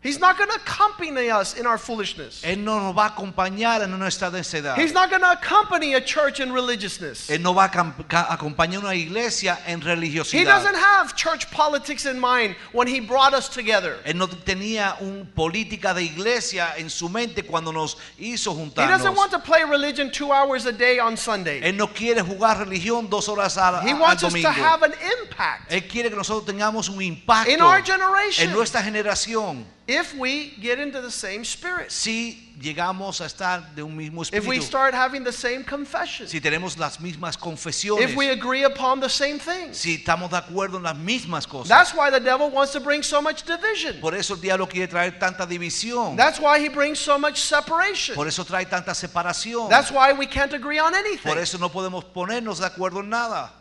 He's 0.00 0.20
not 0.20 0.38
going 0.38 0.48
to 0.48 0.54
accompany 0.54 1.28
us 1.28 1.58
in 1.58 1.66
our 1.66 1.76
foolishness. 1.76 2.42
Él 2.44 2.58
no 2.58 2.78
nos 2.78 2.94
va 2.94 3.06
a 3.06 3.10
acompañar 3.10 3.82
en 3.82 3.98
nuestra 3.98 4.30
necedad. 4.30 4.76
He's 4.76 4.92
not 4.92 5.10
going 5.10 5.22
to 5.22 5.32
accompany 5.32 5.94
a 5.94 6.00
church 6.00 6.38
in 6.38 6.52
religiousness. 6.52 7.28
Él 7.28 7.40
no 7.40 7.52
va 7.52 7.64
a 7.64 8.36
acompañar 8.36 8.78
una 8.78 8.94
iglesia 8.94 9.58
en 9.66 9.80
He 9.80 10.44
doesn't 10.44 10.76
have 10.76 11.16
church 11.16 11.50
politics 11.50 12.06
in 12.06 12.20
mind 12.20 12.54
when 12.72 12.86
He 12.86 13.00
brought 13.00 13.34
us 13.34 13.48
together. 13.48 13.98
Él 14.04 14.14
no 14.14 14.28
tenía 14.28 14.96
una 15.00 15.24
política 15.24 15.92
de 15.92 16.04
iglesia 16.04 16.74
en 16.76 16.90
su 16.90 17.08
mente 17.08 17.42
cuando 17.42 17.72
nos 17.72 17.96
hizo 18.20 18.54
He 18.54 18.86
doesn't 18.86 19.16
want 19.16 19.32
to 19.32 19.40
play 19.40 19.64
religion 19.64 20.12
two 20.12 20.30
hours 20.30 20.66
a 20.66 20.72
day 20.72 21.00
on 21.00 21.16
Sunday. 21.16 21.60
Él 21.60 21.76
no 21.76 21.88
quiere 21.88 22.22
jugar 22.22 22.58
religión 22.58 23.10
dos 23.10 23.28
horas 23.28 23.58
al, 23.58 23.82
He 23.82 23.90
al 23.90 24.00
wants 24.00 24.22
us 24.22 24.32
to 24.32 24.48
have 24.48 24.84
an 24.84 24.92
impact 25.20 25.72
Él 25.72 25.88
quiere 25.88 26.08
que 26.08 26.16
nosotros 26.16 26.46
tengamos 26.46 26.88
un 26.88 27.02
impacto 27.02 27.50
in 27.50 27.60
our 27.60 27.82
generation 27.82 28.46
en 28.48 28.52
nuestra 28.52 28.80
generación 28.80 29.66
if 29.88 30.14
we 30.14 30.50
get 30.60 30.78
into 30.78 31.00
the 31.00 31.10
same 31.10 31.44
spirit. 31.44 31.90
si 31.90 32.38
llegamos 32.60 33.22
a 33.22 33.24
estar 33.24 33.74
de 33.74 33.82
un 33.82 33.96
mismo 33.96 34.22
espíritu. 34.22 34.34
If 34.34 34.46
we 34.46 34.60
start 34.60 34.92
having 34.92 35.24
the 35.24 35.32
same 35.32 35.64
confession. 35.64 36.28
Si 36.28 36.40
tenemos 36.40 36.76
las 36.76 36.98
mismas 36.98 37.38
confesiones. 37.38 38.02
If 38.02 38.14
we 38.14 38.28
agree 38.28 38.64
upon 38.64 39.00
the 39.00 39.08
same 39.08 39.38
things. 39.38 39.78
Si 39.78 39.96
estamos 39.96 40.30
de 40.30 40.36
acuerdo 40.36 40.76
en 40.76 40.82
las 40.82 40.96
mismas 40.96 41.48
cosas. 41.48 41.68
That's 41.68 41.94
why 41.94 42.10
the 42.10 42.20
devil 42.20 42.50
wants 42.50 42.72
to 42.72 42.80
bring 42.80 43.02
so 43.02 43.22
much 43.22 43.44
division. 43.44 43.98
Por 44.00 44.14
eso 44.14 44.34
el 44.34 44.40
diablo 44.40 44.66
quiere 44.66 44.88
traer 44.88 45.18
tanta 45.18 45.46
división. 45.46 46.16
That's 46.16 46.38
why 46.38 46.58
he 46.58 46.68
brings 46.68 46.98
so 46.98 47.18
much 47.18 47.40
separation. 47.40 48.14
Por 48.14 48.26
eso 48.26 48.44
trae 48.44 48.68
tanta 48.68 48.90
separación. 48.90 49.70
That's 49.70 49.90
why 49.90 50.12
we 50.12 50.26
can't 50.26 50.52
agree 50.52 50.78
on 50.78 50.94
anything. 50.94 51.32
Por 51.32 51.38
eso 51.38 51.56
no 51.56 51.70
podemos 51.70 52.04
ponernos 52.04 52.58
de 52.58 52.66
acuerdo 52.66 53.00
en 53.00 53.08
nada. 53.08 53.52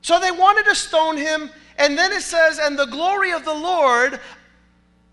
So 0.00 0.18
they 0.20 0.30
wanted 0.30 0.64
to 0.66 0.74
stone 0.74 1.16
him, 1.16 1.50
and 1.76 1.98
then 1.98 2.12
it 2.12 2.22
says, 2.22 2.58
And 2.58 2.78
the 2.78 2.86
glory 2.86 3.32
of 3.32 3.44
the 3.44 3.52
Lord 3.52 4.20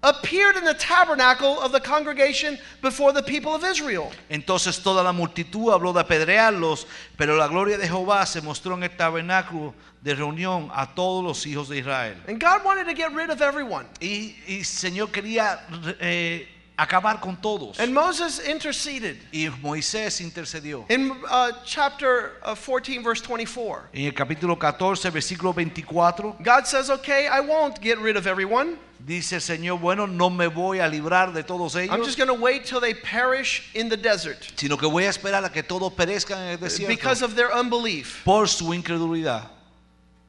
appeared 0.05 0.55
in 0.55 0.63
the 0.63 0.75
tabernacle 0.75 1.59
of 1.59 1.71
the 1.71 1.79
congregation 1.79 2.59
before 2.81 3.11
the 3.11 3.23
people 3.23 3.55
of 3.55 3.63
Israel. 3.63 4.11
Entonces 4.29 4.81
toda 4.81 5.03
la 5.03 5.11
multitud 5.11 5.73
habló 5.73 5.93
de 5.93 6.01
apedrearlos, 6.01 6.85
pero 7.17 7.35
la 7.35 7.47
gloria 7.47 7.77
de 7.77 7.87
Jehová 7.87 8.25
se 8.27 8.41
mostró 8.41 8.75
en 8.75 8.83
el 8.83 8.95
tabernáculo 8.95 9.73
de 10.01 10.13
reunión 10.13 10.69
a 10.73 10.93
todos 10.93 11.23
los 11.23 11.45
hijos 11.47 11.67
de 11.69 11.79
Israel. 11.79 12.15
And 12.27 12.39
God 12.39 12.63
wanted 12.63 12.85
to 12.85 12.93
get 12.93 13.11
rid 13.13 13.31
of 13.31 13.41
everyone. 13.41 13.87
Y 13.99 14.35
y 14.47 14.63
Señor 14.63 15.09
quería 15.11 15.59
eh, 15.99 16.47
acabar 16.77 17.21
con 17.21 17.37
todos. 17.37 17.79
And 17.79 17.93
Moses 17.93 18.39
interceded. 18.39 19.17
Y 19.31 19.49
Moisés 19.61 20.21
intercedió. 20.21 20.85
In 20.89 21.11
uh, 21.29 21.51
chapter 21.63 22.33
uh, 22.43 22.55
14, 22.55 23.03
verse 23.03 23.21
24, 23.21 23.89
En 23.93 24.05
el 24.05 24.13
capítulo 24.13 24.57
14, 24.57 25.09
versículo 25.09 25.53
24, 25.53 26.37
God 26.41 26.67
says, 26.67 26.89
Okay, 26.89 27.27
I 27.27 27.39
won't 27.41 27.81
get 27.81 27.97
rid 27.99 28.17
of 28.17 28.27
everyone. 28.27 28.77
dice 29.05 29.39
Señor, 29.39 29.79
bueno, 29.79 30.07
no 30.07 30.29
me 30.29 30.47
voy 30.47 30.79
a 30.79 30.87
librar 30.87 31.33
de 31.33 31.43
todos 31.43 31.75
ellos. 31.75 31.93
I'm 31.93 32.03
just 32.03 32.17
going 32.17 32.27
to 32.27 32.33
wait 32.33 32.65
till 32.65 32.79
they 32.79 32.93
perish 32.93 33.69
in 33.73 33.89
the 33.89 33.97
desert 33.97 34.37
sino 34.55 34.77
que 34.77 34.87
voy 34.87 35.05
a 35.05 35.09
esperar 35.09 35.43
a 35.45 35.49
que 35.51 35.63
todos 35.63 35.93
perezcan 35.93 36.39
en 36.39 36.49
el 36.51 36.57
desierto 36.57 36.87
because 36.87 37.21
of 37.21 37.35
their 37.35 37.51
unbelief. 37.51 38.23
por 38.23 38.47
su 38.47 38.73
incredulidad. 38.73 39.51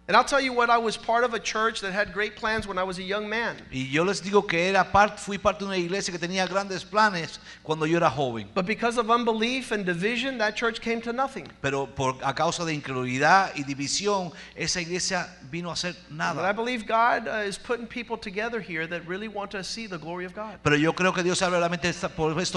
And 0.09 0.17
I'll 0.17 0.25
tell 0.25 0.41
you 0.41 0.53
what, 0.53 0.71
I 0.71 0.79
was 0.79 0.97
part 0.97 1.25
of 1.25 1.35
a 1.35 1.41
church 1.41 1.81
that 1.81 1.93
had 1.93 2.13
great 2.13 2.37
plans 2.37 2.69
when 2.69 2.79
I 2.79 2.85
was 2.85 2.99
a 2.99 3.03
young 3.03 3.29
man. 3.29 3.57
Y 3.73 3.89
yo 3.91 4.05
les 4.05 4.21
digo 4.21 4.47
que 4.47 4.57
era 4.57 4.85
parte, 4.85 5.19
fui 5.19 5.37
parte 5.37 5.65
de 5.65 5.67
una 5.67 5.77
iglesia 5.77 6.13
que 6.13 6.19
tenía 6.21 6.49
grandes 6.49 6.85
planes 6.85 7.41
cuando 7.65 7.87
yo 7.87 7.97
era 7.97 8.09
joven. 8.09 8.49
But 8.55 8.67
because 8.67 8.99
of 8.99 9.11
unbelief 9.11 9.73
and 9.73 9.85
division, 9.85 10.39
that 10.39 10.55
church 10.55 10.81
came 10.81 11.01
to 11.01 11.13
nothing. 11.13 11.49
Pero 11.61 11.87
por, 11.87 12.15
a 12.23 12.33
causa 12.33 12.65
de 12.65 12.73
incredulidad 12.73 13.51
y 13.57 13.65
división, 13.65 14.33
esa 14.55 14.81
iglesia 14.81 15.27
vino 15.51 15.71
a 15.71 15.73
hacer 15.73 15.97
But 16.09 16.45
I 16.45 16.53
believe 16.53 16.87
God 16.87 17.27
uh, 17.27 17.43
is 17.45 17.59
putting 17.59 17.89
people 17.89 18.17
together 18.17 18.61
here 18.61 18.87
that 18.87 19.05
really 19.09 19.27
want 19.27 19.51
to 19.51 19.65
see 19.65 19.89
the 19.89 19.99
glory 19.99 20.25
of 20.25 20.35
God. 20.37 20.61
Pero 20.63 20.77
yo 20.77 20.93
creo 20.93 21.13
que 21.13 21.25
Dios 21.25 21.43
habla 21.43 21.59
realmente 21.59 21.89
estas 21.89 22.13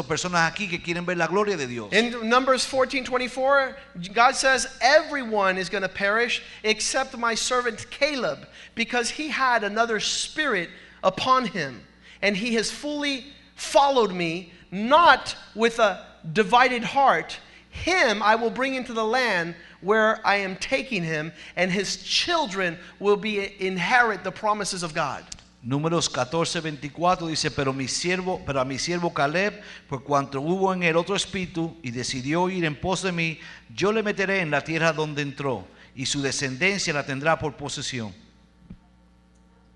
personas 0.05 0.51
aquí 0.51 0.69
que 0.69 0.79
quieren 0.83 1.03
ver 1.03 1.17
la 1.17 1.25
gloria 1.25 1.57
de 1.57 1.65
Dios. 1.65 1.91
In 1.93 2.29
Numbers 2.29 2.63
14 2.63 3.05
24, 3.05 3.75
God 4.13 4.35
says, 4.35 4.67
Everyone 4.81 5.57
is 5.57 5.67
going 5.67 5.81
to 5.81 5.89
perish 5.89 6.43
except 6.63 7.17
my 7.17 7.38
servant 7.39 7.89
Caleb, 7.89 8.47
because 8.75 9.10
he 9.10 9.30
had 9.30 9.63
another 9.63 9.99
spirit 9.99 10.69
upon 11.04 11.45
him, 11.45 11.82
and 12.21 12.36
he 12.36 12.56
has 12.56 12.69
fully 12.69 13.25
followed 13.56 14.12
me, 14.12 14.52
not 14.71 15.36
with 15.56 15.80
a 15.80 16.06
divided 16.34 16.84
heart, 16.84 17.39
him 17.69 18.21
I 18.21 18.36
will 18.36 18.49
bring 18.49 18.75
into 18.75 18.93
the 18.93 19.06
land 19.06 19.56
where 19.82 20.19
I 20.25 20.38
am 20.38 20.58
taking 20.58 21.04
him, 21.04 21.32
and 21.56 21.71
his 21.71 22.04
children 22.04 22.78
will 22.99 23.15
be 23.15 23.56
inherit 23.62 24.23
the 24.23 24.32
promises 24.32 24.84
of 24.84 24.93
God. 24.93 25.23
Números 25.65 26.10
14, 26.10 26.62
24 26.62 27.28
dice, 27.28 27.52
pero 27.52 27.73
mi 27.73 27.86
siervo, 27.86 28.41
pero 28.45 28.62
a 28.62 28.65
mi 28.65 28.78
siervo 28.78 29.13
Caleb, 29.13 29.62
por 29.89 30.04
cuanto 30.04 30.39
hubo 30.39 30.73
en 30.73 30.84
él 30.84 30.95
otro 30.95 31.15
espíritu 31.15 31.75
y 31.84 31.91
decidió 31.91 32.49
ir 32.49 32.63
en 32.63 32.75
pos 32.75 33.02
de 33.02 33.12
mí, 33.12 33.39
yo 33.75 33.91
le 33.91 34.02
meteré 34.02 34.39
en 34.39 34.52
la 34.52 34.63
tierra 34.63 34.93
donde 34.93 35.21
entró, 35.21 35.67
y 35.99 36.05
su 36.05 36.21
descendencia 36.21 36.93
la 36.93 37.05
tendrá 37.05 37.38
por 37.38 37.57
posesión. 37.57 38.15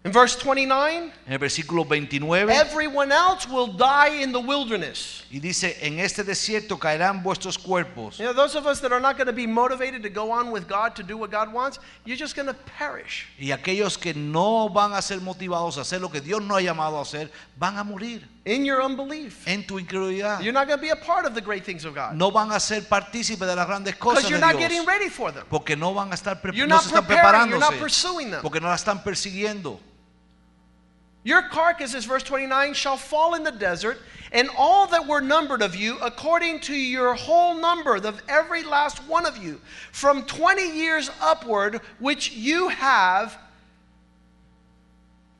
In 0.05 0.11
verse 0.11 0.35
29, 0.35 1.13
En 1.25 1.31
el 1.31 1.37
versículo 1.39 1.85
29, 1.85 2.49
everyone 2.51 3.09
else 3.09 3.47
will 3.47 3.67
die 3.67 4.21
in 4.21 4.33
the 4.33 4.39
wilderness. 4.39 5.23
y 5.31 5.39
dice, 5.39 5.77
en 5.79 5.97
este 5.99 6.25
desierto 6.25 6.77
caerán 6.77 7.23
vuestros 7.23 7.57
cuerpos. 7.57 8.17
You 8.19 8.25
know, 8.25 8.33
those 8.33 8.57
of 8.57 8.65
us 8.67 8.81
that 8.81 8.91
are 8.91 8.99
not 8.99 9.15
going 9.15 9.27
to 9.27 9.33
be 9.33 9.47
motivated 9.47 10.03
to 10.03 10.09
go 10.09 10.29
on 10.29 10.51
with 10.51 10.67
God 10.67 10.93
to 10.97 11.03
do 11.03 11.15
what 11.17 11.31
God 11.31 11.53
wants, 11.53 11.79
you're 12.03 12.17
just 12.17 12.35
going 12.35 12.47
to 12.47 12.53
perish. 12.77 13.27
Y 13.39 13.51
aquellos 13.53 13.97
que 13.97 14.13
no 14.13 14.67
van 14.67 14.91
a 14.91 15.01
ser 15.01 15.21
motivados 15.21 15.77
a 15.77 15.81
hacer 15.81 16.01
lo 16.01 16.09
que 16.09 16.19
Dios 16.19 16.41
no 16.41 16.55
ha 16.57 16.61
llamado 16.61 16.97
a 16.99 17.03
hacer, 17.03 17.31
van 17.57 17.77
a 17.77 17.83
morir 17.85 18.27
in 18.43 18.65
your 18.65 18.81
unbelief. 18.81 19.47
en 19.47 19.65
tu 19.65 19.79
incredulidad. 19.79 20.41
You're 20.43 20.51
not 20.51 20.67
going 20.67 20.79
to 20.79 20.81
be 20.81 20.89
a 20.89 20.97
part 20.97 21.25
of 21.25 21.33
the 21.33 21.41
great 21.41 21.63
things 21.63 21.85
of 21.85 21.95
God 21.95 22.15
No 22.15 22.29
van 22.29 22.51
a 22.51 22.59
ser 22.59 22.81
partícipes 22.89 23.47
de 23.47 23.55
las 23.55 23.65
grandes 23.65 23.95
cosas 23.95 24.23
de 24.23 24.27
Dios. 24.27 24.41
because 24.41 24.51
you're 24.51 24.53
not 24.53 24.59
getting 24.59 24.85
ready 24.85 25.07
for 25.07 25.31
them. 25.31 25.45
Porque 25.49 25.77
no 25.77 25.93
van 25.93 26.11
a 26.11 26.15
estar 26.15 26.41
pre- 26.41 26.51
You're 26.53 26.67
no 26.67 26.75
not 26.75 26.83
se 26.83 26.89
están 26.89 27.07
preparing, 27.07 27.49
you're 27.51 27.57
not 27.57 27.79
pursuing 27.79 28.31
them. 28.31 28.41
Porque 28.41 28.59
no 28.59 28.67
la 28.67 28.75
están 28.75 29.01
persiguiendo. 29.01 29.79
Your 31.23 31.43
carcasses, 31.43 32.05
verse 32.05 32.23
29, 32.23 32.73
shall 32.73 32.97
fall 32.97 33.33
in 33.33 33.43
the 33.43 33.51
desert, 33.51 33.99
and 34.31 34.49
all 34.57 34.87
that 34.87 35.07
were 35.07 35.21
numbered 35.21 35.61
of 35.61 35.75
you, 35.75 35.97
according 36.01 36.59
to 36.61 36.75
your 36.75 37.13
whole 37.13 37.55
number, 37.55 37.95
of 37.95 38.21
every 38.27 38.63
last 38.63 38.97
one 39.07 39.25
of 39.25 39.37
you, 39.37 39.61
from 39.91 40.25
20 40.25 40.75
years 40.75 41.09
upward, 41.21 41.79
which 41.99 42.33
you 42.33 42.67
have 42.69 43.37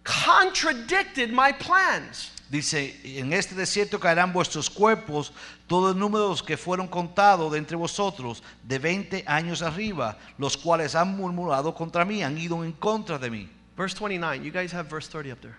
contradicted 0.04 1.32
my 1.32 1.52
plans. 1.52 2.30
Dice, 2.50 2.94
en 3.04 3.34
este 3.34 3.56
desierto 3.56 4.00
caerán 4.00 4.32
vuestros 4.32 4.70
cuerpos, 4.70 5.32
todos 5.68 5.96
los 5.96 5.96
números 5.96 6.46
que 6.46 6.56
fueron 6.56 6.88
contados 6.88 7.52
de 7.52 7.58
entre 7.58 7.76
vosotros 7.76 8.44
de 8.64 8.78
20 8.78 9.24
años 9.26 9.64
arriba, 9.64 10.18
los 10.38 10.56
cuales 10.56 10.94
han 10.94 11.18
murmurado 11.18 11.74
contra 11.74 12.06
mí, 12.06 12.22
han 12.22 12.38
ido 12.38 12.64
en 12.64 12.74
contra 12.74 13.18
de 13.18 13.32
mí. 13.32 13.50
Verse 13.76 13.96
29, 13.96 14.44
you 14.44 14.52
guys 14.52 14.72
have 14.72 14.88
verse 14.88 15.08
30 15.08 15.32
up 15.32 15.42
there. 15.42 15.58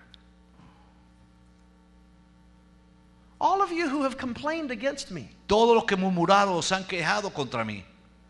All 3.39 3.61
of 3.61 3.71
you 3.71 3.89
who 3.89 4.03
have 4.03 4.17
complained 4.17 4.71
against 4.71 5.11
me, 5.11 5.29
Todos 5.47 5.75
los 5.75 5.85
que 5.85 5.97
murmuraron 5.97 6.61
se 6.63 6.73
han 6.75 6.85
quejado 6.85 7.33
contra 7.33 7.63
mí, 7.65 7.83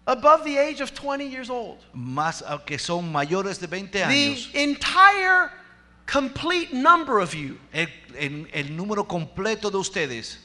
above 0.08 0.44
the 0.44 0.58
age 0.58 0.82
of 0.82 0.92
20 0.94 1.26
years 1.28 1.50
old, 1.50 1.78
más 1.94 2.44
que 2.66 2.78
son 2.80 3.12
mayores 3.12 3.60
de 3.60 3.68
20 3.68 3.92
the 3.92 4.48
entire 4.54 5.52
complete 6.08 6.74
number 6.74 7.20
of 7.20 7.34
you. 7.34 7.58
El, 7.74 7.88
el- 8.18 8.48
el 8.54 8.76
número 8.76 9.08
completo 9.08 9.70
de 9.72 9.78
ustedes 9.78 10.40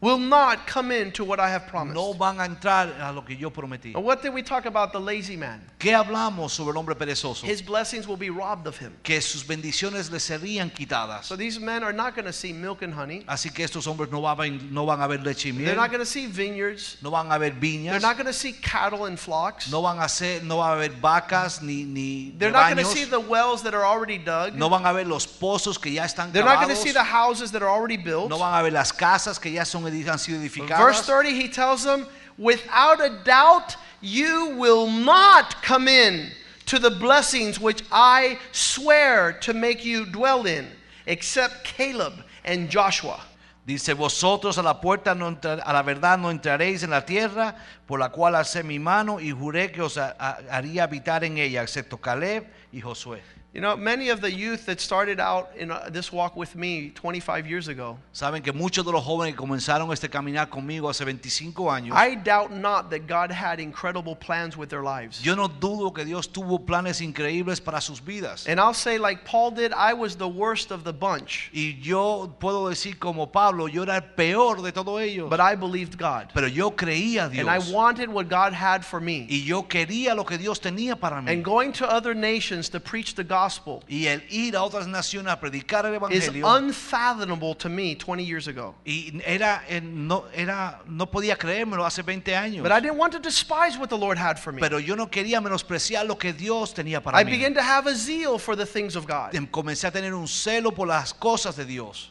will 0.00 0.18
not 0.18 0.66
come 0.66 0.90
into 0.90 1.24
what 1.24 1.38
I 1.38 1.50
have 1.50 1.66
promised. 1.66 1.94
no 1.94 2.12
van 2.12 2.38
a 2.40 2.44
entrar 2.44 2.90
a 3.00 3.12
lo 3.12 3.22
que 3.22 3.36
yo 3.36 3.50
prometí. 3.50 3.94
What 3.94 4.22
did 4.22 4.32
we 4.32 4.42
talk 4.42 4.64
about 4.66 4.92
the 4.92 5.00
lazy 5.00 5.36
man? 5.36 5.60
¿Qué 5.78 5.94
hablamos 5.94 6.52
sobre 6.52 6.72
el 6.72 6.78
hombre 6.78 6.94
perezoso? 6.94 7.44
His 7.44 7.60
blessings 7.62 8.06
will 8.08 8.16
be 8.16 8.30
robbed 8.30 8.66
of 8.66 8.78
him. 8.78 8.94
Que 9.02 9.20
sus 9.20 9.42
bendiciones 9.42 10.10
le 10.10 10.18
serían 10.18 10.70
quitadas. 10.70 11.24
So 11.24 11.36
these 11.36 11.58
men 11.60 11.82
are 11.82 11.92
not 11.92 12.14
going 12.14 12.26
to 12.26 12.32
see 12.32 12.52
milk 12.52 12.82
and 12.82 12.94
honey. 12.94 13.24
Así 13.26 13.52
que 13.52 13.64
estos 13.64 13.86
hombres 13.86 14.10
no 14.10 14.20
van, 14.22 14.72
no 14.72 14.86
van 14.86 15.02
a 15.02 15.08
ver 15.08 15.18
leche 15.18 15.46
y 15.46 15.52
miel. 15.52 15.66
They're 15.66 15.76
not 15.76 15.90
going 15.90 16.00
to 16.00 16.06
see 16.06 16.26
vineyards. 16.26 16.96
no 17.02 17.10
van 17.10 17.30
a 17.30 17.38
ver 17.38 17.50
viñas. 17.50 17.90
They're 17.90 18.00
not 18.00 18.16
going 18.16 18.26
to 18.26 18.32
see 18.32 18.52
cattle 18.52 19.04
and 19.04 19.18
flocks. 19.18 19.70
no 19.70 19.82
van 19.82 19.98
a 19.98 20.08
ser, 20.08 20.42
no 20.42 20.58
va 20.58 20.72
a 20.72 20.76
haber 20.76 20.90
vacas 21.00 21.62
ni, 21.62 21.84
ni 21.84 22.34
They're 22.38 22.50
not 22.50 22.72
going 22.72 22.84
to 22.84 22.90
see 22.90 23.04
the 23.04 23.20
wells 23.20 23.62
that 23.64 23.74
are 23.74 23.84
already 23.84 24.18
dug. 24.18 24.54
no 24.54 24.68
van 24.68 24.86
a 24.86 24.94
ver 24.94 25.04
los 25.04 25.26
pozos 25.26 25.78
que 25.80 25.92
ya 25.92 26.04
están 26.04 26.32
They're 26.32 26.44
not 26.44 26.62
going 26.62 26.74
to 26.74 26.80
see 26.80 26.92
the 26.92 27.02
houses 27.02 27.52
that 27.52 27.62
are 27.62 27.70
already 27.70 27.98
built. 27.98 28.30
no 28.30 28.38
van 28.38 28.58
a 28.58 28.62
ver 28.62 28.72
las 28.72 28.92
casas 28.92 29.38
que 29.38 29.50
ya 29.50 29.64
son, 29.64 29.89
han 30.06 30.18
sido 30.18 30.40
Verse 30.86 31.02
30, 31.02 31.30
he 31.30 31.48
tells 31.48 31.84
them, 31.84 32.06
without 32.38 33.00
a 33.00 33.10
doubt, 33.24 33.76
you 34.00 34.56
will 34.56 34.86
not 34.90 35.62
come 35.62 35.88
in 35.88 36.30
to 36.66 36.78
the 36.78 36.90
blessings 36.90 37.58
which 37.60 37.82
I 37.92 38.38
swear 38.52 39.32
to 39.40 39.52
make 39.54 39.84
you 39.84 40.06
dwell 40.06 40.46
in, 40.46 40.66
except 41.06 41.64
Caleb 41.64 42.14
and 42.44 42.70
Joshua. 42.70 43.20
Dice, 43.66 43.92
vosotros 43.94 44.56
a 44.58 44.62
la 44.62 44.80
puerta, 44.80 45.14
no 45.14 45.26
entra- 45.30 45.62
a 45.64 45.72
la 45.72 45.82
verdad 45.82 46.18
no 46.18 46.30
entraréis 46.30 46.82
en 46.82 46.90
la 46.90 47.02
tierra 47.04 47.54
por 47.86 47.98
la 48.00 48.08
cual 48.08 48.34
alcé 48.34 48.64
mi 48.64 48.78
mano 48.78 49.20
y 49.20 49.30
juré 49.32 49.70
que 49.70 49.82
os 49.82 49.96
ha- 49.98 50.16
ha- 50.18 50.38
haría 50.50 50.84
habitar 50.84 51.22
en 51.24 51.36
ella, 51.38 51.62
excepto 51.62 51.98
Caleb 51.98 52.46
y 52.72 52.80
Josué. 52.80 53.20
You 53.52 53.60
know, 53.60 53.76
many 53.76 54.10
of 54.10 54.20
the 54.20 54.30
youth 54.30 54.66
that 54.66 54.80
started 54.80 55.18
out 55.18 55.48
in 55.56 55.72
uh, 55.72 55.88
this 55.90 56.12
walk 56.12 56.36
with 56.36 56.54
me 56.54 56.90
25 56.94 57.48
years 57.48 57.66
ago, 57.66 57.98
Saben 58.14 58.44
que 58.44 58.52
muchos 58.52 58.84
de 58.84 58.92
los 58.92 59.04
jóvenes 59.04 59.34
que 59.34 59.44
comenzaron 59.44 59.92
este 59.92 60.08
caminar 60.08 60.48
conmigo 60.48 60.88
hace 60.88 61.04
25 61.04 61.68
años, 61.68 61.92
I 61.92 62.14
doubt 62.14 62.52
not 62.52 62.90
that 62.90 63.08
God 63.08 63.32
had 63.32 63.58
incredible 63.58 64.14
plans 64.14 64.56
with 64.56 64.68
their 64.68 64.84
lives. 64.84 65.20
yo 65.20 65.34
no 65.34 65.48
dudo 65.48 65.92
que 65.92 66.04
Dios 66.04 66.28
tuvo 66.28 66.64
planes 66.64 67.00
increíbles 67.00 67.60
para 67.60 67.80
sus 67.80 67.98
vidas. 67.98 68.46
And 68.46 68.60
I'll 68.60 68.72
say, 68.72 68.98
like 68.98 69.24
Paul 69.24 69.50
did, 69.50 69.72
I 69.72 69.94
was 69.94 70.14
the 70.14 70.28
worst 70.28 70.70
of 70.70 70.84
the 70.84 70.92
bunch, 70.92 71.50
Y 71.52 71.76
yo 71.82 72.32
puedo 72.38 72.68
decir 72.68 73.00
como 73.00 73.26
Pablo, 73.32 73.66
yo 73.66 73.82
era 73.82 73.96
el 73.96 74.14
peor 74.14 74.62
de 74.62 74.70
todos 74.70 75.00
ellos. 75.00 75.28
but 75.28 75.40
I 75.40 75.56
believed 75.56 75.98
God. 75.98 76.30
Pero 76.32 76.46
yo 76.46 76.70
creía 76.70 77.26
a 77.26 77.28
Dios. 77.30 77.48
And 77.48 77.50
I 77.50 77.58
wanted 77.72 78.10
what 78.10 78.28
God 78.28 78.52
had 78.52 78.84
for 78.84 79.00
me. 79.00 79.26
y 79.28 79.42
yo 79.44 79.64
quería 79.64 80.14
lo 80.14 80.22
que 80.22 80.38
Dios 80.38 80.60
tenía 80.60 80.94
para 80.94 81.20
mí. 81.20 81.32
And 81.32 81.44
going 81.44 81.72
to 81.72 81.84
other 81.92 82.14
nations 82.14 82.68
to 82.68 82.78
preach 82.78 83.16
the 83.16 83.24
gospel 83.24 83.39
y 83.88 84.06
el 84.06 84.22
ir 84.30 84.56
a 84.56 84.62
otras 84.62 84.86
naciones 84.86 85.32
a 85.32 85.38
predicar 85.40 85.84
el 85.86 85.92
is 85.94 85.96
evangelio. 86.28 86.46
unfathomable 86.46 87.54
to 87.54 87.68
me 87.68 87.94
20 87.94 88.24
years 88.24 88.46
ago. 88.48 88.74
y 88.84 89.20
era, 89.24 89.62
eh, 89.68 89.80
no, 89.80 90.24
era, 90.34 90.80
no 90.86 91.06
podía 91.10 91.36
creérmelo 91.36 91.84
hace 91.84 92.02
20 92.02 92.34
años. 92.36 92.62
But 92.62 92.72
I 92.72 92.80
didn't 92.80 92.98
want 92.98 93.12
to 93.12 93.18
despise 93.18 93.78
what 93.78 93.88
the 93.88 93.98
Lord 93.98 94.18
had 94.18 94.38
for 94.38 94.52
me. 94.52 94.60
Pero 94.60 94.78
yo 94.78 94.94
no 94.96 95.06
quería 95.10 95.40
menospreciar 95.40 96.06
lo 96.06 96.16
que 96.16 96.32
Dios 96.32 96.72
tenía 96.74 97.02
para 97.02 97.20
I 97.20 97.24
mí. 97.24 97.30
began 97.32 97.54
to 97.54 97.62
have 97.62 97.86
a 97.86 97.94
zeal 97.94 98.38
for 98.38 98.56
the 98.56 98.66
things 98.66 98.96
of 98.96 99.06
God. 99.06 99.34
Em- 99.34 99.46
Comencé 99.46 99.86
a 99.86 99.90
tener 99.90 100.14
un 100.14 100.26
celo 100.28 100.72
por 100.74 100.86
las 100.86 101.12
cosas 101.12 101.56
de 101.56 101.64
Dios. 101.64 102.10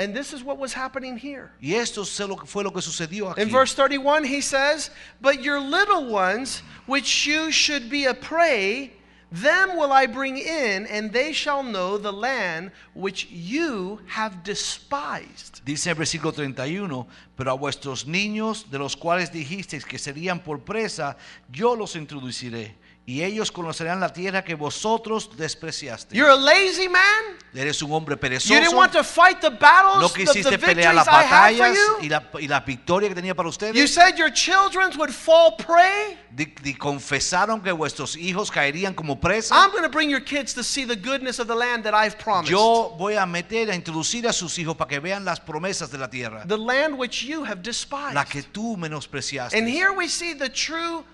And 0.00 0.14
this 0.14 0.32
is 0.32 0.44
what 0.44 0.58
was 0.58 0.72
happening 0.72 1.16
here. 1.18 1.50
Y 1.60 1.74
esto 1.74 2.04
sé 2.04 2.24
lo 2.28 2.36
que- 2.36 2.46
fue 2.46 2.62
lo 2.62 2.70
que 2.70 2.80
sucedió 2.80 3.30
aquí. 3.32 3.42
In 3.42 3.50
verse 3.50 3.74
31, 3.74 4.22
he 4.22 4.40
says, 4.40 4.90
But 5.20 5.42
your 5.42 5.58
little 5.58 6.06
ones, 6.06 6.62
which 6.86 7.26
you 7.26 7.50
should 7.50 7.90
be 7.90 8.04
a 8.06 8.14
prey, 8.14 8.92
them 9.30 9.76
will 9.76 9.92
I 9.92 10.06
bring 10.06 10.38
in, 10.38 10.86
and 10.86 11.12
they 11.12 11.32
shall 11.32 11.62
know 11.62 11.98
the 11.98 12.12
land 12.12 12.72
which 12.94 13.28
you 13.30 14.00
have 14.06 14.42
despised. 14.42 15.60
Dice 15.64 15.88
el 15.88 15.96
versículo 15.96 16.32
31, 16.32 17.06
pero 17.36 17.50
a 17.50 17.54
vuestros 17.54 18.06
niños, 18.06 18.70
de 18.70 18.78
los 18.78 18.96
cuales 18.96 19.30
dijisteis 19.30 19.84
que 19.84 19.98
serían 19.98 20.40
por 20.40 20.60
presa, 20.60 21.16
yo 21.50 21.76
los 21.76 21.94
introduciré, 21.94 22.74
y 23.08 23.24
ellos 23.24 23.50
conocerán 23.50 24.00
la 24.00 24.12
tierra 24.12 24.44
que 24.44 24.54
vosotros 24.54 25.30
despreciasteis. 25.34 26.12
You're 26.12 26.30
a 26.30 26.36
lazy 26.36 26.90
man? 26.90 27.38
Eres 27.54 27.80
un 27.80 27.90
hombre 27.90 28.16
You 28.16 28.20
perezoso, 28.20 28.52
didn't 28.52 28.74
want 28.76 28.92
to 28.92 29.02
fight 29.02 29.40
the 29.40 29.48
battles, 29.48 30.02
no 30.02 30.10
quisiste 30.10 30.58
pelear 30.58 30.94
las 30.94 31.06
batallas 31.06 31.74
you? 31.74 32.04
y 32.04 32.08
la, 32.10 32.22
y 32.38 32.46
la 32.46 32.60
victoria 32.60 33.08
que 33.08 33.14
tenía 33.14 33.34
para 33.34 33.48
ustedes. 33.48 33.74
You 33.74 33.86
said 33.86 34.18
your 34.18 34.30
children 34.30 34.90
would 34.98 35.10
fall 35.10 35.56
prey? 35.56 36.18
Di- 36.30 36.54
di- 36.62 36.74
confesaron 36.74 37.62
que 37.62 37.72
vuestros 37.72 38.14
hijos 38.14 38.50
caerían 38.50 38.94
como 38.94 39.18
presa. 39.18 39.54
I'm 39.54 39.70
going 39.70 39.84
to 39.84 39.88
bring 39.88 40.10
your 40.10 40.22
kids 40.22 40.52
to 40.52 40.62
see 40.62 40.84
the 40.84 40.94
goodness 40.94 41.38
of 41.38 41.46
the 41.46 41.56
land 41.56 41.84
that 41.84 41.94
I've 41.94 42.18
promised. 42.18 42.50
Yo 42.50 42.94
voy 42.98 43.16
a 43.16 43.24
meter, 43.24 43.70
a 43.70 43.74
introducir 43.74 44.28
a 44.28 44.34
sus 44.34 44.58
hijos 44.58 44.76
para 44.76 44.86
que 44.86 45.00
vean 45.00 45.24
las 45.24 45.40
promesas 45.40 45.90
de 45.90 45.96
la 45.96 46.10
tierra, 46.10 46.44
the 46.46 46.58
land 46.58 46.98
which 46.98 47.22
you 47.24 47.42
have 47.42 47.62
despised. 47.62 48.12
la 48.14 48.26
que 48.26 48.42
tú 48.42 48.76
menospreciaste. 48.76 49.56
And 49.56 49.66
here 49.66 49.92
we 49.96 50.08
see 50.08 50.34
the 50.34 50.50
true 50.50 51.06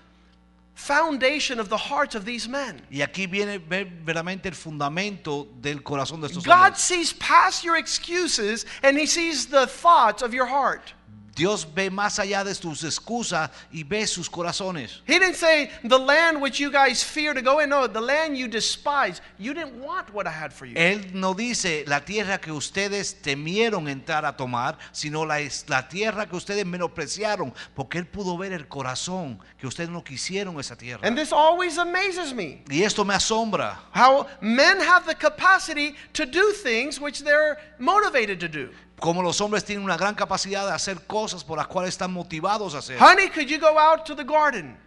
foundation 0.75 1.59
of 1.59 1.69
the 1.69 1.77
hearts 1.77 2.15
of 2.15 2.25
these 2.25 2.47
men. 2.47 2.81
Y 2.91 3.01
aquí 3.01 3.27
viene 3.27 3.57
ver 3.57 3.85
verdaderamente 3.85 4.47
el 4.49 4.55
fundamento 4.55 5.47
del 5.61 5.81
corazón 5.81 6.21
de 6.21 6.27
estos 6.27 6.43
God 6.45 6.53
hombres. 6.53 6.79
sees 6.79 7.13
past 7.13 7.63
your 7.63 7.77
excuses 7.77 8.65
and 8.83 8.97
he 8.97 9.07
sees 9.07 9.47
the 9.47 9.65
thoughts 9.65 10.21
of 10.21 10.33
your 10.33 10.45
heart. 10.45 10.93
Dios 11.35 11.67
ve 11.75 11.89
más 11.89 12.17
allá 12.17 12.43
de 12.45 12.55
tus 12.55 12.83
excusas 12.83 13.49
y 13.71 13.83
ve 13.83 14.07
sus 14.07 14.29
corazones. 14.29 15.01
He 15.05 15.19
didn't 15.19 15.35
say, 15.35 15.69
the 15.83 15.99
land 15.99 16.41
which 16.41 16.59
you 16.59 16.71
guys 16.71 17.03
fear 17.03 17.33
to 17.33 17.41
go 17.41 17.59
in. 17.59 17.69
No, 17.69 17.87
the 17.87 17.99
land 17.99 18.37
you 18.37 18.47
despise. 18.47 19.21
You 19.37 19.53
didn't 19.53 19.81
want 19.83 20.13
what 20.13 20.27
I 20.27 20.31
had 20.31 20.53
for 20.53 20.65
you. 20.65 20.75
Él 20.75 21.13
no 21.13 21.33
dice 21.33 21.83
la 21.87 21.99
tierra 21.99 22.39
que 22.39 22.53
ustedes 22.53 23.21
temieron 23.21 23.89
entrar 23.89 24.25
a 24.25 24.37
tomar, 24.37 24.77
sino 24.93 25.25
la 25.25 25.87
tierra 25.89 26.25
que 26.27 26.37
ustedes 26.37 26.65
menospreciaron, 26.65 27.53
porque 27.75 27.97
Él 27.97 28.07
pudo 28.07 28.37
ver 28.37 28.53
el 28.53 28.67
corazón 28.67 29.39
que 29.59 29.67
ustedes 29.67 29.89
no 29.89 30.03
quisieron 30.03 30.57
esa 30.59 30.77
tierra. 30.77 31.05
And 31.05 31.17
this 31.17 31.33
always 31.33 31.77
amazes 31.77 32.33
me. 32.33 32.63
Y 32.69 32.83
esto 32.83 33.03
me 33.03 33.13
asombra. 33.13 33.77
How 33.93 34.27
men 34.39 34.79
have 34.79 35.05
the 35.05 35.15
capacity 35.15 35.95
to 36.13 36.25
do 36.25 36.53
things 36.53 36.99
which 36.99 37.23
they're 37.23 37.57
motivated 37.77 38.39
to 38.39 38.47
do. 38.47 38.69
Como 38.99 39.21
los 39.21 39.41
hombres 39.41 39.65
tienen 39.65 39.83
una 39.83 39.97
gran 39.97 40.15
capacidad 40.15 40.65
de 40.65 40.71
hacer 40.73 41.05
cosas 41.05 41.43
por 41.43 41.57
las 41.57 41.67
cuales 41.67 41.89
están 41.89 42.13
motivados 42.13 42.75
a 42.75 42.77
hacer. 42.79 42.97
Honey, 43.01 43.29
could 43.29 43.45
you 43.47 43.59
go 43.59 43.77
out 43.77 44.03
to 44.05 44.15
the 44.15 44.23
garden? 44.23 44.77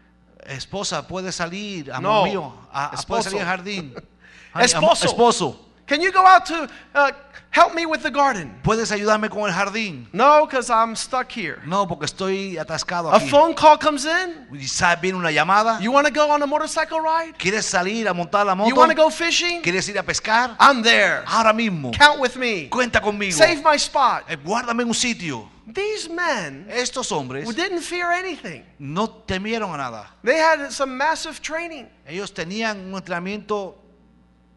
Esposa, 0.46 1.06
puede 1.06 1.30
salir, 1.30 1.92
amor 1.92 2.02
No. 2.02 2.24
mío, 2.24 2.52
a, 2.72 2.86
a- 2.86 3.02
puede 3.02 3.22
salir 3.22 3.40
al 3.42 3.46
Esposo. 3.46 3.56
jardín. 3.56 3.94
Am- 4.54 4.62
Esposo. 4.62 5.67
Can 5.88 6.00
you 6.02 6.12
go 6.12 6.24
out 6.26 6.44
to 6.46 6.68
uh, 6.94 7.12
help 7.50 7.74
me 7.74 7.86
with 7.86 8.02
the 8.02 8.10
garden? 8.10 8.60
¿puedes 8.62 8.92
ayudarme 8.92 9.30
con 9.30 9.48
el 9.48 9.52
jardín? 9.54 10.06
No, 10.12 10.44
because 10.44 10.68
I'm 10.70 10.94
stuck 10.94 11.30
here. 11.32 11.60
No, 11.66 11.86
porque 11.88 12.04
estoy 12.04 12.58
atascado 12.58 13.10
A 13.10 13.16
aquí. 13.16 13.30
phone 13.30 13.54
call 13.54 13.78
comes 13.78 14.04
in. 14.04 14.46
Y 14.52 14.66
sabe, 14.68 15.00
viene 15.00 15.16
una 15.16 15.30
llamada. 15.30 15.80
You 15.80 15.90
want 15.90 16.06
to 16.06 16.12
go 16.12 16.30
on 16.30 16.42
a 16.42 16.46
motorcycle 16.46 17.00
ride? 17.00 17.34
¿Quieres 17.38 17.64
salir 17.64 18.06
a 18.06 18.12
montar 18.12 18.44
la 18.44 18.52
You 18.52 18.58
moto? 18.70 18.76
want 18.76 18.90
to 18.90 18.96
go 18.96 19.08
fishing? 19.08 19.62
¿Quieres 19.62 19.88
ir 19.88 19.96
a 19.98 20.02
pescar? 20.02 20.56
I'm 20.60 20.82
there. 20.82 21.22
Ahora 21.26 21.54
mismo. 21.54 21.90
Count 21.92 22.20
with 22.20 22.36
me. 22.36 22.68
Cuenta 22.68 23.00
conmigo. 23.00 23.32
Save 23.32 23.62
my 23.64 23.76
spot. 23.78 24.24
Eh, 24.28 24.36
Guárdame 24.36 24.82
en 24.82 24.88
un 24.88 24.94
sitio. 24.94 25.48
These 25.72 26.08
men 26.10 26.66
Estos 26.70 27.10
hombres 27.12 27.46
who 27.46 27.52
didn't 27.52 27.80
fear 27.82 28.10
anything. 28.10 28.62
no 28.78 29.06
temieron 29.08 29.72
a 29.74 29.76
nada. 29.78 30.06
They 30.22 30.38
had 30.38 30.70
some 30.70 30.96
massive 30.96 31.40
training. 31.40 31.88
Ellos 32.06 32.32
tenían 32.32 32.92
un 32.92 32.94
entrenamiento. 32.94 33.74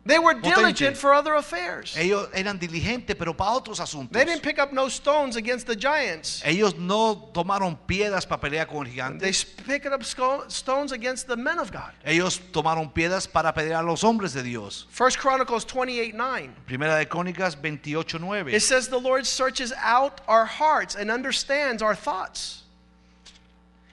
They 0.06 0.18
were 0.18 0.34
diligent 0.34 0.98
for 0.98 1.14
other 1.14 1.36
affairs. 1.36 1.96
Ellos 1.96 2.28
eran 2.34 2.58
diligentes, 2.58 3.16
pero 3.16 3.34
para 3.34 3.52
otros 3.52 3.80
asuntos. 3.80 4.12
They 4.12 4.26
didn't 4.26 4.42
pick 4.42 4.58
up 4.58 4.74
no 4.74 4.88
stones 4.88 5.36
against 5.36 5.68
the 5.68 5.76
giants. 5.76 6.42
Ellos 6.44 6.76
no 6.76 7.30
tomaron 7.34 7.78
piedras 7.88 8.26
para 8.26 8.42
pelear 8.42 8.68
con 8.68 8.86
el 8.86 8.92
gigante. 8.92 9.20
They 9.20 9.34
picked 9.66 9.92
up 9.92 10.02
stones 10.04 10.92
against 10.92 11.28
the 11.28 11.38
men 11.38 11.60
of 11.60 11.72
God. 11.72 11.92
Ellos 12.04 12.40
tomaron 12.52 12.92
piedras 12.92 13.28
para 13.28 13.54
pelear 13.54 13.84
a 13.84 13.84
los 13.84 14.04
hombres 14.04 14.34
de 14.34 14.42
Dios. 14.42 14.88
First 14.90 15.20
Chronicles 15.20 15.66
28 15.66 16.16
9. 16.16 16.56
Primera 16.66 16.98
de 16.98 17.06
Crónicas 17.06 17.56
28:9. 17.56 18.54
It 18.54 18.62
says 18.62 18.88
the 18.88 19.00
Lord 19.00 19.28
searches 19.28 19.72
out 19.78 20.22
our 20.28 20.46
hearts 20.46 20.96
and 20.96 21.12
understands 21.12 21.84
our 21.84 21.96
thoughts. 21.96 22.61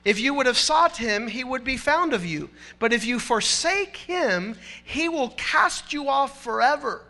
If 0.05 0.21
you 0.21 0.35
would 0.35 0.47
have 0.47 0.57
sought 0.57 0.97
him, 0.97 1.29
he 1.29 1.45
would 1.45 1.65
be 1.65 1.77
found 1.77 2.13
of 2.13 2.25
you. 2.25 2.51
But 2.79 2.93
if 2.93 3.05
you 3.05 3.19
forsake 3.19 3.97
him, 3.97 4.57
he 4.85 5.09
will 5.09 5.31
cast 5.31 5.93
you 5.93 6.09
off 6.09 6.43
forever. 6.43 7.05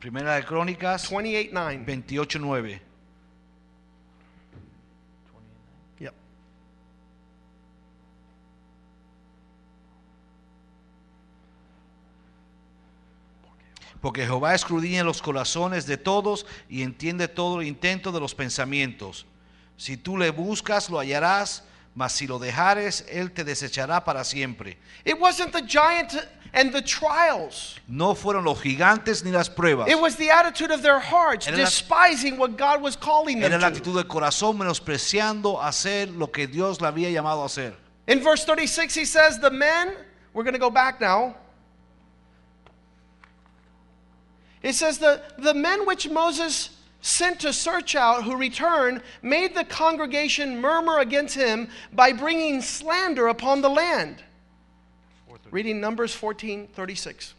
Primera 0.00 0.36
de 0.36 0.42
Crónicas 0.42 1.08
28 1.10 1.52
9. 1.52 1.84
28:9. 1.86 2.80
Yep. 5.98 6.14
Porque 14.00 14.26
Jehová 14.26 14.54
escudriña 14.54 15.02
los 15.02 15.22
corazones 15.22 15.86
de 15.86 15.96
todos 15.96 16.46
y 16.68 16.82
entiende 16.82 17.26
todo 17.26 17.60
el 17.60 17.66
intento 17.66 18.12
de 18.12 18.20
los 18.20 18.34
pensamientos. 18.34 19.26
Si 19.76 19.96
tú 19.96 20.16
le 20.16 20.30
buscas, 20.30 20.88
lo 20.90 20.98
hallarás, 20.98 21.62
mas 21.94 22.12
si 22.12 22.26
lo 22.26 22.38
dejares, 22.38 23.04
él 23.10 23.32
te 23.32 23.44
desechará 23.44 24.04
para 24.04 24.24
siempre. 24.24 24.76
It 25.04 25.18
wasn't 25.20 25.52
the 25.52 25.62
giant 25.62 26.14
and 26.52 26.72
the 26.72 26.80
trials. 26.82 27.78
No 27.88 28.14
fueron 28.14 28.44
los 28.44 28.60
gigantes 28.62 29.22
ni 29.24 29.30
las 29.30 29.48
pruebas. 29.50 29.88
It 29.88 30.00
was 30.00 30.16
the 30.16 30.30
attitude 30.30 30.70
of 30.70 30.82
their 30.82 30.98
hearts, 30.98 31.46
Era 31.46 31.56
la- 31.58 31.64
despising 31.64 32.38
what 32.38 32.56
God 32.56 32.80
was 32.80 32.96
calling 32.96 33.38
Era 33.42 33.50
them 33.50 33.60
la 33.60 33.68
to. 33.70 33.74
actitud 33.76 33.94
del 33.94 34.04
corazón 34.04 34.56
menospreciando 34.58 35.62
hacer 35.62 36.08
lo 36.10 36.28
que 36.30 36.46
Dios 36.46 36.80
le 36.80 36.88
había 36.88 37.10
llamado 37.10 37.42
a 37.42 37.46
hacer. 37.46 37.74
In 38.06 38.22
verse 38.22 38.44
36, 38.44 38.94
he 38.94 39.04
says, 39.04 39.38
The 39.40 39.50
men, 39.50 39.92
we're 40.32 40.44
going 40.44 40.54
to 40.54 40.58
go 40.60 40.70
back 40.70 41.00
now. 41.00 41.34
It 44.62 44.74
says, 44.74 44.98
the, 44.98 45.22
the 45.38 45.54
men 45.54 45.86
which 45.86 46.08
Moses 46.08 46.70
sent 47.06 47.38
to 47.38 47.52
search 47.52 47.94
out, 47.94 48.24
who 48.24 48.36
returned, 48.36 49.00
made 49.22 49.54
the 49.54 49.64
congregation 49.64 50.60
murmur 50.60 50.98
against 50.98 51.36
him 51.36 51.68
by 51.92 52.12
bringing 52.12 52.60
slander 52.60 53.28
upon 53.28 53.62
the 53.62 53.70
land. 53.70 54.22
Reading 55.52 55.80
Numbers 55.80 56.12
14 56.12 56.66
36. 56.74 57.34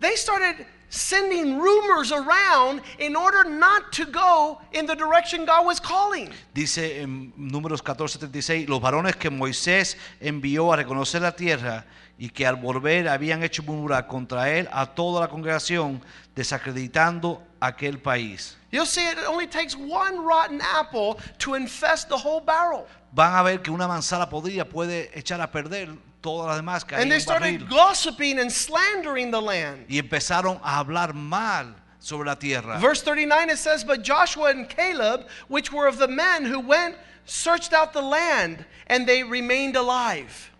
They 0.00 0.16
started 0.16 0.66
sending 0.88 1.60
rumors 1.60 2.10
around 2.10 2.82
in 2.98 3.14
order 3.14 3.44
not 3.44 3.92
to 3.92 4.04
go 4.04 4.60
in 4.72 4.86
the 4.86 4.96
direction 4.96 5.44
God 5.44 5.64
was 5.64 5.78
calling. 5.78 6.32
Dice 6.52 7.00
en 7.00 7.32
Números 7.38 7.80
14:36, 7.80 8.68
los 8.68 8.80
varones 8.80 9.14
que 9.14 9.30
Moisés 9.30 9.96
envió 10.20 10.72
a 10.72 10.76
reconocer 10.76 11.22
la 11.22 11.32
tierra 11.32 11.84
y 12.18 12.28
que 12.28 12.46
al 12.46 12.56
volver 12.56 13.08
habían 13.08 13.42
hecho 13.42 13.62
murmurar 13.62 14.06
contra 14.06 14.50
él 14.50 14.68
a 14.72 14.86
toda 14.86 15.20
la 15.20 15.28
congregación, 15.28 16.02
desacreditando 16.34 17.42
aquel 17.60 17.98
país. 17.98 18.56
You'll 18.70 18.86
see 18.86 19.06
it 19.06 19.18
only 19.28 19.46
takes 19.46 19.76
one 19.76 20.24
rotten 20.24 20.60
apple 20.60 21.16
to 21.38 21.54
infest 21.54 22.08
the 22.08 22.16
whole 22.16 22.40
barrel. 22.40 22.86
Van 23.12 23.34
a 23.34 23.42
ver 23.42 23.62
que 23.62 23.72
una 23.72 23.86
manzana 23.86 24.28
podrida 24.28 24.64
puede 24.64 25.10
echar 25.16 25.40
a 25.40 25.50
perder 25.50 25.90
todas 26.20 26.48
las 26.48 26.56
demás 26.56 26.84
que 26.84 26.96
hay 26.96 27.02
And 27.02 27.12
en 27.12 27.16
they 27.16 27.20
started 27.20 27.68
gossiping 27.68 28.40
and 28.40 28.50
slandering 28.50 29.30
the 29.30 29.40
land. 29.40 29.86
Y 29.88 29.98
empezaron 29.98 30.58
a 30.62 30.78
hablar 30.78 31.14
mal 31.14 31.76
sobre 32.00 32.26
la 32.26 32.36
tierra. 32.36 32.78
Verse 32.78 33.02
39 33.02 33.50
it 33.50 33.58
says, 33.58 33.84
But 33.84 34.02
Joshua 34.02 34.50
and 34.50 34.68
Caleb, 34.68 35.26
which 35.48 35.72
were 35.72 35.86
of 35.86 35.98
the 35.98 36.08
men 36.08 36.44
who 36.44 36.60
went, 36.60 36.96
searched 37.26 37.72
out 37.72 37.92
the 37.92 38.02
land, 38.02 38.64
and 38.88 39.06
they 39.06 39.22
remained 39.22 39.76
alive. 39.76 40.50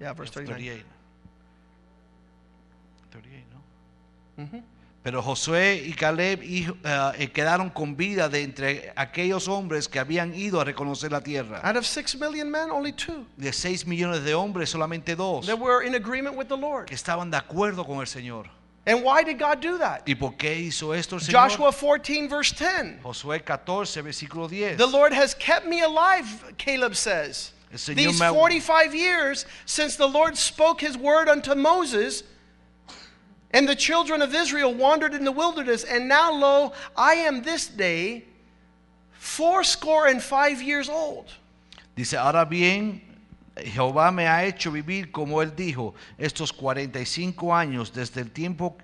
Yeah, 0.00 0.12
verse 0.12 0.30
39. 0.32 0.84
38. 0.84 0.84
38, 3.10 3.44
¿no? 4.36 4.62
Pero 5.02 5.22
Josué 5.22 5.82
y 5.86 5.92
Caleb 5.94 6.42
hijo- 6.42 6.76
eh, 6.84 7.12
eh, 7.18 7.28
quedaron 7.32 7.70
con 7.70 7.96
vida 7.96 8.28
de 8.28 8.42
entre 8.42 8.92
aquellos 8.96 9.48
hombres 9.48 9.88
que 9.88 9.98
habían 9.98 10.34
ido 10.34 10.60
a 10.60 10.64
reconocer 10.64 11.10
la 11.10 11.20
tierra. 11.22 11.60
Out 11.64 11.76
of 11.76 11.86
six 11.86 12.14
million 12.16 12.50
men, 12.50 12.70
only 12.70 12.92
two 12.92 13.24
De 13.36 13.52
6 13.52 13.86
millones 13.86 14.22
de 14.24 14.34
hombres, 14.34 14.68
solamente 14.70 15.16
dos 15.16 15.46
that 15.46 15.58
were 15.58 15.82
in 15.86 15.94
agreement 15.94 16.36
with 16.36 16.46
the 16.48 16.56
Lord. 16.56 16.86
que 16.86 16.94
estaban 16.94 17.30
de 17.30 17.36
acuerdo 17.38 17.86
con 17.86 18.00
el 18.00 18.06
Señor. 18.06 18.48
And 18.86 19.02
why 19.04 19.22
did 19.22 19.38
God 19.38 19.60
do 19.60 19.78
that? 19.78 20.02
¿Y 20.06 20.14
por 20.14 20.36
qué 20.36 20.58
hizo 20.58 20.92
esto 20.94 21.16
el 21.16 21.22
Señor? 21.22 21.48
Joshua 21.50 21.70
14, 21.72 22.28
verse 22.28 22.54
10. 22.54 23.02
Josué 23.02 23.42
14, 23.42 24.02
versículo 24.02 24.48
10. 24.48 24.76
The 24.76 24.86
Lord 24.86 25.12
has 25.12 25.34
kept 25.34 25.66
me 25.66 25.80
alive, 25.82 26.26
Caleb 26.58 26.94
says. 26.94 27.52
These 27.70 28.18
45 28.18 28.94
years 28.94 29.46
since 29.66 29.96
the 29.96 30.06
Lord 30.06 30.36
spoke 30.36 30.80
his 30.80 30.96
word 30.96 31.28
unto 31.28 31.54
Moses, 31.54 32.22
and 33.50 33.68
the 33.68 33.76
children 33.76 34.22
of 34.22 34.34
Israel 34.34 34.74
wandered 34.74 35.14
in 35.14 35.24
the 35.24 35.32
wilderness, 35.32 35.84
and 35.84 36.08
now 36.08 36.32
lo, 36.32 36.72
I 36.96 37.14
am 37.14 37.42
this 37.42 37.66
day 37.66 38.24
fourscore 39.12 40.06
and 40.06 40.22
five 40.22 40.62
years 40.62 40.88
old. 40.88 41.32
Dice, 41.94 42.14
ahora 42.14 42.46
bien, 42.46 43.02
Jehová 43.56 44.14
me 44.14 44.24
ha 44.24 44.44
hecho 44.44 44.70
vivir 44.70 45.10
como 45.10 45.42
él 45.42 45.54
dijo, 45.54 45.94
estos 46.18 46.52
45 46.52 47.54
años 47.54 47.92
desde 47.92 48.20
el 48.20 48.30
tiempo 48.30 48.76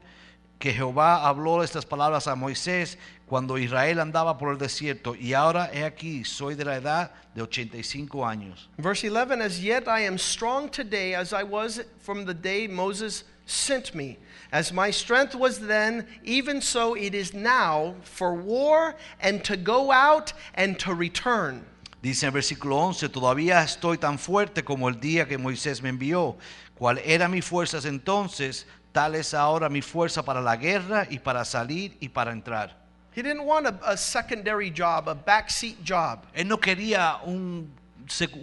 que 0.59 0.73
Jehová 0.73 1.27
habló 1.27 1.63
estas 1.63 1.85
palabras 1.85 2.27
a 2.27 2.35
Moisés 2.35 2.97
cuando 3.27 3.57
Israel 3.57 4.01
andaba 4.01 4.37
por 4.37 4.53
el 4.53 4.59
desierto, 4.59 5.15
y 5.15 5.33
ahora 5.33 5.71
he 5.73 5.85
aquí, 5.85 6.25
soy 6.25 6.55
de 6.55 6.65
la 6.65 6.77
edad 6.77 7.11
de 7.35 7.43
85 7.43 8.27
años. 8.27 8.69
Verse 8.79 9.09
11 9.09 9.41
As 9.41 9.61
yet 9.61 9.89
I 9.89 10.07
am 10.07 10.19
strong 10.19 10.69
today 10.69 11.15
as 11.15 11.33
I 11.33 11.43
was 11.43 11.83
from 12.01 12.27
the 12.27 12.35
day 12.35 12.69
Moses 12.69 13.25
sent 13.47 13.95
me. 13.95 14.19
As 14.53 14.73
my 14.73 14.91
strength 14.91 15.35
was 15.35 15.59
then, 15.59 16.07
even 16.23 16.61
so 16.61 16.95
it 16.95 17.15
is 17.15 17.35
now 17.35 17.95
for 18.03 18.35
war 18.35 18.95
and 19.21 19.43
to 19.45 19.57
go 19.57 19.91
out 19.91 20.33
and 20.55 20.79
to 20.81 20.95
return. 20.95 21.65
Dice 22.03 22.25
en 22.25 22.33
versículo 22.33 22.77
11, 22.77 23.09
todavía 23.09 23.63
estoy 23.63 23.97
tan 23.97 24.19
fuerte 24.19 24.63
como 24.63 24.89
el 24.89 25.01
día 25.01 25.27
que 25.27 25.39
Moisés 25.39 25.81
me 25.83 25.89
envió, 25.89 26.37
cual 26.75 26.99
era 26.99 27.29
mi 27.29 27.41
fuerzas 27.41 27.87
entonces, 27.87 28.67
tal 28.93 29.15
es 29.15 29.33
ahora 29.33 29.71
mi 29.71 29.81
fuerza 29.81 30.23
para 30.23 30.43
la 30.43 30.57
guerra 30.57 31.07
y 31.09 31.19
para 31.19 31.47
salir 31.47 31.97
y 32.01 32.11
para 32.11 32.33
entrar. 32.33 32.84
He 33.15 33.23
didn't 33.23 33.45
want 33.45 33.67
a, 33.67 33.79
a 33.87 33.97
secondary 33.97 34.71
job, 34.71 35.09
a 35.09 35.15
backseat 35.15 35.85
job. 35.85 36.27
Él 36.35 36.47
no 36.47 36.57
quería 36.57 37.21
un, 37.25 37.71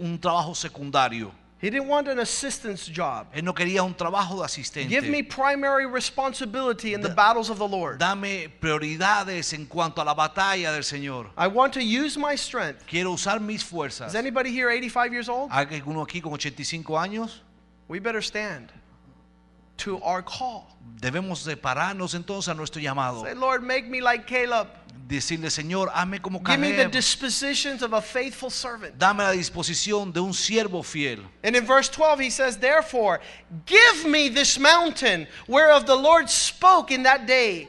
un 0.00 0.18
trabajo 0.18 0.54
secundario. 0.54 1.30
He 1.58 1.70
didn't 1.70 1.86
want 1.86 2.08
an 2.08 2.18
assistant's 2.18 2.88
job. 2.88 3.28
Él 3.32 3.44
no 3.44 3.52
quería 3.52 3.84
un 3.84 3.94
trabajo 3.94 4.38
de 4.38 4.44
asistente. 4.44 4.88
Give 4.88 5.04
me 5.04 5.22
primary 5.22 5.86
responsibility 5.86 6.92
in 6.94 7.02
the 7.02 7.10
battles 7.10 7.50
of 7.50 7.58
the 7.58 7.68
Lord. 7.68 7.98
Dame 7.98 8.48
prioridades 8.60 9.52
en 9.52 9.66
cuanto 9.66 10.00
a 10.00 10.04
la 10.04 10.14
batalla 10.14 10.72
del 10.72 10.82
Señor. 10.82 11.28
I 11.36 11.46
want 11.46 11.74
to 11.74 11.82
use 11.84 12.16
my 12.16 12.34
strength. 12.34 12.84
Quiero 12.86 13.12
usar 13.12 13.40
mis 13.40 13.62
fuerzas. 13.62 14.08
Is 14.08 14.14
anybody 14.16 14.50
here 14.50 14.70
85 14.70 15.12
years 15.12 15.28
old? 15.28 15.50
¿Hay 15.52 15.66
alguno 15.66 16.02
aquí 16.02 16.20
con 16.20 16.32
85 16.32 16.98
años? 16.98 17.42
We 17.88 18.00
better 18.00 18.22
stand 18.22 18.72
to 19.82 20.00
our 20.02 20.22
call. 20.22 20.68
Debemos 21.00 21.44
de 21.44 21.56
pararnos 21.56 22.14
entonces 22.14 22.48
a 22.48 22.54
nuestro 22.54 22.80
llamado. 22.80 23.22
Say, 23.22 23.34
Lord, 23.34 23.62
make 23.62 23.88
me 23.88 24.00
like 24.00 24.26
Caleb. 24.26 24.68
Decirle, 25.08 25.50
Señor, 25.50 25.90
hazme 25.90 26.22
como 26.22 26.38
Give 26.38 26.58
me 26.60 26.70
the 26.70 26.76
Caleb. 26.76 26.92
dispositions 26.92 27.82
of 27.82 27.92
a 27.92 28.00
faithful 28.00 28.50
servant. 28.50 28.96
Dame 28.98 29.18
la 29.18 29.32
disposición 29.32 30.12
de 30.12 30.20
un 30.22 30.32
siervo 30.32 30.84
fiel. 30.84 31.18
And 31.42 31.56
in 31.56 31.66
verse 31.66 31.88
12, 31.88 32.20
he 32.20 32.30
says, 32.30 32.56
Therefore, 32.56 33.20
give 33.66 34.06
me 34.06 34.28
this 34.28 34.58
mountain 34.58 35.26
whereof 35.48 35.86
the 35.86 35.96
Lord 35.96 36.30
spoke 36.30 36.92
in 36.92 37.02
that 37.02 37.26
day. 37.26 37.68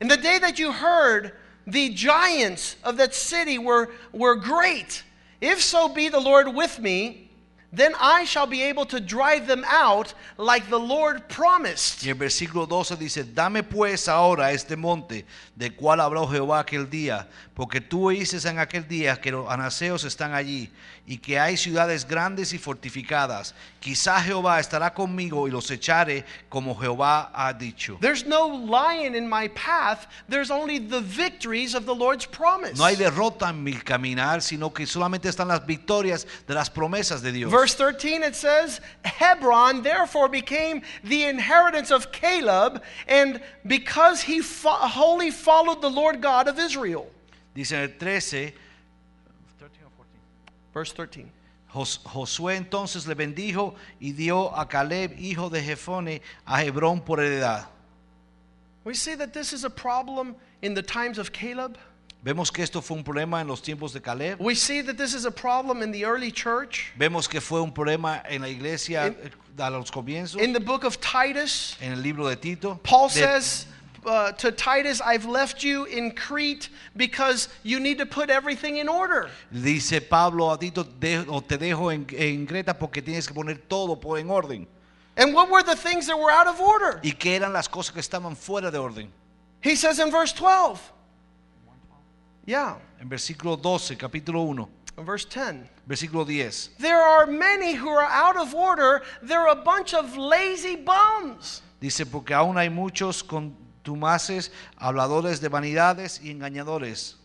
In 0.00 0.08
the 0.08 0.16
day 0.16 0.38
that 0.40 0.58
you 0.58 0.72
heard, 0.72 1.32
the 1.66 1.90
giants 1.90 2.74
of 2.82 2.96
that 2.96 3.14
city 3.14 3.58
were, 3.58 3.90
were 4.12 4.34
great. 4.34 5.04
If 5.40 5.62
so 5.62 5.88
be 5.88 6.08
the 6.08 6.20
Lord 6.20 6.52
with 6.52 6.80
me, 6.80 7.29
then 7.72 7.94
I 8.00 8.24
shall 8.24 8.46
be 8.46 8.62
able 8.62 8.84
to 8.86 9.00
drive 9.00 9.46
them 9.46 9.64
out 9.66 10.14
like 10.36 10.68
the 10.68 10.78
Lord 10.78 11.28
promised. 11.28 12.04
Y 12.04 12.10
el 12.10 12.16
versículo 12.16 12.66
12 12.66 12.96
dice, 12.96 13.24
dame 13.24 13.62
pues 13.62 14.08
ahora 14.08 14.52
este 14.52 14.76
monte, 14.76 15.24
del 15.54 15.74
cual 15.74 16.00
habló 16.00 16.26
Jehová 16.26 16.60
aquel 16.60 16.90
día, 16.90 17.28
porque 17.54 17.80
tú 17.80 18.10
dices 18.10 18.44
en 18.44 18.58
aquel 18.58 18.88
día 18.88 19.20
que 19.20 19.30
los 19.30 19.48
anaceos 19.48 20.04
están 20.04 20.34
allí, 20.34 20.70
y 21.10 21.18
que 21.18 21.40
hay 21.40 21.56
ciudades 21.56 22.06
grandes 22.06 22.52
y 22.52 22.58
fortificadas. 22.58 23.52
Quizá 23.80 24.20
Jehová 24.22 24.60
estará 24.60 24.94
conmigo 24.94 25.48
y 25.48 25.50
los 25.50 25.68
echaré 25.68 26.24
como 26.48 26.72
Jehová 26.78 27.32
ha 27.34 27.52
dicho. 27.52 27.98
There's 28.00 28.24
no 28.24 28.46
lion 28.46 29.16
in 29.16 29.28
my 29.28 29.48
path, 29.48 30.06
there's 30.28 30.52
only 30.52 30.78
the 30.78 31.00
victories 31.00 31.74
of 31.74 31.84
the 31.84 31.92
Lord's 31.92 32.26
promise. 32.26 32.78
No 32.78 32.84
hay 32.84 32.94
derrota 32.94 33.48
en 33.48 33.64
mi 33.64 33.72
caminar, 33.72 34.40
sino 34.40 34.70
que 34.72 34.86
solamente 34.86 35.28
están 35.28 35.48
las 35.48 35.66
victorias 35.66 36.28
de 36.46 36.54
las 36.54 36.70
promesas 36.70 37.22
de 37.22 37.32
Dios. 37.32 37.50
Verse 37.50 37.74
13 37.74 38.22
it 38.22 38.36
says, 38.36 38.80
Hebron 39.04 39.82
therefore 39.82 40.28
became 40.28 40.80
the 41.02 41.24
inheritance 41.24 41.90
of 41.90 42.12
Caleb, 42.12 42.84
and 43.08 43.40
because 43.66 44.22
he 44.22 44.40
fo- 44.42 44.86
wholly 44.86 45.32
followed 45.32 45.82
the 45.82 45.90
Lord 45.90 46.22
God 46.22 46.46
of 46.46 46.60
Israel. 46.60 47.10
Dice 47.52 47.72
en 47.72 47.80
el 47.80 47.98
13, 47.98 48.54
Verse 50.72 50.92
13. 50.92 51.26
Jos- 51.72 52.00
Josué 52.04 52.56
entonces 52.56 53.06
le 53.06 53.14
bendijo 53.14 53.74
y 54.00 54.12
dio 54.12 54.54
a 54.56 54.66
Caleb, 54.68 55.16
hijo 55.18 55.48
de 55.50 55.62
Jefone, 55.62 56.20
a 56.46 56.64
Hebrón 56.64 57.00
por 57.04 57.18
heredad. 57.20 57.66
We 58.84 58.94
see 58.94 59.14
that 59.16 59.32
this 59.32 59.52
is 59.52 59.64
a 59.64 59.70
problem 59.70 60.34
in 60.62 60.74
the 60.74 60.82
times 60.82 61.18
of 61.18 61.30
Caleb. 61.32 61.76
Vemos 62.24 62.50
que 62.52 62.62
esto 62.62 62.80
fue 62.82 62.96
un 62.96 63.04
problema 63.04 63.40
en 63.40 63.46
los 63.46 63.62
tiempos 63.62 63.92
de 63.92 64.00
Caleb. 64.00 64.40
We 64.40 64.54
see 64.54 64.82
that 64.82 64.96
this 64.98 65.14
is 65.14 65.24
a 65.24 65.30
problem 65.30 65.82
in 65.82 65.90
the 65.92 66.04
early 66.04 66.30
church. 66.32 66.92
Vemos 66.98 67.28
que 67.28 67.40
fue 67.40 67.60
un 67.62 67.72
problema 67.72 68.22
en 68.28 68.42
la 68.42 68.48
iglesia 68.48 69.06
In- 69.06 69.16
a 69.58 69.70
los 69.70 69.90
comienzos, 69.90 70.40
In 70.40 70.52
the 70.52 70.60
book 70.60 70.84
of 70.84 70.98
Titus, 71.00 71.76
en 71.80 71.92
el 71.92 72.02
libro 72.02 72.26
de 72.28 72.36
Tito. 72.36 72.78
Paul 72.82 73.08
De- 73.08 73.14
says 73.20 73.66
uh, 74.06 74.32
to 74.32 74.50
Titus, 74.52 75.00
I've 75.00 75.26
left 75.26 75.62
you 75.62 75.84
in 75.84 76.12
Crete 76.12 76.68
because 76.96 77.48
you 77.62 77.78
need 77.80 77.98
to 77.98 78.06
put 78.06 78.30
everything 78.30 78.76
in 78.78 78.88
order. 78.88 79.28
dice 79.52 80.00
Pablo 80.08 80.50
a 80.52 80.58
Tito, 80.58 80.82
"De- 80.84 81.24
o 81.28 81.40
te 81.40 81.56
dejo 81.58 81.92
en, 81.92 82.06
en 82.16 82.46
Creta 82.46 82.74
porque 82.78 83.02
tienes 83.02 83.26
que 83.26 83.34
poner 83.34 83.58
todo 83.68 83.96
por 83.96 84.18
en 84.18 84.30
orden. 84.30 84.66
And 85.16 85.34
what 85.34 85.50
were 85.50 85.62
the 85.62 85.76
things 85.76 86.06
that 86.06 86.16
were 86.18 86.30
out 86.30 86.46
of 86.46 86.60
order? 86.60 87.00
¿Y 87.02 87.10
qué 87.12 87.36
eran 87.36 87.52
las 87.52 87.68
cosas 87.68 87.92
que 87.92 88.00
estaban 88.00 88.36
fuera 88.36 88.70
de 88.70 88.78
orden? 88.78 89.10
He 89.60 89.76
says 89.76 89.98
in 89.98 90.10
verse 90.10 90.32
12. 90.32 90.80
Yeah, 92.46 92.76
En 93.00 93.08
versículo 93.08 93.60
12, 93.60 93.96
capítulo 93.96 94.42
1, 94.48 94.68
in 94.98 95.04
verse 95.04 95.24
10. 95.26 95.68
versículo 95.86 96.26
10. 96.26 96.70
There 96.78 97.00
are 97.00 97.26
many 97.26 97.74
who 97.74 97.88
are 97.90 98.02
out 98.08 98.36
of 98.36 98.54
order. 98.54 99.02
They're 99.22 99.46
a 99.48 99.54
bunch 99.56 99.94
of 99.94 100.16
lazy 100.16 100.76
bums. 100.76 101.62
Dice, 101.80 102.04
porque 102.06 102.34
aún 102.34 102.56
hay 102.56 102.68
muchos 102.68 103.22
contumaces, 103.82 104.50
habladores 104.78 105.40
de 105.40 105.48
vanidades 105.48 106.20
y 106.22 106.30
engañadores. 106.30 107.16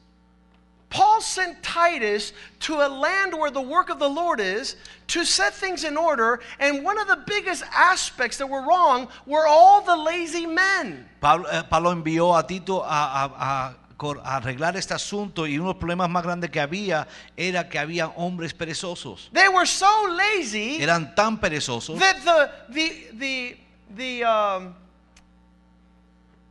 Paul 0.89 1.21
sent 1.21 1.61
Titus 1.61 2.31
to 2.59 2.75
a 2.75 2.87
land 2.87 3.33
where 3.33 3.51
the 3.51 3.61
work 3.61 3.89
of 3.89 3.99
the 3.99 4.07
Lord 4.07 4.39
is 4.39 4.77
to 5.07 5.25
set 5.25 5.53
things 5.53 5.83
in 5.83 5.97
order, 5.97 6.39
and 6.59 6.85
one 6.85 6.97
of 6.97 7.07
the 7.07 7.17
biggest 7.27 7.63
aspects 7.73 8.37
that 8.37 8.47
were 8.47 8.61
wrong 8.61 9.09
were 9.25 9.45
all 9.47 9.81
the 9.81 9.95
lazy 9.95 10.45
men. 10.45 11.05
Pablo, 11.19 11.49
eh, 11.49 11.63
Pablo 11.63 11.91
envió 11.91 12.37
a 12.37 12.47
Tito 12.47 12.81
a 12.85 13.75
arreglar 14.23 14.77
este 14.77 14.93
asunto 14.93 15.47
y 15.47 15.57
uno 15.57 15.63
de 15.63 15.73
los 15.73 15.77
problemas 15.77 16.09
más 16.09 16.23
grandes 16.23 16.49
que 16.49 16.59
había 16.59 17.07
era 17.35 17.67
que 17.67 17.79
había 17.79 18.07
hombres 18.15 18.53
perezosos. 18.53 19.29
They 19.33 19.49
were 19.49 19.65
so 19.65 20.07
lazy 20.07 20.81
Eran 20.81 21.13
tan 21.15 21.39
perezosos 21.39 21.97
that 21.99 22.23
the 22.23 22.73
the 22.73 23.17
the 23.17 23.57
the 23.95 24.23
um, 24.23 24.75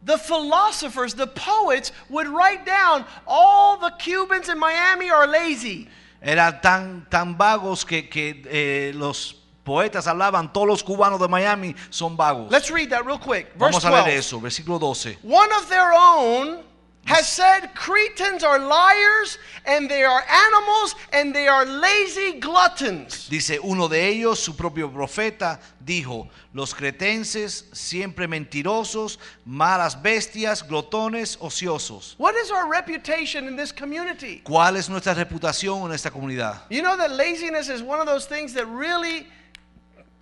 the 0.04 0.18
philosophers, 0.18 1.14
the 1.14 1.26
poets, 1.26 1.92
would 2.08 2.28
write 2.28 2.64
down 2.66 3.04
all 3.26 3.78
the 3.78 3.90
Cubans 3.98 4.48
in 4.48 4.58
Miami 4.58 5.10
are 5.10 5.26
lazy. 5.26 5.88
eran 6.20 6.60
tan, 6.60 7.06
tan 7.10 7.36
vagos 7.36 7.84
que, 7.84 8.08
que, 8.08 8.42
eh, 8.46 8.92
los 8.94 9.36
poetas 9.62 10.06
hablaban, 10.06 10.52
todos 10.52 10.66
los 10.66 10.82
cubanos 10.82 11.20
de 11.20 11.28
Miami 11.28 11.74
son 11.90 12.16
vagos. 12.16 12.50
Let's 12.50 12.70
read 12.70 12.90
that 12.90 13.04
real 13.04 13.18
quick. 13.18 13.52
Verse 13.58 13.72
Vamos 13.72 13.84
a 13.84 13.90
12. 13.90 14.04
leer 14.04 14.18
eso, 14.18 14.40
versículo 14.40 14.78
12. 14.78 15.18
One 15.22 15.52
of 15.52 15.68
their 15.68 15.92
own 15.92 16.62
has 17.06 17.28
said 17.28 17.74
Cretans 17.74 18.42
are 18.42 18.58
liars 18.58 19.38
and 19.66 19.88
they 19.88 20.02
are 20.02 20.22
animals 20.28 20.94
and 21.12 21.34
they 21.34 21.46
are 21.46 21.64
lazy 21.64 22.40
gluttons. 22.40 23.28
Dice 23.28 23.58
uno 23.62 23.88
de 23.88 24.08
ellos, 24.08 24.40
su 24.40 24.54
propio 24.54 24.90
profeta, 24.90 25.60
dijo, 25.84 26.28
los 26.52 26.74
cretenses 26.74 27.64
siempre 27.72 28.26
mentirosos, 28.26 29.18
malas 29.46 30.00
bestias, 30.00 30.66
glotones, 30.66 31.36
ociosos. 31.38 32.14
What 32.18 32.34
is 32.36 32.50
our 32.50 32.68
reputation 32.68 33.46
in 33.46 33.56
this 33.56 33.72
community? 33.72 34.42
¿Cuál 34.44 34.76
es 34.76 34.88
nuestra 34.88 35.14
reputación 35.14 35.86
en 35.86 35.92
esta 35.92 36.10
comunidad? 36.10 36.62
You 36.70 36.82
know 36.82 36.96
that 36.96 37.10
laziness 37.10 37.68
is 37.68 37.82
one 37.82 38.00
of 38.00 38.06
those 38.06 38.26
things 38.26 38.54
that 38.54 38.66
really 38.66 39.26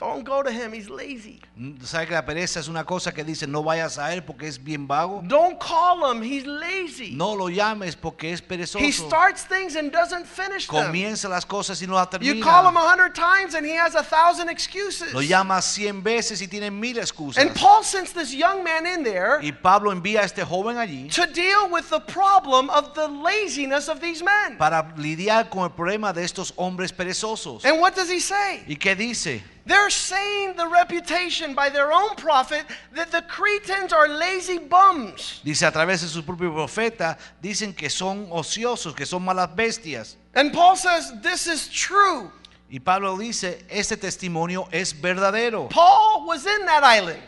don't 0.02 0.24
go 0.24 0.42
to 0.42 0.50
him. 0.50 0.72
He's 0.72 0.88
lazy. 0.90 1.40
¿Sabe 1.82 2.06
que 2.06 2.14
la 2.14 2.24
pereza 2.24 2.58
es 2.60 2.68
una 2.68 2.84
cosa 2.84 3.12
que 3.12 3.24
dice 3.24 3.46
no 3.46 3.62
vayas 3.62 3.98
a 3.98 4.12
él 4.12 4.22
porque 4.24 4.48
es 4.48 4.58
bien 4.58 4.86
vago? 4.86 5.22
Don't 5.24 5.58
call 5.60 6.10
him. 6.10 6.22
He's 6.22 6.44
lazy. 6.44 7.14
No 7.14 7.34
lo 7.34 7.48
llames 7.48 7.94
porque 7.94 8.32
es 8.32 8.40
perezoso. 8.40 8.80
He 8.80 8.90
starts 8.90 9.44
things 9.44 9.76
and 9.76 9.92
doesn't 9.92 10.26
finish 10.26 10.66
them. 10.66 10.86
Comienza 10.86 11.28
las 11.28 11.44
cosas 11.44 11.80
y 11.82 11.86
no 11.86 11.94
las 11.94 12.08
termina. 12.10 12.34
You 12.34 12.42
call 12.42 12.66
him 12.68 12.76
a 12.76 12.80
hundred 12.80 13.14
times 13.14 13.54
and 13.54 13.64
he 13.64 13.76
has 13.76 13.94
a 13.94 14.02
thousand 14.02 14.48
excuses. 14.48 15.12
Lo 15.12 15.20
llamas 15.20 15.64
cien 15.64 16.02
veces 16.02 16.40
y 16.42 16.48
tiene 16.48 16.70
mil 16.70 16.98
excusas. 16.98 17.40
And 17.40 17.54
Paul 17.54 17.84
sends 17.84 18.12
this 18.12 18.34
young 18.34 18.64
man 18.64 18.86
in 18.86 19.04
there 19.04 19.38
Y 19.42 19.52
Pablo 19.52 19.92
envía 19.92 20.20
a 20.20 20.24
este 20.24 20.42
joven 20.44 20.78
allí 20.78 21.10
to 21.10 21.26
deal 21.26 21.70
with 21.70 21.88
the 21.90 22.00
problem 22.00 22.70
of 22.70 22.94
the 22.94 23.06
laziness 23.06 23.88
of 23.88 24.00
these 24.00 24.22
men. 24.22 24.58
para 24.58 24.92
lidiar 24.96 25.48
con 25.48 25.64
el 25.64 25.70
problema 25.70 26.12
de 26.12 26.24
estos 26.24 26.52
hombres 26.56 26.92
perezosos. 26.92 27.64
And 27.64 27.80
what 27.80 27.94
does 27.94 28.10
he 28.10 28.20
say? 28.20 28.64
¿Y 28.66 28.76
qué 28.76 28.96
dice? 28.96 29.42
They're 29.64 29.90
saying 29.90 30.56
the 30.56 30.66
reputation 30.66 31.54
by 31.54 31.68
their 31.68 31.92
own 31.92 32.16
prophet 32.16 32.64
that 32.94 33.10
the 33.10 33.22
Cretans 33.22 33.92
are 33.92 34.08
lazy 34.08 34.58
bums. 34.58 35.40
Dice 35.44 35.62
a 35.62 35.70
través 35.70 36.00
de 36.00 36.08
su 36.08 36.22
propio 36.22 36.52
profeta, 36.52 37.16
dicen 37.40 37.74
que 37.76 37.88
son 37.88 38.28
ociosos, 38.30 38.94
que 38.94 39.06
son 39.06 39.24
malas 39.24 39.54
bestias. 39.54 40.16
And 40.34 40.52
Paul 40.52 40.76
says 40.76 41.12
this 41.22 41.46
is 41.46 41.68
true. 41.68 42.30
Y 42.70 42.78
Pablo 42.78 43.18
dice, 43.18 43.64
este 43.68 43.98
testimonio 43.98 44.66
es 44.72 44.94
verdadero. 44.94 45.68
Paul 45.68 46.26
was 46.26 46.46
in 46.46 46.64
that 46.64 46.82
island. 46.82 47.20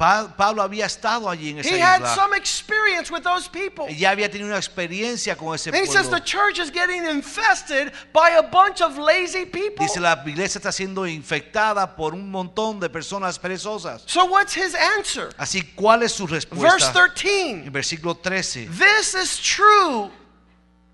Pa- 0.00 0.34
Pablo 0.34 0.62
había 0.62 0.86
estado 0.86 1.28
allí 1.28 1.50
en 1.50 1.58
esa 1.58 1.68
He 1.68 1.78
had 1.78 2.02
some 2.14 2.34
experience 2.34 3.12
with 3.12 3.20
those 3.22 3.46
people. 3.50 3.86
Ya 3.94 4.08
había 4.08 4.30
tenido 4.30 4.48
una 4.48 4.56
experiencia 4.56 5.36
con 5.36 5.54
ese 5.54 5.68
And 5.68 5.76
he 5.76 5.84
says 5.84 6.08
pueblo. 6.08 6.18
the 6.18 6.24
church 6.24 6.58
is 6.58 6.70
getting 6.72 7.04
infested 7.04 7.92
by 8.14 8.30
a 8.30 8.42
bunch 8.42 8.80
of 8.80 8.96
lazy 8.96 9.44
people. 9.44 9.84
Dice 9.84 10.00
la 10.00 10.22
iglesia 10.24 10.58
está 10.58 10.72
siendo 10.72 11.06
infectada 11.06 11.94
por 11.94 12.14
un 12.14 12.30
montón 12.30 12.80
de 12.80 12.88
personas 12.88 13.38
perezosas. 13.38 14.02
So 14.06 14.24
what's 14.24 14.54
his 14.56 14.74
answer? 14.74 15.34
Así, 15.36 15.60
¿cuál 15.76 16.02
es 16.02 16.12
su 16.12 16.26
Verse 16.26 16.46
respuesta? 16.48 16.92
13. 17.14 17.66
En 17.66 17.70
versículo 17.72 18.16
13. 18.16 18.68
This 18.70 19.14
is 19.14 19.38
true. 19.38 20.10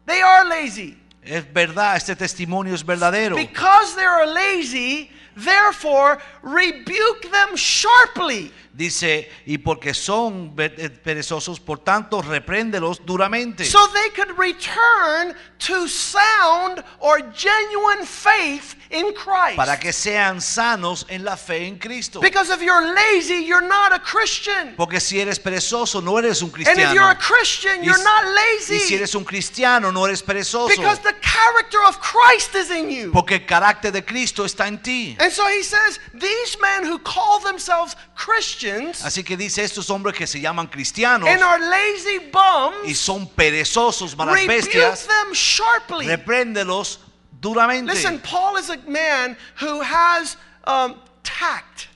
They 0.07 0.21
are 0.21 0.45
lazy. 0.49 0.99
Es 1.23 1.45
verdad, 1.53 1.97
este 1.97 2.17
testimonio 2.17 2.75
es 2.75 2.85
verdadero. 2.85 3.37
Because 3.37 3.95
they 3.95 4.05
are 4.05 4.27
lazy, 4.27 5.11
therefore 5.37 6.19
rebuke 6.43 7.31
them 7.31 7.57
sharply. 7.57 8.53
Dice, 8.73 9.31
y 9.47 9.57
porque 9.57 9.95
son 9.95 10.55
eh, 10.59 10.91
perezosos, 10.91 11.61
por 11.61 11.79
tanto, 11.79 12.21
repréndelos 12.21 13.07
duramente. 13.07 13.65
So 13.65 13.79
they 13.89 14.11
could 14.11 14.37
return 14.39 15.35
to 15.61 15.89
sound 15.89 16.85
or 17.01 17.21
genuine 17.33 18.05
faith 18.05 18.75
in 18.91 19.13
Christ. 19.15 19.57
para 19.57 19.79
que 19.79 19.93
sean 19.93 20.41
sanos 20.41 21.07
en 21.09 21.25
la 21.25 21.37
fe 21.37 21.67
en 21.67 21.79
Cristo. 21.79 22.21
Because 22.21 22.51
if 22.51 22.61
you're 22.63 22.95
lazy, 22.95 23.45
you're 23.45 23.67
not 23.67 23.93
a 23.93 23.99
Christian. 23.99 24.75
Porque 24.77 25.01
si 25.01 25.21
eres 25.21 25.39
perezoso, 25.39 26.03
no 26.03 26.19
eres 26.19 26.43
un 26.43 26.51
And 26.67 26.79
if 26.79 26.93
you're 26.95 26.95
cristiano. 26.95 27.11
a 27.11 27.15
Christian, 27.17 27.83
Y 27.83 27.87
you're 27.87 28.05
not 28.05 28.25
Y 28.25 28.59
si 28.61 28.75
lazy. 28.75 28.95
eres 28.95 29.15
un 29.15 29.25
cristiano, 29.25 29.91
no 29.91 30.07
eres 30.07 30.23
perezoso. 30.23 30.69
Because 30.69 30.99
the 31.01 31.15
character 31.21 31.83
of 31.87 32.01
Christ 32.01 32.55
is 32.55 32.71
in 32.71 32.91
you. 32.91 33.11
Porque 33.13 33.35
el 33.37 33.47
carácter 33.47 33.93
de 33.93 34.03
Cristo 34.05 34.45
está 34.45 34.67
en 34.67 34.79
ti. 34.79 35.17
And 35.19 35.33
so 35.33 35.47
he 35.49 35.63
says, 35.63 35.99
these 36.15 36.57
men 36.61 36.85
who 36.85 36.99
call 36.99 37.41
themselves 37.41 37.97
Christians 38.15 39.05
Así 39.05 39.23
que 39.23 39.37
dice 39.37 39.63
estos 39.63 39.91
hombres 39.91 40.15
que 40.17 40.27
se 40.27 40.41
llaman 40.41 40.67
cristianos 40.69 41.29
and 41.29 41.43
are 41.43 41.59
lazy 41.61 42.17
y 42.17 42.31
bums, 42.31 42.99
son 42.99 43.27
perezosos, 43.29 44.17
malas 44.17 44.35
rebuke 44.37 44.49
bestias, 44.65 45.07
them 45.07 45.33
sharply. 45.33 46.07
repréndelos 46.07 46.99
duramente. 47.47 47.93
Listen, 47.93 48.19
Paul 48.21 48.57
is 48.59 48.71
a 48.71 48.77
man 48.89 49.37
who 49.61 49.81
has 49.83 50.37
um, 50.67 50.97
tact. 51.23 51.89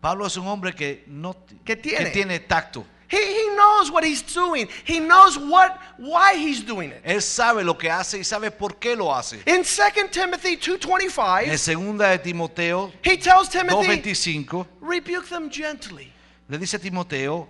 Pablo 0.00 0.26
es 0.26 0.36
un 0.36 0.46
hombre 0.46 0.72
que 0.72 1.04
no 1.06 1.34
Que 1.64 1.76
tiene. 1.76 2.04
que 2.04 2.10
tiene 2.10 2.38
tacto. 2.40 2.84
He, 3.06 3.16
he 3.18 3.54
knows 3.54 3.90
what 3.92 4.02
he's 4.02 4.22
doing. 4.22 4.68
He 4.84 4.98
knows 4.98 5.38
what 5.38 5.78
why 5.98 6.34
he's 6.34 6.62
doing 6.62 6.90
it. 6.90 7.02
Él 7.04 7.20
sabe 7.22 7.62
lo 7.64 7.74
que 7.74 7.88
hace 7.90 8.18
y 8.18 8.24
sabe 8.24 8.50
por 8.50 8.78
qué 8.80 8.96
lo 8.96 9.14
hace. 9.14 9.36
In 9.46 9.62
2 9.62 10.10
Timothy 10.10 10.56
2:25, 10.56 11.44
En 11.44 11.50
2:25, 11.50 11.58
segunda 11.58 12.08
de 12.08 12.18
Timoteo 12.18 12.92
he 13.02 13.16
tells 13.16 13.48
Timothy, 13.48 14.00
2.25 14.02 14.66
rebuke 14.80 15.28
them 15.28 15.48
gently, 15.50 16.10
le 16.48 16.58
dice 16.58 16.74
a 16.74 16.78
Timoteo, 16.78 17.48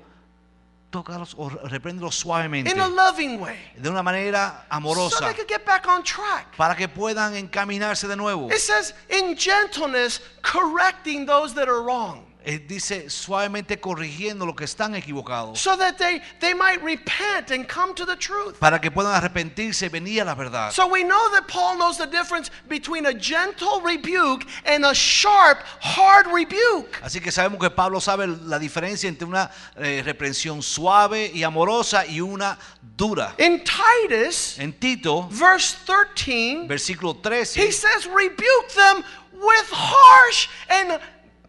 tócalos 0.94 1.34
o 1.36 1.48
repréndelos 1.48 2.14
suavemente, 2.14 2.70
in 2.70 2.78
a 2.78 2.86
loving 2.86 3.40
way, 3.40 3.58
de 3.76 3.88
una 3.88 4.02
manera 4.02 4.50
so 4.50 4.76
amorosa, 4.76 5.20
they 5.20 5.34
could 5.34 5.48
get 5.48 5.64
back 5.64 5.88
on 5.88 6.02
track. 6.04 6.56
para 6.56 6.76
que 6.76 6.86
puedan 6.86 7.34
encaminarse 7.34 8.06
de 8.06 8.14
nuevo. 8.14 8.48
It 8.52 8.60
says, 8.60 8.94
in 9.08 9.34
gentleness, 9.36 10.20
correcting 10.42 11.26
those 11.26 11.52
that 11.54 11.68
are 11.68 11.82
wrong, 11.82 12.24
dice 12.44 13.08
suavemente 13.10 13.80
corrigiendo 13.80 14.46
lo 14.46 14.54
que 14.54 14.64
están 14.64 14.94
equivocados, 14.94 15.58
so 15.58 15.76
that 15.76 15.96
they, 15.96 16.20
they 16.40 16.54
might 16.54 16.82
repent 16.82 17.50
and 17.50 17.66
come 17.68 17.94
to 17.94 18.04
the 18.04 18.16
truth. 18.16 18.58
para 18.58 18.80
que 18.80 18.90
puedan 18.90 19.14
arrepentirse 19.14 19.86
y 19.86 19.88
venir 19.88 20.22
a 20.22 20.24
la 20.24 20.34
verdad. 20.34 20.70
So 20.72 20.86
we 20.86 21.02
know 21.02 21.30
that 21.32 21.48
Paul 21.48 21.78
knows 21.78 21.98
the 21.98 22.06
difference 22.06 22.50
between 22.68 23.06
a 23.06 23.14
gentle 23.14 23.80
rebuke 23.80 24.46
and 24.64 24.84
a 24.84 24.94
sharp, 24.94 25.58
hard 25.80 26.26
rebuke. 26.26 27.00
Así 27.02 27.20
que 27.20 27.32
sabemos 27.32 27.58
que 27.60 27.70
Pablo 27.70 28.00
sabe 28.00 28.26
la 28.26 28.58
diferencia 28.58 29.08
entre 29.08 29.26
una 29.26 29.50
eh, 29.76 30.02
reprensión 30.04 30.62
suave 30.62 31.30
y 31.32 31.42
amorosa 31.42 32.06
y 32.06 32.20
una 32.20 32.58
dura. 32.96 33.34
In 33.38 33.62
Titus, 33.64 34.58
En 34.58 34.72
Tito, 34.72 35.28
verse 35.30 35.76
13, 35.86 36.66
versículo 36.68 37.14
he 37.14 37.22
13, 37.22 37.72
says, 37.72 38.06
rebuke 38.06 38.68
them 38.74 39.04
with 39.32 39.70
harsh 39.70 40.48
and 40.68 41.00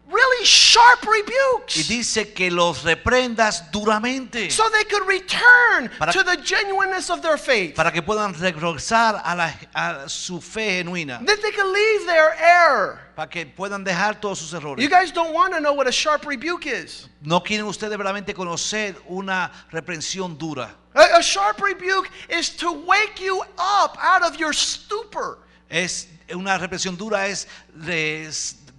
really 0.08 0.44
sharp 0.44 1.00
y 1.04 1.22
rebukes. 1.22 1.88
dice 1.88 2.32
que 2.32 2.50
los 2.50 2.84
reprendas 2.84 3.70
duramente 3.72 4.50
So 4.50 4.62
they 4.70 4.84
could 4.84 5.06
return 5.06 5.90
Para- 5.98 6.12
to 6.12 6.22
the 6.22 6.36
genuineness 6.36 7.10
of 7.10 7.22
their 7.22 7.36
faith. 7.36 7.74
para 7.74 7.90
que 7.90 8.02
puedan 8.02 8.32
regresar 8.34 9.20
a, 9.24 9.34
la- 9.34 9.52
a 9.74 10.08
su 10.08 10.40
fe 10.40 10.78
genuina, 10.78 11.18
That 11.26 11.40
they 11.42 11.50
could 11.52 11.72
leave 11.72 12.06
their 12.06 12.34
error. 12.38 13.00
para 13.16 13.28
que 13.28 13.46
puedan 13.46 13.82
dejar 13.84 14.20
todos 14.20 14.38
sus 14.38 14.52
errores. 14.52 14.82
You 14.82 14.88
guys 14.90 15.10
don't 15.10 15.32
want 15.34 15.54
to 15.54 15.60
know 15.60 15.72
what 15.72 15.86
a 15.88 15.92
sharp 15.92 16.24
rebuke 16.26 16.66
is. 16.66 17.08
No 17.22 17.40
quieren 17.42 17.66
ustedes 17.66 17.96
verdaderamente 17.98 18.32
conocer 18.34 18.94
una 19.08 19.50
reprensión 19.72 20.38
dura. 20.38 20.74
A, 20.94 21.16
a 21.18 21.22
sharp 21.22 21.60
rebuke 21.60 22.08
is 22.28 22.50
to 22.56 22.70
wake 22.72 23.20
you 23.20 23.40
up 23.58 23.98
out 24.00 24.22
of 24.22 24.38
your 24.38 24.52
stupor. 24.52 25.38
Es 25.68 26.06
una 26.32 26.58
reprensión 26.58 26.96
dura 26.96 27.26
es 27.26 27.48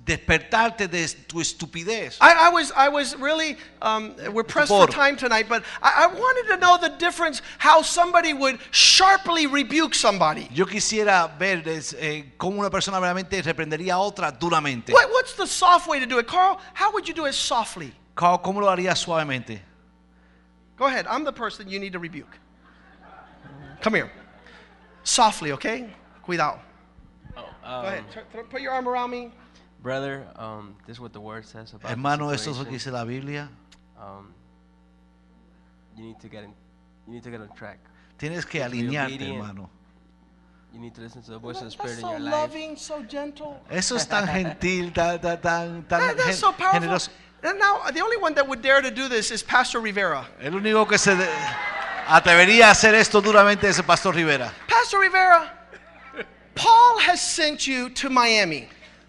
despertarte 0.08 0.88
de 0.90 1.08
tu 1.28 1.40
estupidez. 1.40 2.18
I, 2.22 2.48
I 2.48 2.50
was, 2.50 2.72
I 2.76 2.90
was 2.90 3.16
really, 3.18 3.58
um, 3.82 4.16
we're 4.32 4.44
pressed 4.44 4.70
for 4.70 4.88
time 4.88 5.18
tonight, 5.18 5.48
but 5.50 5.64
I, 5.84 6.06
I 6.06 6.08
wanted 6.08 6.56
to 6.56 6.58
know 6.58 6.78
the 6.78 6.90
difference 6.98 7.42
how 7.58 7.82
somebody 7.82 8.34
would 8.34 8.60
sharply 8.72 9.46
rebuke 9.46 9.94
somebody. 9.94 10.48
Yo 10.52 10.66
quisiera 10.66 11.38
ver 11.38 11.62
es, 11.68 11.94
eh, 11.94 12.24
cómo 12.40 12.60
una 12.60 12.70
persona 12.70 13.00
realmente 13.00 13.42
reprendería 13.44 13.96
a 13.96 14.00
otra 14.00 14.32
duramente. 14.32 14.94
What, 14.94 15.10
what's 15.12 15.34
the 15.34 15.46
soft 15.46 15.88
way 15.88 16.00
to 16.00 16.06
do 16.06 16.18
it? 16.20 16.28
Carl, 16.28 16.60
how 16.74 16.92
would 16.94 17.08
you 17.08 17.14
do 17.14 17.26
it 17.26 17.34
softly? 17.34 17.94
Carl, 18.16 18.40
cómo 18.40 18.62
lo 18.62 18.68
haría 18.68 18.96
suavemente? 18.96 19.60
Go 20.78 20.86
ahead. 20.86 21.06
I'm 21.08 21.24
the 21.24 21.34
person 21.34 21.68
you 21.68 21.80
need 21.80 21.94
to 21.94 22.00
rebuke. 22.00 22.40
Come 23.82 23.96
here. 23.96 24.12
Softly, 25.04 25.52
okay? 25.54 25.90
Cuidado. 26.24 26.60
Oh, 27.36 27.44
Go 27.64 27.70
um, 27.70 27.86
ahead. 27.86 28.04
Tur- 28.12 28.24
tur- 28.32 28.44
Put 28.44 28.62
your 28.62 28.72
arm 28.72 28.88
around 28.88 29.12
me. 29.12 29.32
Brother, 29.82 30.26
um, 30.38 30.76
this 30.86 30.98
is 30.98 31.00
what 31.00 31.14
the 31.14 31.20
word 31.22 31.46
says 31.46 31.70
about 31.72 31.84
the 31.84 31.88
Hermano, 31.90 32.30
esto 32.30 32.52
es 32.52 32.58
lo 32.58 32.66
que 32.66 32.74
dice 32.74 32.88
la 32.92 33.06
Biblia. 33.06 33.48
Um, 34.00 34.34
you 35.96 36.04
need 36.04 36.20
to 36.20 36.28
get 36.28 36.44
in, 36.44 36.54
you 37.08 37.14
need 37.14 37.24
to 37.24 37.30
get 37.32 37.42
on 37.42 37.50
track. 37.56 37.80
Tienes 38.18 38.46
que 38.46 38.62
alinearte, 38.62 39.20
hermano. 39.22 39.70
You 40.74 40.80
need 40.80 40.94
to 40.96 41.02
listen 41.02 41.22
to 41.24 41.32
the 41.32 41.40
voice 41.40 41.58
of 41.62 41.64
the 41.64 41.66
That's 41.70 41.76
Spirit 41.76 41.94
in 41.96 42.02
so 42.02 42.12
your 42.12 42.20
life. 42.20 42.34
loving, 42.34 42.76
so 42.76 43.02
gentle. 43.04 43.60
Eso 43.70 43.96
es 43.96 44.06
tan 44.06 44.28
gentil, 44.28 44.92
tan, 44.94 45.20
tan, 45.20 45.40
tan, 45.42 45.86
tan 45.88 46.00
That- 46.02 46.18
that's 46.18 46.40
so 46.40 46.52
powerful. 46.52 46.82
generoso. 46.82 47.10
And 47.44 47.60
now, 47.60 47.90
the 47.92 48.02
only 48.02 48.18
one 48.18 48.34
that 48.34 48.48
would 48.48 48.62
dare 48.64 48.82
to 48.82 48.90
do 48.92 49.08
this 49.08 49.30
is 49.32 49.44
Pastor 49.44 49.80
Rivera. 49.80 50.26
El 50.42 50.54
único 50.54 50.88
que 50.88 50.98
se 50.98 51.16
atrevería 52.08 52.68
a 52.68 52.72
hacer 52.72 52.96
esto 52.96 53.22
duramente 53.22 53.68
es 53.70 53.78
el 53.78 53.86
pastor 53.86 54.16
Rivera. 54.16 54.52
Pastor 54.68 55.00
Rivera, 55.02 55.54
Paul 56.56 57.00
has 57.00 57.22
sent 57.22 57.68
you 57.68 57.90
to 57.92 58.10
Miami. 58.10 58.68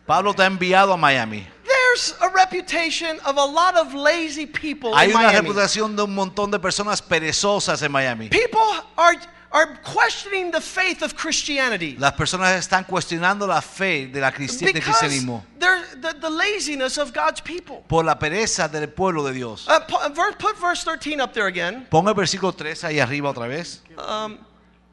Pablo 0.08 0.32
te 0.34 0.42
ha 0.42 0.46
enviado 0.46 0.92
a 0.92 0.96
Miami. 0.96 1.46
There's 1.64 2.14
a 2.22 2.28
reputation 2.30 3.20
of 3.26 3.36
a 3.36 3.44
lot 3.44 3.76
of 3.76 3.92
lazy 3.94 4.46
people 4.46 4.94
Hay 4.96 5.10
in 5.10 5.16
una 5.16 5.28
Miami. 5.28 5.48
reputación 5.48 5.94
de 5.94 6.02
un 6.02 6.14
montón 6.14 6.50
de 6.50 6.58
personas 6.58 7.00
perezosas 7.02 7.82
en 7.82 7.92
Miami. 7.92 8.28
People 8.30 8.60
are, 8.96 9.16
are 9.52 9.78
questioning 9.84 10.50
the 10.50 10.60
faith 10.60 11.02
of 11.02 11.14
Christianity 11.14 11.96
Las 11.98 12.12
personas 12.14 12.56
están 12.58 12.84
cuestionando 12.84 13.46
la 13.46 13.60
fe 13.60 14.06
de 14.06 14.20
la 14.20 14.32
cristi- 14.32 14.64
del 14.66 14.72
because 14.74 14.98
cristianismo 14.98 15.44
the, 15.58 16.14
the 16.20 16.30
laziness 16.30 16.96
of 16.98 17.12
God's 17.12 17.40
people. 17.42 17.84
por 17.88 18.02
la 18.04 18.18
pereza 18.18 18.68
del 18.70 18.88
pueblo 18.88 19.22
de 19.24 19.32
Dios. 19.34 19.66
Uh, 19.68 19.78
ver- 20.14 20.32
put 20.38 20.56
verse 20.58 20.84
13 20.84 21.20
up 21.20 21.32
there 21.34 21.46
again. 21.48 21.86
Ponga 21.90 22.10
el 22.10 22.14
versículo 22.14 22.54
3 22.54 22.84
ahí 22.84 22.98
arriba 23.00 23.28
otra 23.30 23.46
vez. 23.48 23.82
Um, 23.98 24.38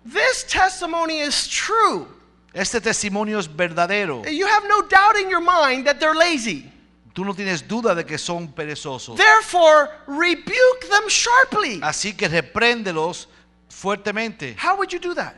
this 0.06 0.44
testimony 0.44 1.20
is 1.20 1.48
true. 1.48 2.08
Este 2.56 2.80
testimonio 2.80 3.38
es 3.38 3.54
verdadero. 3.54 4.24
You 4.24 4.48
have 4.48 4.66
no 4.66 4.82
doubt 4.84 5.18
in 5.22 5.30
your 5.30 5.42
mind 5.42 5.86
that 5.86 6.00
they're 6.00 6.16
lazy. 6.16 6.72
Tú 7.14 7.26
no 7.26 7.34
tienes 7.34 7.68
duda 7.68 7.94
de 7.94 8.06
que 8.06 8.18
son 8.18 8.48
perezosos. 8.48 9.18
Therefore, 9.18 9.90
rebuke 10.08 10.88
them 10.90 11.10
sharply. 11.10 11.82
Así 11.84 12.16
que 12.16 12.30
repréndelos 12.30 13.28
fuertemente. 13.68 14.56
How 14.58 14.78
would 14.78 14.90
you 14.90 15.00
do 15.00 15.14
that? 15.16 15.36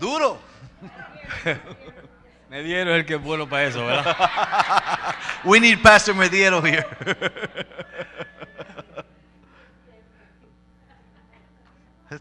Duro. 0.00 0.38
Mediero 2.50 2.92
es 2.92 2.98
el 2.98 3.06
que 3.06 3.14
es 3.14 3.22
bueno 3.22 3.48
para 3.48 3.66
eso, 3.66 3.86
¿verdad? 3.86 4.16
We 5.44 5.60
need 5.60 5.80
Pastor 5.80 6.16
Mediero 6.16 6.60
here. 6.60 6.84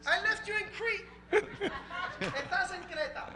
I 0.05 0.21
left 0.23 0.47
you 0.47 0.53
in 0.55 0.67
Crete. 0.71 1.05
Estás 2.21 2.71
en 2.71 2.83
Creta. 2.83 3.27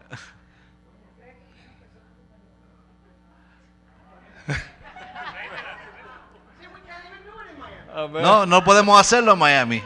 No, 8.11 8.45
no 8.45 8.63
podemos 8.63 8.99
hacerlo 8.99 9.33
en 9.33 9.39
Miami. 9.39 9.83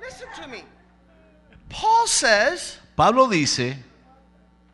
Listen 0.00 0.28
to 0.40 0.48
me. 0.48 0.64
Paul 1.68 2.06
says, 2.06 2.78
Pablo 2.96 3.28
dice, 3.28 3.76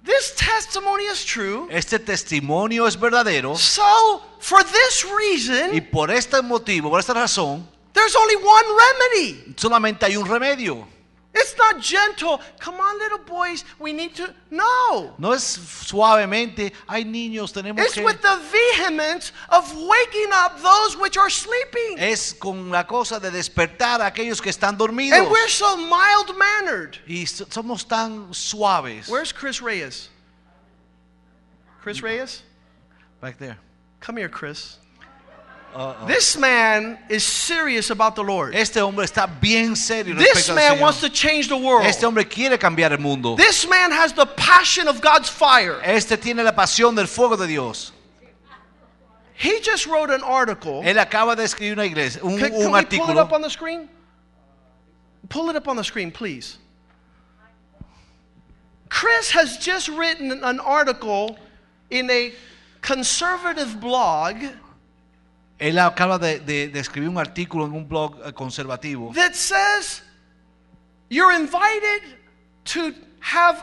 this 0.05 0.35
testimony 0.37 1.05
is 1.05 1.25
true. 1.25 1.67
este 1.71 1.99
testimonio 1.99 2.87
es 2.87 2.97
verdadero 2.97 3.57
So, 3.57 4.23
for 4.39 4.63
this 4.63 5.05
y 5.05 5.09
reason, 5.17 5.91
por 5.91 6.11
este 6.11 6.43
motivo, 6.43 6.91
por 6.91 7.01
esta 7.01 7.15
razón, 7.15 7.67
there's 7.93 8.17
only 8.17 8.37
one 8.37 8.65
remedy. 8.77 9.55
solamente 9.57 10.07
hay 10.07 10.17
un 10.17 10.25
remedio. 10.27 10.87
It's 11.33 11.57
not 11.57 11.81
gentle. 11.81 12.41
Come 12.59 12.81
on, 12.81 12.99
little 12.99 13.19
boys, 13.19 13.65
we 13.79 13.93
need 13.93 14.17
to. 14.17 14.35
No. 14.51 15.15
No 15.17 15.33
es 15.33 15.43
suavemente, 15.45 16.73
hay 16.89 17.05
niños, 17.05 17.53
tenemos 17.53 17.79
It's 17.85 17.95
que... 17.95 18.05
with 18.05 18.21
the 18.21 18.41
vehemence 18.51 19.33
of 19.49 19.73
waking 19.77 20.31
up 20.33 20.61
those 20.61 20.97
which 20.97 21.17
are 21.17 21.31
sleeping. 21.31 21.99
Es 21.99 22.33
con 22.33 22.71
la 22.71 22.83
cosa 22.83 23.21
de 23.21 23.31
despertar 23.31 24.01
a 24.01 24.11
aquellos 24.11 24.41
que 24.43 24.51
están 24.51 24.77
dormidos. 24.77 25.19
And 25.19 25.31
we're 25.31 25.49
so 25.49 25.77
mild 25.77 26.37
mannered. 26.37 26.99
Y 27.07 27.25
so- 27.27 27.45
somos 27.45 27.87
tan 27.87 28.33
suaves. 28.33 29.09
Where's 29.09 29.33
Chris 29.33 29.63
Reyes? 29.63 30.09
Chris 31.81 32.03
Reyes? 32.03 32.43
Back 33.21 33.39
there. 33.39 33.57
Come 34.01 34.17
here, 34.17 34.29
Chris. 34.29 34.79
Uh-oh. 35.75 36.07
This 36.07 36.37
man 36.37 36.99
is 37.09 37.23
serious 37.25 37.91
about 37.91 38.17
the 38.17 38.25
Lord. 38.25 38.55
Este 38.55 38.77
hombre 38.77 39.05
está 39.05 39.29
bien 39.41 39.77
serio 39.77 40.17
This 40.17 40.49
man 40.49 40.77
Señor. 40.77 40.81
wants 40.81 41.01
to 41.01 41.09
change 41.09 41.49
the 41.49 41.57
world. 41.57 41.87
Este 41.87 42.03
hombre 42.03 42.25
quiere 42.25 42.59
cambiar 42.59 42.91
el 42.91 42.99
mundo. 42.99 43.37
This 43.37 43.69
man 43.69 43.93
has 43.93 44.13
the 44.13 44.27
passion 44.27 44.89
of 44.89 45.01
God's 45.01 45.29
fire. 45.29 45.81
Este 45.83 46.17
tiene 46.21 46.43
la 46.43 46.53
pasión 46.53 46.97
del 46.97 47.07
fuego 47.07 47.37
de 47.37 47.47
Dios. 47.47 47.93
He 49.35 49.61
just 49.61 49.87
wrote 49.87 50.11
an 50.11 50.23
article. 50.23 50.83
Él 50.83 50.99
acaba 50.99 51.37
de 51.37 51.45
escribir 51.45 51.73
una 51.73 51.85
iglesia, 51.85 52.23
un, 52.23 52.37
Can, 52.37 52.51
can 52.51 52.63
un 52.63 52.73
we 52.73 52.85
pull 52.85 53.11
it 53.11 53.17
up 53.17 53.33
on 53.33 53.41
the 53.41 53.49
screen? 53.49 53.89
Pull 55.29 55.49
it 55.51 55.57
up 55.57 55.69
on 55.69 55.77
the 55.77 55.85
screen, 55.85 56.11
please. 56.11 56.59
Chris 58.89 59.31
has 59.31 59.57
just 59.57 59.89
written 59.89 60.33
an 60.43 60.59
article 60.59 61.39
in 61.91 62.11
a 62.11 62.33
conservative 62.83 63.81
blog 63.81 64.37
Él 65.61 65.79
acaba 65.79 66.19
de, 66.19 66.41
de- 66.41 66.69
de 66.69 66.81
escribir 66.81 67.09
un 67.11 67.19
artículo 67.19 67.67
en 67.67 67.73
un 67.73 67.87
blog 67.87 68.17
eh, 68.25 68.33
conservativo 68.33 69.13
that 69.15 69.35
says 69.35 70.03
you're 71.11 71.33
invited 71.33 72.03
to 72.65 72.93
have 73.21 73.63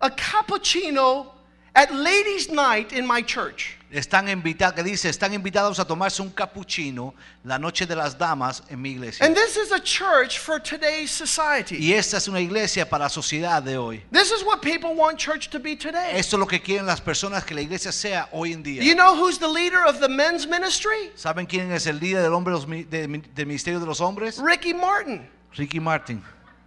a 0.00 0.08
cappuccino 0.10 1.26
at 1.74 1.92
ladies' 1.92 2.48
night 2.50 2.92
in 2.92 3.06
my 3.06 3.20
church. 3.22 3.75
Están 3.90 4.28
invitados, 4.28 4.74
que 4.74 4.82
dice, 4.82 5.08
están 5.08 5.32
invitados 5.32 5.78
a 5.78 5.84
tomarse 5.84 6.20
un 6.20 6.30
cappuccino 6.30 7.14
la 7.44 7.58
noche 7.58 7.86
de 7.86 7.94
las 7.94 8.18
damas 8.18 8.62
en 8.68 8.82
mi 8.82 8.90
iglesia. 8.90 9.24
And 9.24 9.34
this 9.34 9.56
is 9.56 9.70
a 9.70 9.80
church 9.80 10.38
for 10.38 10.60
today's 10.60 11.10
society. 11.10 11.76
Y 11.76 11.92
esta 11.92 12.16
es 12.16 12.26
una 12.26 12.40
iglesia 12.40 12.88
para 12.88 13.04
la 13.04 13.08
sociedad 13.08 13.62
de 13.62 13.76
hoy. 13.76 14.02
This 14.10 14.32
is 14.32 14.42
what 14.44 14.60
people 14.60 14.94
want 14.94 15.18
church 15.18 15.48
to 15.50 15.60
be 15.60 15.76
today. 15.76 16.18
Esto 16.18 16.36
es 16.36 16.40
lo 16.40 16.46
que 16.46 16.60
quieren 16.60 16.84
las 16.84 17.00
personas 17.00 17.44
que 17.44 17.54
la 17.54 17.60
iglesia 17.60 17.92
sea 17.92 18.28
hoy 18.32 18.52
en 18.52 18.62
día. 18.62 18.82
You 18.82 18.94
know 18.94 19.14
who's 19.14 19.38
the 19.38 19.48
leader 19.48 19.84
of 19.86 20.00
the 20.00 20.08
men's 20.08 20.46
ministry? 20.46 21.12
¿Saben 21.14 21.46
quién 21.46 21.70
es 21.70 21.86
el 21.86 22.00
líder 22.00 22.32
hombre 22.32 22.54
del 22.90 23.46
ministerio 23.46 23.78
de 23.78 23.86
los 23.86 24.00
hombres? 24.00 24.38
Ricky 24.38 24.74
Martin. 24.74 25.28
Ricky 25.56 25.78
Martin. 25.78 26.22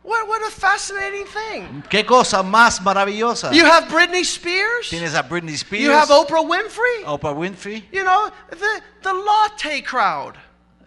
What, 0.09 0.27
what 0.27 0.41
a 0.41 0.49
fascinating 0.49 1.25
thing. 1.27 1.83
Qué 1.87 2.03
cosa 2.03 2.41
más 2.41 2.81
maravillosa. 2.81 3.53
You 3.53 3.63
have 3.65 3.87
Britney 3.89 4.23
Spears. 4.25 4.89
Tienes 4.89 5.13
a 5.13 5.21
Britney 5.21 5.55
Spears, 5.55 5.83
You 5.83 5.91
have 5.91 6.09
Oprah 6.09 6.43
Winfrey. 6.43 7.03
Oprah 7.05 7.35
Winfrey, 7.35 7.83
You 7.91 8.03
know, 8.03 8.31
the, 8.49 8.81
the 9.03 9.13
latte 9.13 9.81
crowd. 9.83 10.35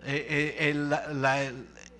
eh, 0.04 0.26
eh, 0.58 0.70
el- 0.70 0.88
la- 1.20 1.50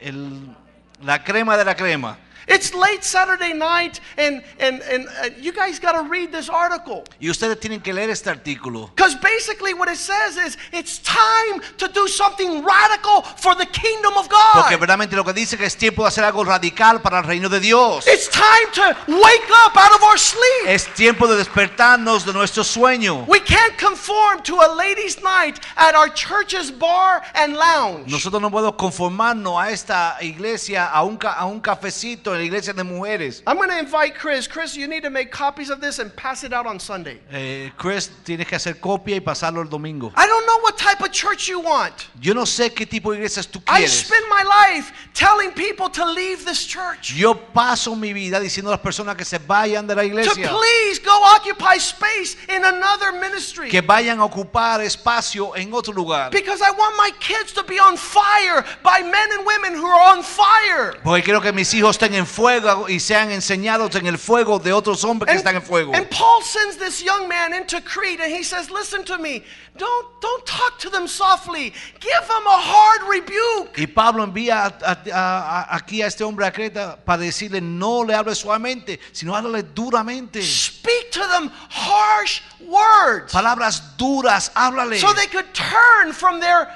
el- 0.01 0.57
la 1.05 1.19
crema 1.23 1.57
de 1.57 1.65
la 1.65 1.75
crema. 1.75 2.19
It's 2.49 2.75
late 2.75 3.05
Saturday 3.05 3.53
night, 3.53 4.01
and, 4.19 4.43
and, 4.59 4.83
and 4.83 5.07
uh, 5.23 5.31
you 5.41 5.53
guys 5.53 5.79
got 5.79 5.93
to 5.93 6.09
read 6.09 6.33
this 6.33 6.49
article. 6.49 7.05
Y 7.21 7.29
ustedes 7.29 7.59
tienen 7.61 7.83
que 7.83 7.93
leer 7.93 8.11
este 8.11 8.29
artículo. 8.29 8.91
Because 8.95 9.15
basically, 9.17 9.75
what 9.75 9.89
it 9.89 9.97
says 9.97 10.37
is 10.37 10.57
it's 10.73 10.99
time 10.99 11.63
to 11.79 11.89
do 11.89 12.09
something 12.09 12.65
radical 12.65 13.23
for 13.23 13.55
the 13.55 13.67
kingdom 13.67 14.15
of 14.17 14.29
God. 14.29 14.55
Porque 14.55 14.77
verdaderamente 14.77 15.17
lo 15.17 15.25
que 15.25 15.33
dice 15.33 15.57
que 15.57 15.67
es 15.67 15.77
tiempo 15.77 16.03
de 16.03 16.09
hacer 16.09 16.25
algo 16.25 16.45
radical 16.45 17.01
para 17.01 17.19
el 17.19 17.25
reino 17.25 17.49
de 17.49 17.61
Dios. 17.61 18.07
It's 18.07 18.29
time 18.29 18.71
to 18.75 18.97
wake 19.09 19.51
up 19.67 19.77
out 19.77 19.95
of 19.95 20.03
our 20.03 20.19
sleep. 20.19 20.67
Es 20.67 20.93
tiempo 20.95 21.27
de 21.27 21.37
despertarnos 21.37 22.25
de 22.25 22.33
nuestro 22.33 22.65
sueño. 22.65 23.25
We 23.29 23.41
can't 23.41 23.79
conform 23.79 24.43
to 24.43 24.61
a 24.61 24.75
ladies' 24.75 25.23
night 25.23 25.61
at 25.77 25.95
our 25.95 26.09
church's 26.09 26.71
bar 26.71 27.23
and 27.35 27.57
lounge. 27.57 28.11
Nosotros 28.11 28.43
no 28.43 28.51
podemos 28.51 28.77
conformarnos 28.77 29.61
a 29.61 29.71
esta 29.71 30.17
iglesia, 30.21 30.87
a 30.87 31.03
un, 31.03 31.19
a 31.23 31.47
un 31.47 31.61
cafecito 31.61 32.35
en 32.35 32.42
la 32.43 32.47
iglesia 32.47 32.73
de 32.73 32.83
mujeres. 32.85 33.43
I'm 33.47 33.57
going 33.57 33.71
to 33.71 33.79
invite 33.79 34.15
Chris. 34.15 34.47
Chris, 34.49 34.77
you 34.77 34.87
need 34.89 35.03
to 35.05 35.11
make 35.11 35.31
copies 35.31 35.71
of 35.71 35.81
this 35.81 35.99
and 35.99 36.15
pass 36.17 36.45
it 36.45 36.53
out 36.53 36.67
on 36.67 36.79
Sunday. 36.81 37.21
Eh, 37.33 37.71
Chris, 37.77 38.11
tienes 38.25 38.47
que 38.47 38.57
hacer 38.57 38.81
copia 38.81 39.17
y 39.17 39.21
pasarlo 39.21 39.63
el 39.63 39.69
domingo. 39.69 40.13
I 40.17 40.27
don't 40.27 40.47
know 40.47 40.59
what 40.63 40.77
type 40.77 41.01
of 41.01 41.11
church 41.13 41.49
you 41.49 41.61
want. 41.61 42.09
Yo 42.21 42.35
no 42.35 42.43
sé 42.45 42.73
qué 42.75 42.87
tipo 42.87 43.13
de 43.13 43.19
iglesias 43.19 43.47
tú 43.49 43.61
I 43.69 43.83
quieres. 43.85 43.93
spend 44.07 44.25
my 44.29 44.43
life 44.43 44.93
telling 45.15 45.53
people 45.53 45.89
to 45.91 46.05
leave 46.05 46.45
this 46.45 46.67
church. 46.67 47.13
Yo 47.15 47.35
paso 47.35 47.95
mi 47.95 48.13
vida 48.13 48.41
diciendo 48.41 48.71
a 48.71 48.73
las 48.77 48.81
personas 48.81 49.17
que 49.17 49.25
se 49.25 49.39
vayan 49.39 49.87
de 49.87 49.95
la 49.95 50.03
To 50.03 50.07
iglesia, 50.09 50.49
please 50.49 50.99
go 51.05 51.13
occupy 51.37 51.77
space 51.79 52.37
in 52.49 52.65
another 52.65 53.13
ministry. 53.13 53.69
que 53.69 53.81
vayan 53.83 54.19
a 54.21 54.25
ocupar 54.25 54.81
espacio 54.81 55.55
en 55.57 55.73
otro 55.73 55.93
lugar. 55.93 56.31
Because 56.31 56.61
I 56.61 56.71
want 56.71 56.97
my 56.97 57.11
kids 57.21 57.53
to 57.55 57.63
be 57.63 57.79
on 57.79 57.97
fire 57.97 58.65
by 58.83 59.03
men 59.03 59.33
and 59.33 59.47
women 59.47 59.75
who 59.75 59.87
are 59.87 60.17
on 60.17 60.23
fire. 60.23 60.95
Porque 61.05 61.23
quiero 61.23 61.41
que 61.41 61.53
mis 61.53 61.73
hijos 61.75 61.97
estén 61.97 62.15
en 62.23 62.27
fuego 62.27 62.89
y 62.89 62.99
sean 63.01 63.31
enseñados 63.31 63.95
en 63.97 64.07
el 64.07 64.17
fuego 64.17 64.59
de 64.59 64.73
otros 64.73 65.03
hombres 65.05 65.31
que 65.31 65.37
están 65.39 65.57
en 65.57 65.63
fuego. 65.63 65.93
and 65.95 66.09
Paul 66.11 66.43
sends 66.43 66.77
this 66.77 67.03
young 67.03 67.29
man 67.29 67.53
into 67.53 67.81
Crete 67.81 68.21
and 68.23 68.33
he 68.33 68.43
says, 68.43 68.71
Listen 68.71 69.05
to 69.05 69.19
me. 69.19 69.43
Don't, 69.77 70.07
don't 70.21 70.45
talk 70.47 70.79
to 70.81 70.91
them 70.91 71.07
softly. 71.09 71.73
Give 72.01 72.21
them 72.29 72.47
a 72.47 72.59
hard 72.61 73.03
rebuke. 73.09 73.79
Y 73.79 73.87
Pablo 73.87 74.23
envía 74.25 74.67
a- 74.67 74.93
a- 74.93 75.67
a- 75.71 75.77
aquí 75.77 76.03
a 76.03 76.07
este 76.07 76.23
hombre 76.25 76.47
a 76.47 76.53
Creta 76.53 76.97
para 77.05 77.23
decirle 77.23 77.61
no 77.61 78.05
le 78.05 78.15
hables 78.15 78.39
suavemente, 78.39 79.01
sino 79.13 79.35
háblale 79.35 79.63
duramente. 79.75 80.43
Speak 80.43 81.11
to 81.11 81.21
them 81.29 81.51
harsh 81.71 82.41
words. 82.61 83.33
Palabras 83.33 83.97
duras, 83.97 84.51
háblale. 84.55 84.99
So 85.01 85.13
they 85.15 85.27
could 85.27 85.53
turn 85.55 86.13
from 86.13 86.39
their 86.41 86.69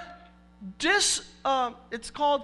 dis, 0.78 1.20
uh, 1.44 1.70
it's 1.90 2.10
called 2.10 2.42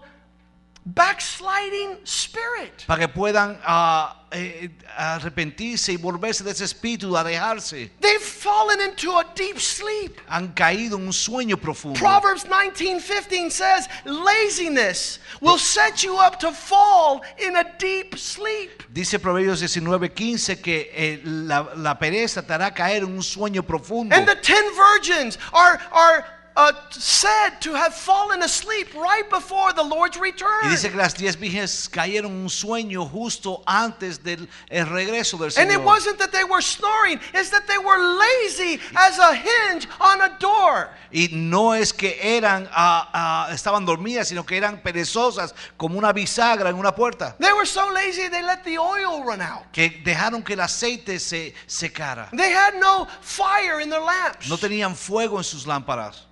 backsliding 0.85 1.99
spirit. 2.05 2.85
Para 2.87 3.01
que 3.01 3.09
puedan 3.09 3.59
ah, 3.65 4.27
eh, 4.33 4.71
arrepentirse 4.97 5.93
y 5.93 5.97
volverse 5.97 6.43
de 6.43 6.51
ese 6.51 6.65
espíritu, 6.65 7.17
alejarse. 7.17 7.91
They've 8.01 8.21
fallen 8.21 8.81
into 8.81 9.17
a 9.17 9.25
deep 9.35 9.59
sleep. 9.59 10.19
Han 10.29 10.53
caído 10.55 10.97
en 10.97 11.07
un 11.07 11.13
sueño 11.13 11.57
profundo. 11.57 11.99
Proverbs 11.99 12.45
19:15 12.45 13.51
says, 13.51 13.89
"Laziness 14.05 15.21
will 15.41 15.59
set 15.59 16.03
you 16.03 16.17
up 16.17 16.39
to 16.39 16.53
fall 16.53 17.23
in 17.39 17.57
a 17.57 17.65
deep 17.79 18.17
sleep." 18.19 18.83
Dice 18.93 19.19
Proverbios 19.19 19.61
19:15 19.63 20.61
que 20.61 20.91
eh, 20.93 21.21
la, 21.25 21.75
la 21.77 21.99
pereza 21.99 22.43
te 22.43 22.53
hará 22.53 22.73
caer 22.75 23.05
en 23.05 23.15
un 23.15 23.23
sueño 23.23 23.63
profundo. 23.63 24.15
And 24.15 24.27
the 24.27 24.37
10 24.37 24.73
virgins 24.75 25.39
are 25.53 25.79
are 25.93 26.42
uh, 26.57 26.73
said 26.91 27.61
to 27.61 27.75
have 27.75 27.95
fallen 27.95 28.43
asleep 28.43 28.95
right 28.95 29.29
before 29.31 29.73
the 29.73 29.83
Lord's 29.83 30.19
return. 30.19 30.65
Y 30.65 30.71
dice 30.71 30.91
que 30.91 30.97
las 30.97 31.15
diez 31.15 31.37
vírgenes 31.37 31.89
cayeron 31.89 32.33
un 32.33 32.49
sueño 32.49 33.09
justo 33.09 33.63
antes 33.67 34.23
del 34.23 34.49
el 34.69 34.87
regreso 34.87 35.39
del 35.39 35.53
And 35.57 35.71
it 35.71 35.79
Señor. 35.79 35.85
wasn't 35.85 36.19
that 36.19 36.33
they 36.33 36.45
were 36.45 36.63
snoring, 36.63 37.21
it's 37.35 37.51
that 37.51 37.67
they 37.67 37.79
were 37.79 37.99
lazy 37.99 38.81
as 38.95 39.19
a 39.19 39.35
hinge 39.35 39.89
on 40.01 40.21
a 40.21 40.39
door. 40.39 40.91
Y 41.11 41.29
no 41.33 41.73
es 41.73 41.93
que 41.93 42.17
eran 42.21 42.69
ah, 42.73 43.11
ah, 43.13 43.49
estaban 43.53 43.85
dormidas, 43.85 44.29
sino 44.29 44.45
que 44.45 44.57
eran 44.57 44.83
perezosas 44.83 45.55
como 45.77 45.99
una 45.99 46.13
bisagra 46.13 46.71
en 46.71 46.77
una 46.77 46.95
puerta. 46.95 47.37
They 47.39 47.53
were 47.53 47.67
so 47.67 47.91
lazy 47.93 48.29
they 48.29 48.43
let 48.43 48.65
the 48.65 48.79
oil 48.79 49.23
run 49.25 49.41
out. 49.41 49.71
Que 49.73 50.03
dejaron 50.05 50.43
que 50.43 50.55
el 50.55 50.61
aceite 50.61 51.19
se 51.19 51.55
secara. 51.67 52.29
They 52.33 52.53
had 52.53 52.75
no 52.81 53.07
fire 53.21 53.81
in 53.81 53.91
their 53.91 54.03
lamps. 54.03 54.49
No 54.49 54.57
tenían 54.57 54.97
fuego 54.97 55.39
en 55.39 55.45
sus 55.45 55.67
lámparas. 55.67 56.27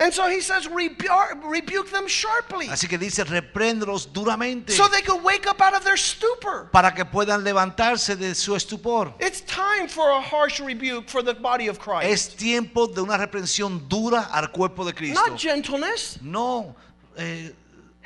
And 0.00 0.12
so 0.12 0.28
he 0.28 0.40
says, 0.40 0.68
rebuke 0.68 1.90
them 1.90 2.06
sharply 2.06 2.68
Así 2.68 2.88
que 2.88 2.98
dice, 2.98 3.24
repréndelos 3.24 4.06
duramente 4.12 4.70
so 4.70 4.86
they 4.88 5.02
could 5.02 5.22
wake 5.24 5.46
up 5.48 5.60
out 5.60 5.74
of 5.74 5.84
their 5.84 5.96
stupor. 5.96 6.68
para 6.70 6.92
que 6.94 7.04
puedan 7.04 7.42
levantarse 7.42 8.16
de 8.16 8.34
su 8.34 8.54
estupor. 8.54 9.12
It's 9.18 9.40
time 9.40 9.88
for 9.88 10.10
a 10.10 10.20
harsh 10.20 10.60
rebuke 10.60 11.08
for 11.08 11.22
the 11.22 11.34
body 11.34 11.68
of 11.68 11.78
Christ. 11.78 12.04
Es 12.04 12.28
tiempo 12.36 12.86
de 12.86 13.02
una 13.02 13.16
reprensión 13.16 13.88
dura 13.88 14.28
al 14.32 14.52
cuerpo 14.52 14.84
de 14.84 14.92
Cristo. 14.92 15.20
Not 15.20 15.38
gentleness, 15.38 16.18
No, 16.22 16.76
eh, 17.16 17.52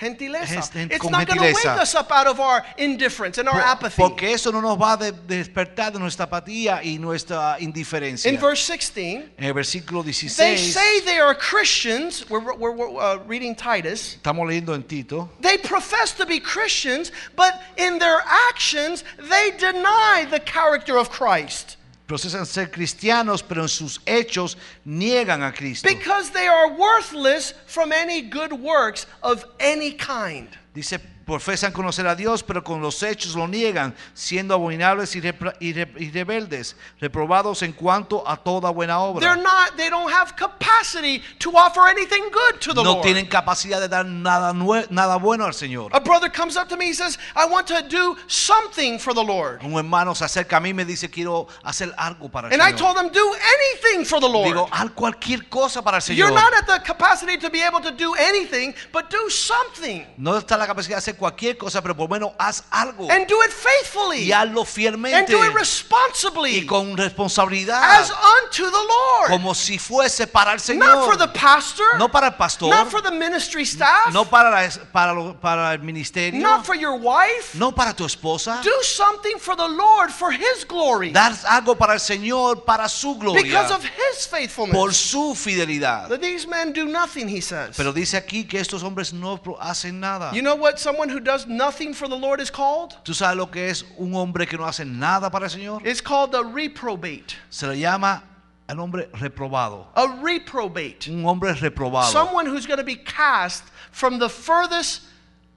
gentileza. 0.02 0.58
It's 0.90 0.98
con 0.98 1.12
not 1.12 1.26
going 1.26 1.38
to 1.38 1.44
wake 1.54 1.80
us 1.80 1.94
up 1.94 2.10
out 2.10 2.26
of 2.26 2.40
our 2.40 2.64
indifference 2.76 3.38
and 3.38 3.48
our 3.48 3.54
por- 3.54 3.62
apathy. 3.62 4.02
porque 4.02 4.24
eso 4.34 4.50
no 4.50 4.60
nos 4.60 4.76
va 4.78 4.94
a 4.94 4.96
de- 4.96 5.12
despertar 5.12 5.92
de 5.92 5.98
nuestra 5.98 6.26
apatía 6.26 6.82
y 6.82 6.98
nuestra 6.98 7.56
indiferencia. 7.60 8.30
In 8.30 8.38
verse 8.38 8.64
16, 8.66 9.30
En 9.38 9.44
el 9.44 9.52
versículo 9.54 10.02
they 10.02 10.56
say 10.56 11.00
they 11.00 11.18
are 11.18 11.34
Christians. 11.34 12.28
We're, 12.28 12.54
we're, 12.54 12.72
we're, 12.72 13.00
uh, 13.00 13.18
reading 13.26 13.54
Titus. 13.54 14.16
estamos 14.16 14.46
leyendo 14.46 14.74
en 14.74 14.82
Tito, 14.82 15.30
They 15.40 15.58
profess 15.58 16.12
to 16.12 16.26
be 16.26 16.40
Christians, 16.40 17.12
but 17.36 17.60
in 17.76 17.98
their 17.98 18.22
actions, 18.50 19.04
they 19.18 19.52
deny 19.52 20.26
the 20.30 20.40
character 20.40 20.98
of 20.98 21.10
Christ 21.10 21.76
procesan 22.12 22.44
ser 22.44 22.70
cristianos, 22.70 23.42
pero 23.42 23.62
en 23.62 23.68
sus 23.68 23.98
hechos 24.04 24.58
niegan 24.84 25.42
a 25.42 25.50
Cristo. 25.50 25.88
because 25.88 26.30
they 26.30 26.46
are 26.46 26.68
worthless 26.76 27.54
from 27.66 27.90
any 27.90 28.20
good 28.20 28.52
works 28.52 29.06
of 29.22 29.46
any 29.58 29.92
kind. 29.92 30.48
Dice, 30.74 30.98
profesan 31.26 31.72
conocer 31.72 32.06
a 32.06 32.14
Dios, 32.14 32.42
pero 32.42 32.62
con 32.64 32.80
los 32.80 33.02
hechos 33.02 33.34
lo 33.34 33.46
niegan, 33.48 33.94
siendo 34.14 34.54
abominables 34.54 35.14
y, 35.16 35.18
y 35.60 35.72
re- 35.72 35.92
y 35.98 36.10
rebeldes, 36.10 36.76
reprobados 37.00 37.62
en 37.62 37.72
cuanto 37.72 38.26
a 38.28 38.36
toda 38.36 38.70
buena 38.70 38.98
obra. 39.00 39.36
not, 39.36 39.76
they 39.76 39.88
don't 39.90 40.10
have 40.12 40.34
capacity 40.36 41.22
to 41.38 41.50
offer 41.56 41.86
anything 41.88 42.22
good 42.30 42.60
to 42.60 42.72
the 42.74 42.82
No 42.82 42.94
Lord. 42.94 43.02
tienen 43.04 43.26
capacidad 43.26 43.80
de 43.80 43.88
dar 43.88 44.04
nada, 44.04 44.52
nada 44.90 45.16
bueno 45.16 45.44
al 45.44 45.54
Señor. 45.54 45.90
A 45.92 46.00
brother 46.00 46.30
comes 46.30 46.56
up 46.56 46.68
to 46.68 46.76
me, 46.76 46.86
he 46.86 46.94
says, 46.94 47.18
I 47.34 47.46
want 47.46 47.66
to 47.68 47.82
do 47.88 48.16
something 48.28 48.98
for 48.98 49.14
the 49.14 49.22
Lord. 49.22 49.62
Un 49.62 49.74
hermano 49.74 50.14
se 50.14 50.24
acerca 50.24 50.56
a 50.56 50.60
mí 50.60 50.70
y 50.70 50.74
me 50.74 50.84
dice, 50.84 51.10
quiero 51.10 51.46
hacer 51.64 51.92
algo 51.96 52.30
para 52.30 52.48
el 52.48 52.54
And 52.54 52.62
I 52.62 52.72
Señor. 52.72 52.78
told 52.78 52.96
him, 52.98 53.12
do 53.12 53.34
anything 53.34 54.04
for 54.04 54.20
the 54.20 54.28
Lord. 54.28 54.46
Digo, 54.48 54.68
haz 54.70 54.90
cualquier 54.90 55.48
cosa 55.48 55.82
para 55.82 55.98
el 55.98 56.02
You're 56.16 56.30
Señor. 56.30 56.34
not 56.34 56.54
at 56.54 56.66
the 56.66 56.80
capacity 56.84 57.36
to 57.38 57.50
be 57.50 57.60
able 57.62 57.80
to 57.80 57.90
do 57.90 58.14
anything, 58.14 58.74
but 58.92 59.10
do 59.10 59.28
something. 59.30 60.04
No 60.16 60.36
está 60.38 60.56
la 60.56 60.66
capacidad 60.66 60.96
de 60.96 60.98
hacer 60.98 61.11
cualquier 61.16 61.56
cosa, 61.56 61.80
pero 61.82 61.96
por 61.96 62.08
lo 62.08 62.14
menos 62.14 62.32
haz 62.38 62.64
algo. 62.70 63.10
And 63.10 63.26
do 63.26 63.42
it 63.42 63.50
faithfully. 63.50 64.24
Y 64.24 64.32
hazlo 64.32 64.60
And 64.62 64.68
fielmente. 64.68 65.32
do 65.32 65.44
it 65.44 65.52
responsibly. 65.54 66.58
Y 66.58 66.66
con 66.66 66.96
responsabilidad. 66.96 67.82
As 68.00 68.10
unto 68.10 68.64
the 68.70 68.76
Lord. 68.76 69.28
Como 69.30 69.54
si 69.54 69.78
fuese 69.78 70.26
para 70.26 70.52
el 70.52 70.58
Not 70.78 71.04
for 71.04 71.14
Señor. 71.14 71.18
the 71.18 71.28
pastor. 71.38 71.98
No 71.98 72.08
para 72.10 72.28
el 72.28 72.34
pastor. 72.34 72.70
Not 72.70 72.88
for 72.90 73.00
the 73.02 73.10
ministry 73.10 73.62
staff. 73.64 74.12
No 74.12 74.24
para, 74.24 74.50
la- 74.50 74.70
para, 74.92 75.12
lo- 75.12 75.34
para 75.40 75.72
el 75.74 75.80
ministerio. 75.80 76.40
Not 76.40 76.64
for 76.66 76.74
your 76.74 76.96
wife. 76.98 77.54
No 77.54 77.72
para 77.72 77.94
tu 77.94 78.04
esposa. 78.04 78.60
Do 78.62 78.82
something 78.82 79.38
for 79.38 79.56
the 79.56 79.68
Lord 79.68 80.10
for 80.10 80.32
His 80.32 80.64
glory. 80.66 81.10
Dar 81.12 81.32
algo 81.48 81.76
para 81.76 81.94
el 81.94 82.00
Señor, 82.00 82.64
para 82.64 82.88
su 82.88 83.16
gloria. 83.18 83.42
Because 83.42 83.72
of 83.72 83.82
His 83.84 84.26
faithfulness. 84.26 84.74
Por 84.76 84.92
su 84.94 85.34
fidelidad. 85.34 86.08
That 86.08 86.20
these 86.20 86.46
men 86.46 86.72
do 86.72 86.84
nothing, 86.86 87.28
he 87.28 87.40
says. 87.40 87.76
Pero 87.76 87.92
dice 87.92 88.16
aquí 88.16 88.44
que 88.46 88.58
estos 88.60 88.82
hombres 88.82 89.12
no 89.12 89.40
hacen 89.60 90.00
nada. 90.00 90.32
You 90.32 90.42
know 90.42 90.54
what 90.56 90.78
someone 90.78 91.01
who 91.08 91.20
does 91.20 91.46
nothing 91.46 91.94
for 91.94 92.08
the 92.08 92.16
Lord 92.16 92.40
is 92.40 92.50
called? 92.50 92.96
¿Tú 93.04 93.14
sabes 93.14 93.36
lo 93.36 93.46
que 93.46 93.68
es 93.68 93.84
un 93.98 94.14
hombre 94.14 94.46
que 94.46 94.58
no 94.58 94.64
hace 94.64 94.84
nada 94.84 95.30
para 95.30 95.44
el 95.44 95.50
Señor? 95.50 95.86
It's 95.86 96.00
called 96.00 96.34
a 96.34 96.42
reprobate. 96.42 97.36
Se 97.50 97.66
le 97.66 97.76
llama 97.76 98.22
al 98.68 98.76
hombre 98.76 99.08
reprobado. 99.14 99.86
A 99.94 100.08
reprobate. 100.22 101.08
Un 101.08 101.24
hombre 101.24 101.54
reprobado. 101.54 102.10
Someone 102.10 102.46
who's 102.46 102.66
going 102.66 102.78
to 102.78 102.84
be 102.84 102.96
cast 102.96 103.64
from 103.90 104.18
the 104.18 104.28
furthest 104.28 105.02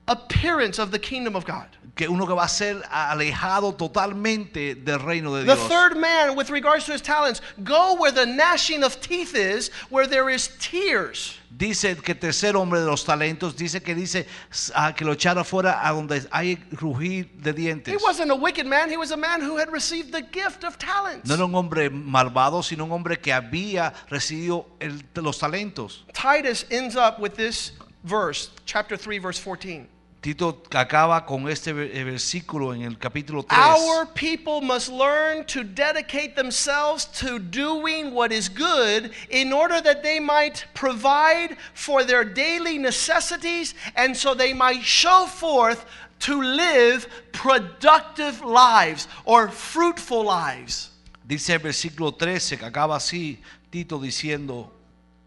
appearance 0.08 0.80
of 0.80 0.92
the 0.92 1.00
kingdom 1.00 1.36
of 1.36 1.46
God. 1.46 1.68
Que 1.96 2.10
uno 2.10 2.28
que 2.28 2.34
va 2.34 2.44
a 2.44 2.50
ser 2.50 2.84
alejado 2.92 3.74
totalmente 3.74 4.76
del 4.76 5.00
reino 5.00 5.34
de 5.34 5.46
The 5.46 5.56
Dios. 5.56 5.70
third 5.70 5.96
man, 5.98 6.36
with 6.36 6.50
regards 6.50 6.86
to 6.86 6.92
his 6.92 7.02
talents, 7.02 7.42
go 7.64 7.94
where 7.96 8.12
the 8.12 8.26
gnashing 8.26 8.84
of 8.84 9.00
teeth 9.00 9.34
is, 9.34 9.72
where 9.90 10.06
there 10.06 10.30
is 10.30 10.50
tears. 10.60 11.38
Dice 11.50 11.96
que 12.04 12.14
tercer 12.14 12.56
hombre 12.58 12.82
de 12.82 12.86
los 12.86 13.06
talentos 13.06 13.56
dice 13.56 13.82
que 13.82 13.96
dice 13.96 14.28
ah, 14.76 14.92
que 14.94 15.06
lo 15.06 15.14
echaron 15.14 15.46
fuera 15.46 15.88
a 15.88 15.94
donde 15.94 16.28
hay 16.32 16.58
rugir 16.72 17.30
de 17.42 17.52
He 17.52 17.54
dientes. 17.54 18.04
wasn't 18.04 18.30
a 18.30 18.36
wicked 18.36 18.66
man, 18.66 18.90
he 18.90 18.98
was 18.98 19.12
a 19.12 19.18
man 19.18 19.40
who 19.40 19.56
had 19.58 19.72
received 19.72 20.12
the 20.12 20.22
gift 20.22 20.66
of 20.66 20.78
talents. 20.78 21.30
No 21.30 21.36
era 21.36 21.46
un 21.46 21.56
hombre 21.56 21.90
malvado, 21.90 22.62
sino 22.62 22.84
un 22.84 22.92
hombre 22.92 23.22
que 23.22 23.32
había 23.32 23.94
recibido 24.10 24.66
el- 24.82 25.02
los 25.24 25.40
talentos. 25.40 26.04
Titus 26.14 26.66
ends 26.70 26.98
up 26.98 27.20
with 27.22 27.36
this 27.38 27.72
verse, 28.04 28.50
chapter 28.66 28.98
3, 28.98 29.18
verse 29.20 29.40
14. 29.40 29.88
Tito 30.26 30.64
acaba 30.72 31.24
con 31.24 31.48
este 31.48 31.70
eh, 31.70 32.04
versículo 32.04 32.74
en 32.74 32.82
el 32.82 32.98
capítulo 32.98 33.44
3. 33.44 33.60
Our 33.60 34.08
people 34.08 34.60
must 34.60 34.90
learn 34.90 35.46
to 35.46 35.64
dedicate 35.64 36.36
themselves 36.36 37.06
to 37.20 37.38
doing 37.38 38.12
what 38.12 38.32
is 38.32 38.50
good 38.50 39.12
in 39.30 39.54
order 39.54 39.80
that 39.82 40.02
they 40.02 40.20
might 40.20 40.66
provide 40.74 41.58
for 41.76 42.04
their 42.04 42.26
daily 42.26 42.80
necessities 42.80 43.76
and 43.96 44.18
so 44.18 44.34
they 44.34 44.52
might 44.52 44.82
show 44.82 45.28
forth 45.28 45.86
to 46.22 46.42
live 46.42 47.08
productive 47.32 48.42
lives 48.42 49.08
or 49.26 49.48
fruitful 49.50 50.24
lives. 50.24 50.90
Dice 51.24 51.52
el 51.52 51.60
versículo 51.60 52.16
13 52.18 52.58
que 52.58 52.66
acaba 52.66 52.96
así, 52.96 53.38
Tito 53.70 54.00
diciendo 54.00 54.72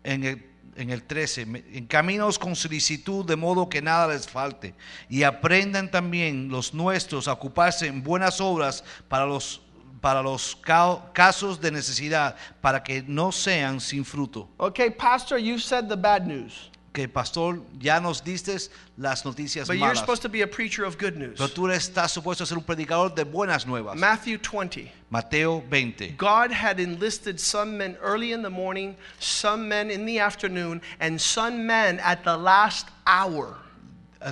en 0.03 0.25
el, 0.25 0.43
en 0.79 0.91
el 0.91 1.03
13, 1.03 1.45
"Me- 1.47 1.65
encaminos 1.73 2.39
con 2.39 2.55
solicitud 2.57 3.25
de 3.27 3.37
modo 3.37 3.69
que 3.69 3.83
nada 3.83 4.09
les 4.09 4.29
falte 4.29 4.75
y 5.09 5.23
aprendan 5.25 5.91
también 5.91 6.49
los 6.49 6.73
nuestros 6.73 7.29
a 7.29 7.33
ocuparse 7.33 7.87
en 7.87 8.03
buenas 8.03 8.41
obras 8.41 8.85
para 9.09 9.27
los, 9.27 9.61
para 10.01 10.23
los 10.23 10.55
ca- 10.57 11.11
casos 11.13 11.61
de 11.61 11.71
necesidad, 11.73 12.37
para 12.61 12.83
que 12.83 13.03
no 13.07 13.33
sean 13.33 13.81
sin 13.81 14.05
fruto. 14.05 14.49
Okay, 14.57 14.91
Pastor, 14.91 15.39
you 15.39 15.59
said 15.59 15.89
the 15.89 15.97
bad 15.97 16.25
news, 16.27 16.71
Que 16.93 17.07
pastor, 17.07 17.61
ya 17.79 18.01
nos 18.01 18.23
diste 18.23 18.57
las 18.97 19.23
noticias 19.25 19.67
but 19.69 19.77
you're 19.77 19.89
malas, 19.89 19.99
supposed 19.99 20.23
to 20.23 20.29
be 20.29 20.41
a 20.43 20.47
preacher 20.47 20.85
of 20.85 20.97
good 20.99 21.17
news. 21.17 21.37
pero 21.37 21.49
tú 21.49 21.69
estás 21.71 22.11
supuesto 22.11 22.43
a 22.43 22.47
ser 22.47 22.57
un 22.57 22.65
predicador 22.65 23.15
de 23.15 23.25
buenas 23.25 23.67
nuevas. 23.67 23.97
Matthew 23.97 24.39
20. 24.39 24.91
Mateo 25.11 25.61
20. 25.69 26.15
God 26.17 26.51
had 26.51 26.81
enlisted 26.81 27.39
some 27.39 27.77
men 27.79 27.97
early 28.01 28.33
in 28.33 28.43
the 28.43 28.51
morning, 28.51 28.97
some 29.21 29.69
men 29.69 29.91
in 29.91 30.07
the 30.07 30.19
afternoon, 30.19 30.81
and 30.99 31.21
some 31.21 31.67
men 31.67 32.01
at 32.01 32.25
the 32.25 32.37
last 32.37 32.89
hour. 33.07 33.55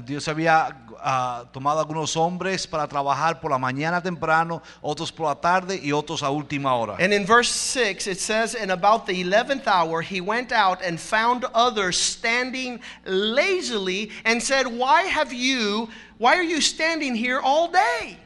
Dios 0.04 0.26
había 0.26 0.76
ah, 1.00 1.44
tomado 1.52 1.78
algunos 1.78 2.16
hombres 2.16 2.66
para 2.66 2.88
trabajar 2.88 3.40
por 3.40 3.50
la 3.50 3.58
mañana 3.58 4.02
temprano, 4.02 4.60
otros 4.80 5.12
por 5.12 5.28
la 5.28 5.34
tarde 5.36 5.78
y 5.80 5.92
otros 5.92 6.22
a 6.22 6.30
última 6.30 6.74
hora. 6.74 6.96
And 6.98 7.12
in 7.12 7.24
verse 7.24 7.50
6, 7.50 8.08
it 8.08 8.18
says, 8.18 8.54
in 8.54 8.70
about 8.70 9.06
the 9.06 9.22
11th 9.22 9.66
hour, 9.66 10.02
he 10.02 10.20
went 10.20 10.50
out 10.50 10.82
and 10.82 10.98
found 10.98 11.44
others 11.54 11.96
standing 11.96 12.80
lazily 13.04 14.10
and 14.24 14.42
said, 14.42 14.66
Why 14.66 15.02
have 15.02 15.32
you, 15.32 15.88
why 16.18 16.36
are 16.36 16.44
you 16.44 16.60
standing 16.60 17.14
here 17.14 17.40
all 17.40 17.68
day? 17.68 18.18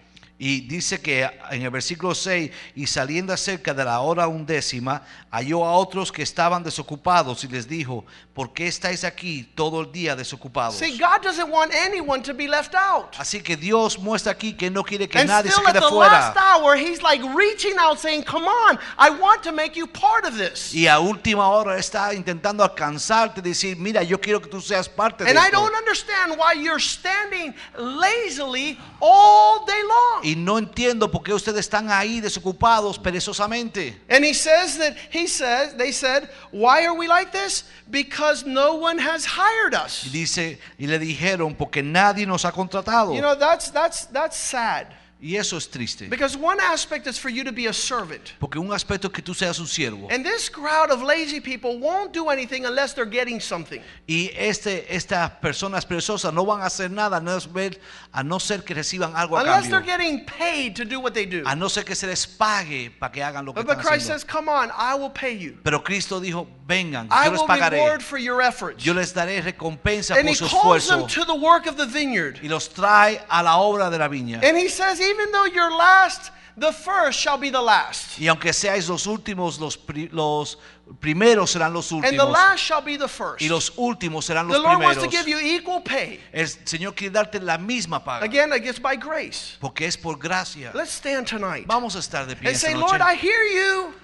Y 0.43 0.63
dice 0.63 1.03
que 1.03 1.29
en 1.51 1.61
el 1.61 1.69
versículo 1.69 2.15
6, 2.15 2.51
y 2.75 2.87
saliendo 2.87 3.37
cerca 3.37 3.75
de 3.75 3.85
la 3.85 4.01
hora 4.01 4.27
undécima, 4.27 5.03
halló 5.31 5.67
a 5.67 5.73
otros 5.73 6.11
que 6.11 6.23
estaban 6.23 6.63
desocupados 6.63 7.45
y 7.45 7.49
les 7.49 7.69
dijo, 7.69 8.07
¿por 8.33 8.55
qué 8.55 8.67
estáis 8.67 9.05
aquí 9.05 9.45
todo 9.55 9.83
el 9.83 9.93
día 9.93 10.17
desocupados? 10.17 10.77
See, 10.77 10.97
God 10.97 11.23
doesn't 11.23 11.51
want 11.51 11.75
anyone 11.75 12.23
to 12.23 12.33
be 12.33 12.49
left 12.49 12.75
out. 12.75 13.15
Así 13.19 13.43
que 13.43 13.55
Dios 13.55 13.99
muestra 13.99 14.33
aquí 14.33 14.55
que 14.55 14.71
no 14.71 14.83
quiere 14.83 15.07
que 15.11 15.19
And 15.19 15.29
nadie 15.29 15.51
se 15.51 15.61
quede 15.61 15.83
fuera. 15.83 16.33
hour, 16.35 16.75
he's 16.75 17.03
like 17.03 17.23
reaching 17.37 17.77
out 17.79 17.99
saying, 17.99 18.25
Come 18.25 18.47
on, 18.47 18.79
I 18.97 19.11
want 19.11 19.43
to 19.43 19.53
make 19.53 19.77
you 19.77 19.87
part 19.87 20.25
of 20.25 20.39
this. 20.39 20.73
Y 20.73 20.87
a 20.87 21.01
última 21.01 21.49
hora 21.49 21.77
está 21.79 22.15
intentando 22.15 22.65
alcanzarte, 22.65 23.43
decir, 23.43 23.77
mira, 23.77 24.03
yo 24.03 24.19
quiero 24.19 24.41
que 24.41 24.49
tú 24.49 24.63
seas 24.63 24.89
parte 24.89 25.23
de 25.23 25.29
And 25.29 25.39
I 25.39 25.49
esto. 25.49 25.61
don't 25.61 25.75
understand 25.75 26.39
why 26.39 26.55
you're 26.55 26.81
standing 26.81 27.55
lazily 27.77 28.79
all 29.03 29.67
day 29.67 29.83
long. 29.83 30.30
Y 30.31 30.37
no 30.37 30.59
entiendo 30.59 31.11
por 31.11 31.25
qué 31.25 31.35
ustedes 31.35 31.61
están 31.61 31.91
ahí 31.91 32.21
desocupados 32.21 32.99
perezosamente. 32.99 34.01
And 34.09 34.25
he 34.25 34.33
says 34.33 34.79
that 34.79 34.95
he 35.13 35.27
says 35.27 35.77
they 35.77 35.93
said, 35.93 36.29
"Why 36.53 36.87
are 36.87 36.97
we 36.97 37.09
like 37.09 37.33
this? 37.33 37.65
Because 37.91 38.47
no 38.47 38.75
one 38.75 39.01
has 39.01 39.27
hired 39.27 39.75
Y 39.75 39.85
us." 39.85 40.13
dice, 40.13 40.59
y 40.79 40.87
le 40.87 41.01
dijeron, 41.01 41.57
porque 41.57 41.83
nadie 41.83 42.27
nos 42.27 42.45
ha 42.45 42.53
contratado. 42.53 43.13
You 43.13 43.21
know, 43.21 43.35
that's 43.35 43.73
that's 43.73 44.07
that's 44.13 44.37
sad. 44.37 44.87
Y 45.23 45.37
eso 45.37 45.57
es 45.57 45.69
triste. 45.69 46.09
Because 46.09 46.37
one 46.37 46.59
aspect 46.61 47.07
is 47.07 47.19
for 47.19 47.31
you 47.31 47.45
to 47.45 47.53
be 47.53 47.67
a 47.69 47.73
servant. 47.73 48.33
Porque 48.39 48.59
un 48.59 48.73
aspecto 48.73 49.09
es 49.09 49.13
que 49.13 49.23
tú 49.23 49.35
seas 49.35 49.59
un 49.59 49.67
siervo. 49.67 50.09
And 50.11 50.25
this 50.25 50.49
crowd 50.51 50.91
of 50.91 51.03
lazy 51.03 51.41
people 51.41 51.79
won't 51.79 52.13
do 52.13 52.31
anything 52.31 52.65
unless 52.65 52.95
they're 52.95 53.05
getting 53.11 53.41
something. 53.41 53.83
Y 54.07 54.31
este, 54.35 54.87
estas 54.95 55.31
personas 55.41 55.85
perezosas 55.85 56.33
no 56.33 56.45
van 56.47 56.63
a 56.63 56.67
hacer 56.67 56.91
nada 56.91 57.19
a 57.19 57.21
no, 57.21 57.39
ver- 57.53 57.79
a 58.13 58.23
no 58.23 58.39
ser 58.41 58.65
que 58.65 58.75
reciban 58.75 59.15
algo 59.15 59.37
a 59.37 59.43
Unless 59.43 59.69
they're 59.69 59.85
cambio. 59.85 59.97
getting 59.99 60.25
paid 60.25 60.75
to 60.77 60.85
do 60.85 60.99
what 61.01 61.13
they 61.13 61.27
do. 61.27 61.43
A 61.47 61.55
no 61.55 61.69
ser 61.69 61.85
que 61.85 61.95
se 61.95 62.07
les 62.07 62.27
pague 62.27 62.91
para 62.99 63.13
que 63.13 63.23
hagan 63.23 63.45
lo 63.45 63.53
que 63.53 63.61
But, 63.63 63.67
but 63.67 63.79
están 63.79 63.87
Christ 63.91 64.11
haciendo. 64.11 64.21
says, 64.21 64.25
"Come 64.25 64.49
on, 64.51 64.71
I 64.71 64.95
will 64.95 65.11
pay 65.11 65.37
you. 65.37 65.59
Pero 65.63 65.83
Cristo 65.85 66.19
dijo, 66.21 66.47
vengan, 66.67 67.09
I 67.11 67.27
yo 67.27 67.33
les 67.33 67.41
will 67.41 67.47
pagaré. 67.47 67.77
reward 67.77 68.03
for 68.03 68.19
your 68.19 68.41
efforts." 68.41 68.83
Yo 68.83 68.95
les 68.95 69.13
daré 69.13 69.43
recompensa 69.43 70.15
And 70.17 70.25
por 70.27 70.35
he 70.35 70.49
calls 70.51 70.89
them 70.89 71.07
to 71.07 71.25
the 71.25 71.35
work 71.35 71.67
of 71.67 71.77
the 71.77 71.87
vineyard. 71.87 72.39
Y 72.43 72.49
los 72.49 72.69
trae 72.73 73.21
a 73.29 73.43
la 73.43 73.59
obra 73.59 73.91
de 73.91 73.99
la 73.99 74.09
viña. 74.09 74.43
And 74.43 74.57
he 74.57 74.69
says, 74.69 74.99
even 75.11 75.31
though 75.33 75.47
you're 75.47 75.71
last, 75.77 76.31
the 76.57 76.73
first 76.73 77.19
shall 77.19 77.39
be 77.39 77.51
the 77.51 77.61
last. 77.61 78.19
Y 78.19 78.27
aunque 78.29 78.53
seáis 78.53 78.89
los 78.89 79.07
últimos, 79.07 79.59
los, 79.59 79.77
pri- 79.77 80.09
los 80.13 80.59
primeros 81.01 81.51
serán 81.53 81.73
los 81.73 81.91
And 81.93 82.03
the 82.03 82.09
últimos. 82.11 82.33
last 82.33 82.59
shall 82.63 82.83
be 82.83 82.97
the 82.97 83.09
first. 83.09 83.41
Y 83.43 83.49
los 83.49 83.71
últimos 83.77 84.25
serán 84.27 84.49
The 84.49 84.55
los 84.59 84.63
Lord 84.63 84.83
wants 84.83 85.03
to 85.03 85.09
primeros. 85.09 85.13
give 85.13 85.29
you 85.29 85.39
equal 85.39 85.81
pay. 85.81 86.21
El 86.33 86.47
Señor 86.65 86.95
quiere 86.95 87.13
darte 87.13 87.41
la 87.41 87.57
misma 87.59 88.05
paga. 88.05 88.25
Again, 88.25 88.53
it's 88.53 88.79
by 88.81 88.97
grace. 88.97 89.57
Porque 89.61 89.87
es 89.87 89.97
por 89.97 90.17
gracia. 90.17 90.73
Let's 90.75 90.93
stand 90.93 91.27
tonight 91.27 91.67
Vamos 91.67 91.95
a 91.97 92.01
estar 92.01 92.27
de 92.27 92.35
pie 92.37 92.49
and 92.49 92.57
say, 92.57 92.75
noche. 92.75 92.81
Lord, 92.91 93.01
I 93.01 93.15
hear 93.15 93.43
you. 93.45 93.95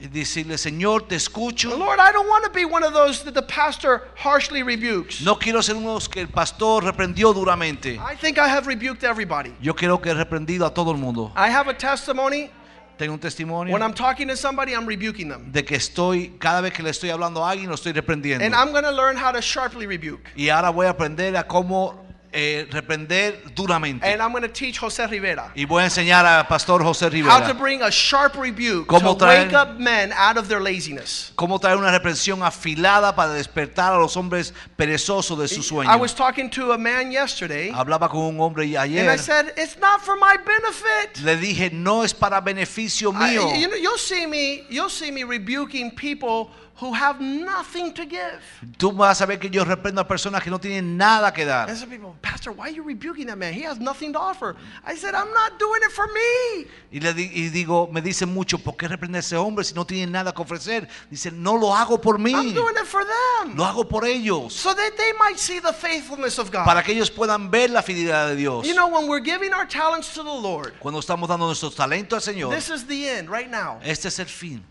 Y 0.00 0.08
decirle, 0.08 0.56
Señor, 0.56 1.06
te 1.08 1.16
escucho. 1.16 1.76
Lord, 1.76 1.98
I 2.00 2.10
don't 2.10 2.26
want 2.28 2.44
to 2.44 2.50
be 2.50 2.64
one 2.64 2.82
of 2.82 2.94
those 2.94 3.22
that 3.24 3.34
the 3.34 3.42
pastor 3.42 4.08
harshly 4.16 4.62
rebukes. 4.62 5.20
No 5.20 5.36
quiero 5.36 5.60
ser 5.60 5.76
uno 5.76 5.88
de 5.88 5.94
los 5.94 6.08
que 6.08 6.22
el 6.22 6.28
pastor 6.28 6.82
reprendió 6.84 7.34
duramente. 7.34 7.98
I 7.98 8.16
think 8.16 8.38
I 8.38 8.48
have 8.48 8.66
rebuked 8.66 9.04
everybody. 9.04 9.54
Yo 9.60 9.74
creo 9.74 10.00
que 10.00 10.10
he 10.10 10.14
reprendido 10.14 10.64
a 10.64 10.72
todo 10.72 10.90
el 10.90 10.96
mundo. 10.96 11.32
I 11.36 11.50
have 11.50 11.68
a 11.68 11.74
testimony. 11.74 12.50
Tengo 12.96 13.14
un 13.14 13.20
testimonio 13.20 13.72
When 13.72 13.82
I'm 13.82 13.94
talking 13.94 14.28
to 14.28 14.36
somebody, 14.36 14.74
I'm 14.74 14.86
rebuking 14.86 15.28
them. 15.28 15.50
de 15.50 15.64
que 15.64 15.76
estoy, 15.76 16.36
cada 16.38 16.60
vez 16.60 16.72
que 16.74 16.82
le 16.82 16.90
estoy 16.90 17.08
hablando 17.08 17.42
a 17.42 17.50
alguien, 17.50 17.68
lo 17.68 17.74
estoy 17.74 17.92
reprendiendo. 17.92 18.44
And 18.44 18.54
I'm 18.54 18.72
going 18.72 18.84
to 18.84 18.92
learn 18.92 19.16
how 19.16 19.32
to 19.32 19.40
sharply 19.40 19.86
rebuke. 19.86 20.30
Y 20.36 20.50
ahora 20.50 20.70
voy 20.70 20.86
a 20.86 20.90
aprender 20.90 21.34
a 21.36 21.44
cómo 21.46 22.09
eh, 22.32 22.66
reprender 22.70 23.42
duramente. 23.54 24.04
And 24.06 24.22
I'm 24.22 24.30
going 24.30 24.42
to 24.42 24.48
teach 24.48 24.78
Jose 24.78 25.04
Rivera 25.08 25.50
Y 25.56 25.64
voy 25.64 25.82
a 25.82 25.86
enseñar 25.86 26.24
al 26.24 26.46
pastor 26.46 26.80
José 26.82 27.06
how 27.06 27.10
to 27.10 27.16
Rivera 27.16 27.54
bring 27.54 27.82
a 27.82 27.90
sharp 27.90 28.36
rebuke 28.36 28.86
Cómo 28.86 29.16
to 29.16 29.24
traer- 29.24 29.46
wake 29.46 29.54
up 29.54 29.78
men 29.78 30.12
out 30.12 30.36
of 30.36 30.46
their 30.48 30.60
laziness. 30.60 31.32
cómo 31.36 31.58
traer 31.58 31.76
una 31.76 31.90
reprensión 31.90 32.42
afilada 32.42 33.14
para 33.16 33.32
despertar 33.32 33.94
a 33.94 33.98
los 33.98 34.16
hombres 34.16 34.54
perezosos 34.76 35.38
de 35.38 35.48
su 35.48 35.62
sueño. 35.62 35.90
I 35.90 35.96
was 35.96 36.14
talking 36.14 36.48
to 36.50 36.72
a 36.72 36.78
man 36.78 37.10
yesterday, 37.10 37.72
Hablaba 37.72 38.08
con 38.08 38.20
un 38.20 38.38
hombre 38.40 38.62
and 38.64 38.76
I 38.76 38.82
ayer. 38.84 39.18
said, 39.18 39.52
It's 39.56 39.76
not 39.80 40.00
for 40.00 40.16
my 40.16 40.36
benefit. 40.36 41.22
Le 41.24 41.36
dije, 41.36 41.72
no 41.72 42.02
es 42.02 42.12
para 42.14 42.40
beneficio 42.40 43.12
I- 43.12 43.34
mío. 43.34 43.60
you 43.60 43.68
know, 43.68 43.76
you'll 43.76 43.98
see 43.98 44.26
me. 44.26 44.64
You'll 44.70 44.88
see 44.88 45.10
me 45.10 45.24
rebuking 45.24 45.90
people 45.90 46.50
who 46.80 46.92
have 46.94 47.20
nothing 47.20 47.92
to 47.92 48.04
give. 48.06 48.40
Tú 48.78 48.92
vas 48.92 49.20
a 49.20 49.26
ver 49.26 49.38
que 49.38 49.50
yo 49.50 49.64
reprendo 49.64 50.00
a 50.00 50.08
personas 50.08 50.42
que 50.42 50.50
no 50.50 50.58
tienen 50.58 50.96
nada 50.96 51.32
que 51.32 51.44
dar. 51.44 51.68
And 51.68 51.78
some 51.78 51.90
people, 51.90 52.14
Pastor, 52.22 52.52
why 52.52 52.68
are 52.68 52.70
you 52.74 52.82
rebuking 52.82 53.26
that 53.26 53.36
man? 53.36 53.52
He 53.52 53.62
has 53.66 53.78
nothing 53.78 54.12
to 54.14 54.18
offer. 54.18 54.56
I 54.84 54.96
said, 54.96 55.14
I'm 55.14 55.30
not 55.34 55.58
doing 55.58 55.80
it 55.84 55.92
for 55.92 56.06
me. 56.08 56.66
Y 56.92 57.00
le 57.00 57.12
di- 57.12 57.30
y 57.32 57.48
digo, 57.50 57.88
me 57.92 58.00
dicen 58.00 58.32
mucho, 58.32 58.58
¿por 58.58 58.76
qué 58.76 58.88
reprende 58.88 59.18
a 59.18 59.20
ese 59.20 59.36
hombre 59.36 59.64
si 59.64 59.74
no 59.74 59.84
tiene 59.84 60.10
nada 60.10 60.32
que 60.32 60.40
ofrecer? 60.42 60.88
Dice, 61.10 61.30
no 61.30 61.56
lo 61.58 61.74
hago 61.74 62.00
por 62.00 62.18
mí, 62.18 62.32
I'm 62.32 62.54
doing 62.54 62.74
it 62.80 62.86
for 62.86 63.04
them. 63.04 63.56
lo 63.56 63.64
hago 63.64 63.88
por 63.88 64.04
ellos, 64.04 64.52
So 64.54 64.74
that 64.74 64.92
they 64.96 65.12
might 65.18 65.38
see 65.38 65.60
the 65.60 65.72
faithfulness 65.72 66.38
of 66.38 66.50
God. 66.50 66.64
para 66.64 66.82
que 66.82 66.92
ellos 66.92 67.10
puedan 67.10 67.50
ver 67.50 67.70
la 67.70 67.82
fidelidad 67.82 68.28
de 68.28 68.36
Dios. 68.36 68.66
You 68.66 68.74
know, 68.74 68.88
when 68.88 69.06
we're 69.08 69.22
giving 69.22 69.52
our 69.52 69.66
talents 69.66 70.14
to 70.14 70.22
the 70.22 70.30
Lord, 70.32 70.72
Cuando 70.80 71.00
estamos 71.00 71.28
dando 71.28 71.46
nuestros 71.46 71.74
talentos 71.74 72.26
al 72.26 72.34
Señor, 72.34 72.54
this 72.54 72.70
is 72.70 72.86
the 72.86 73.08
end 73.08 73.28
right 73.30 73.50
now. 73.50 73.78
este 73.82 74.08
es 74.08 74.18
el 74.18 74.26
fin. 74.26 74.62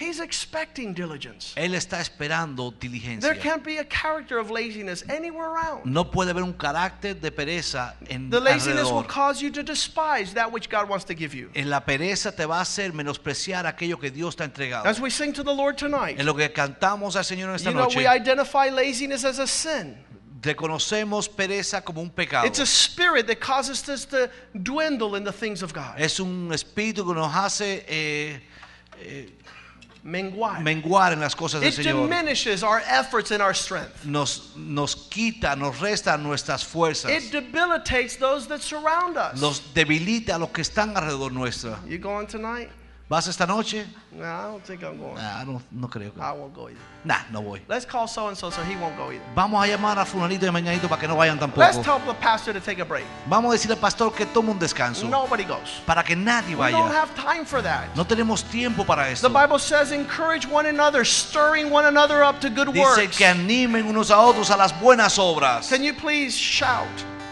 He's 0.00 0.18
expecting 0.18 0.94
diligence. 0.94 1.52
Él 1.56 1.74
está 1.74 2.00
esperando 2.00 2.72
There 3.20 3.34
can't 3.34 3.62
be 3.62 3.76
a 3.78 3.84
character 3.84 4.38
of 4.38 4.50
laziness 4.50 5.04
anywhere 5.10 5.50
around. 5.50 5.84
No 5.84 6.10
puede 6.10 6.30
haber 6.30 6.42
un 6.42 6.54
carácter 6.54 7.20
de 7.20 7.30
pereza 7.30 7.96
en 8.08 8.30
The 8.30 8.40
laziness 8.40 8.90
will 8.90 9.04
cause 9.04 9.42
you 9.42 9.50
to 9.50 9.62
despise 9.62 10.32
that 10.32 10.50
which 10.50 10.70
God 10.70 10.88
wants 10.88 11.04
to 11.04 11.14
give 11.14 11.34
you. 11.34 11.50
En 11.54 11.68
la 11.68 11.80
pereza 11.80 12.34
te 12.34 12.46
va 12.46 12.58
a 12.58 12.62
hacer 12.62 12.94
menospreciar 12.94 13.66
aquello 13.66 14.00
que 14.00 14.10
Dios 14.10 14.36
te 14.36 14.42
ha 14.42 14.46
entregado. 14.46 14.86
As 14.86 14.98
we 14.98 15.10
sing 15.10 15.34
to 15.34 15.44
the 15.44 15.54
Lord 15.54 15.76
tonight, 15.76 16.18
En 16.18 16.24
lo 16.24 16.34
que 16.34 16.50
cantamos 16.50 17.14
al 17.16 17.24
Señor 17.24 17.50
en 17.50 17.56
esta 17.56 17.68
you 17.68 17.74
know, 17.74 17.84
noche, 17.84 17.98
we 17.98 18.06
identify 18.06 18.70
laziness 18.70 19.24
as 19.24 19.38
a 19.38 19.46
sin. 19.46 19.98
reconocemos 20.40 21.28
pereza 21.28 21.84
como 21.84 22.00
un 22.00 22.08
pecado. 22.08 22.46
It's 22.46 22.60
a 22.60 22.66
spirit 22.66 23.26
that 23.26 23.40
causes 23.40 23.86
us 23.90 24.06
to 24.06 24.30
dwindle 24.54 25.14
in 25.14 25.24
the 25.24 25.32
things 25.32 25.62
of 25.62 25.74
God. 25.74 25.98
Es 25.98 26.20
un 26.20 26.50
espíritu 26.54 27.04
que 27.06 27.12
nos 27.12 27.34
hace 27.34 27.84
eh, 27.86 28.40
Menguar. 30.04 30.62
menguar 30.62 31.12
en 31.12 31.20
las 31.20 31.34
cosas 31.34 31.60
del 31.60 31.70
It 31.70 31.76
Señor. 31.76 32.08
diminishes 32.08 32.62
our 32.62 32.80
efforts 32.88 33.30
and 33.30 33.42
our 33.42 33.54
strength. 33.54 34.04
Nos, 34.04 34.56
nos 34.56 34.94
quita, 34.94 35.54
nos 35.56 35.78
resta 35.78 36.16
nuestras 36.16 36.64
fuerzas. 36.64 37.10
It 37.10 37.30
debilitates 37.30 38.16
those 38.18 38.46
that 38.48 38.60
surround 38.62 39.16
us. 39.18 39.40
Nos 39.40 39.60
debilita 39.74 40.36
a 40.36 40.38
los 40.38 40.50
que 40.50 40.62
están 40.62 40.96
alrededor 40.96 41.32
nuestra. 41.32 41.78
You 41.86 41.98
going 41.98 42.26
tonight? 42.26 42.70
¿Vas 43.10 43.26
esta 43.26 43.44
noche? 43.44 43.86
No, 44.12 44.22
I 44.24 44.42
don't 44.52 44.62
think 44.64 44.84
I'm 44.84 44.96
going. 44.96 45.16
Nah, 45.16 45.42
no, 45.44 45.60
no 45.72 45.88
creo. 45.88 46.12
que- 46.14 46.22
I 46.22 46.30
won't 46.30 46.54
go 46.54 46.68
either. 46.68 46.78
Nah, 47.04 47.16
no 47.32 47.42
voy. 47.42 47.60
Let's 47.66 47.84
call 47.84 48.06
so 48.06 48.28
and 48.28 48.36
so 48.36 48.50
so 48.52 48.62
he 48.62 48.76
won't 48.76 48.96
go 48.96 49.10
either. 49.10 49.24
Vamos 49.34 49.60
a 49.64 49.66
llamar 49.66 49.98
a 49.98 50.04
fulanito 50.04 50.46
y 50.46 50.50
mañanito 50.52 50.88
para 50.88 51.00
que 51.00 51.08
no 51.08 51.16
vayan 51.16 51.34
Let's 51.40 51.76
tampoco. 51.76 51.82
tell 51.82 51.98
the 52.06 52.14
pastor 52.20 52.52
to 52.54 52.60
take 52.60 52.80
a 52.80 52.84
break. 52.84 53.04
Vamos 53.26 53.50
a 53.50 53.54
decirle 53.54 53.74
al 53.74 53.80
pastor 53.80 54.12
que 54.14 54.26
tome 54.26 54.50
un 54.52 54.60
descanso. 54.60 55.08
Nobody 55.08 55.42
goes. 55.44 55.82
Para 55.86 56.04
que 56.04 56.14
nadie 56.14 56.54
vaya. 56.54 56.76
We 56.76 56.82
don't 56.82 56.94
have 56.94 57.12
time 57.16 57.44
for 57.44 57.60
that. 57.62 57.88
No 57.96 58.04
tenemos 58.04 58.44
tiempo 58.44 58.84
para 58.84 59.06
The 59.06 59.12
esto. 59.14 59.28
Bible 59.28 59.58
says, 59.58 59.90
encourage 59.90 60.46
one 60.46 60.66
another, 60.68 61.04
stirring 61.04 61.68
one 61.72 61.86
another 61.86 62.22
up 62.22 62.38
to 62.40 62.48
good 62.48 62.68
Dice 62.72 62.78
works. 62.80 63.16
que 63.18 63.26
animen 63.26 63.86
unos 63.86 64.12
a 64.12 64.18
otros 64.20 64.52
a 64.52 64.56
las 64.56 64.72
buenas 64.80 65.18
obras. 65.18 65.68
Can 65.68 65.82
you 65.82 65.94
please 65.94 66.36
shout? 66.38 66.86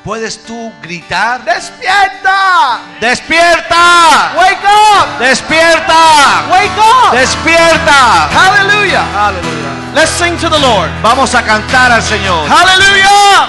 ¿Puedes 0.08 0.42
tú 0.42 0.72
gritar? 0.80 1.44
Despierta! 1.44 2.80
¡Despierta! 2.98 4.32
Wake 4.38 4.64
up! 4.64 5.18
¡Despierta! 5.20 6.46
Wake 6.50 6.78
up! 6.78 7.12
¡Despierta! 7.12 8.26
Hallelujah! 8.32 9.04
Aleluya. 9.14 9.92
Let's 9.94 10.12
sing 10.12 10.38
to 10.38 10.48
the 10.48 10.58
Lord. 10.58 10.88
Vamos 11.02 11.34
a 11.34 11.42
cantar 11.42 11.92
al 11.92 12.02
Señor. 12.02 12.48
Hallelujah! 12.48 13.48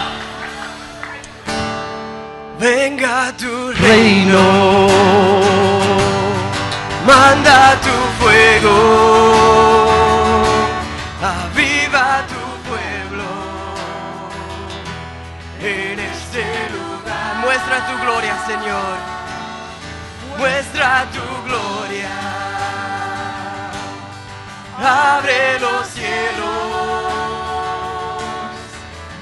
Venga 2.60 3.32
tu 3.38 3.72
reino, 3.72 4.90
manda 7.08 7.78
tu 7.80 8.22
fuego, 8.22 9.79
Muestra 20.38 21.06
tu 21.12 21.26
gloria. 21.48 22.10
Abre 24.78 25.60
los 25.60 25.88
cielos, 25.88 26.50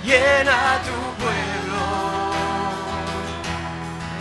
llena 0.03 0.79
tu 0.87 0.97
pueblo 1.23 1.83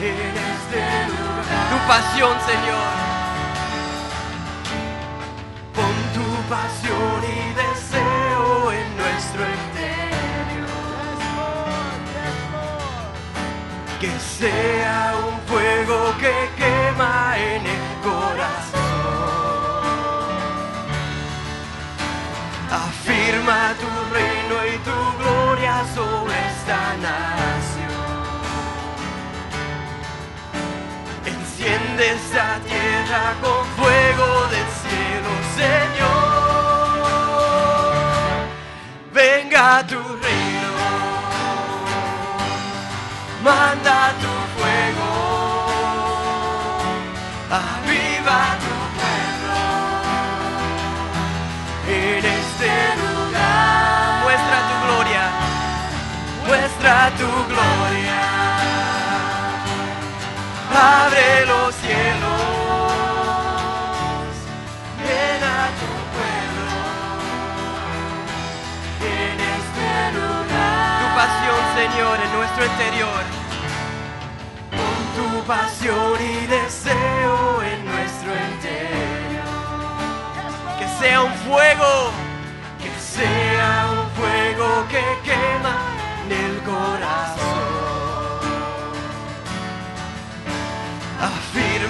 en 0.01 0.35
este 0.53 0.81
lugar. 1.09 1.65
Tu 1.71 1.79
pasión, 1.89 2.37
Señor. 2.47 2.93
Pon 5.75 5.97
tu 6.15 6.29
pasión 6.49 7.21
y 7.25 7.53
deseo 7.53 8.73
en 8.73 8.97
nuestro 8.97 9.45
sea 14.39 15.15
un 15.27 15.37
fuego 15.49 15.99
que 16.21 16.35
quema 16.59 17.37
en 17.39 17.63
el 17.67 17.87
corazón. 18.03 18.87
Afirma 22.71 23.61
tu 23.83 23.91
reino 24.15 24.57
y 24.73 24.77
tu 24.89 24.99
gloria 25.21 25.75
sobre 25.95 26.37
esta 26.53 26.81
nación. 27.07 27.97
Enciende 31.35 32.03
esta 32.11 32.49
tierra 32.69 33.25
con 33.43 33.61
fuego 33.79 34.29
del 34.55 34.69
cielo, 34.83 35.31
Señor. 35.61 36.27
Venga 39.15 39.67
tu 39.87 40.01
reino, 40.25 40.71
manda 43.43 43.96
Abre 60.87 61.45
los 61.47 61.75
cielos, 61.75 62.43
llena 65.03 65.69
tu 65.81 65.91
pueblo 66.15 66.69
en 69.03 69.37
este 69.57 69.89
lugar. 70.17 70.95
Tu 71.01 71.07
pasión, 71.19 71.61
Señor, 71.75 72.17
en 72.25 72.31
nuestro 72.39 72.63
interior. 72.67 73.25
Con 74.71 74.99
tu 75.17 75.29
pasión 75.45 76.17
y 76.21 76.47
deseo 76.47 77.63
en 77.63 77.79
nuestro 77.85 78.31
interior. 78.53 79.45
Que 80.79 80.87
sea 81.01 81.19
un 81.23 81.35
fuego, 81.49 82.13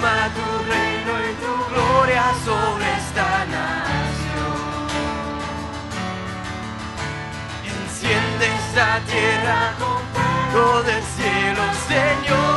Tu 0.07 0.13
reino 0.71 1.13
y 1.19 1.33
tu 1.43 1.53
gloria 1.73 2.23
sobre 2.45 2.85
esta 2.95 3.27
nación. 3.45 4.57
Enciende 7.65 8.45
esta 8.55 8.87
tierra 9.01 9.59
con 9.77 9.99
fuego 10.13 10.83
del 10.83 11.03
cielo, 11.03 11.63
Señor. 11.89 12.55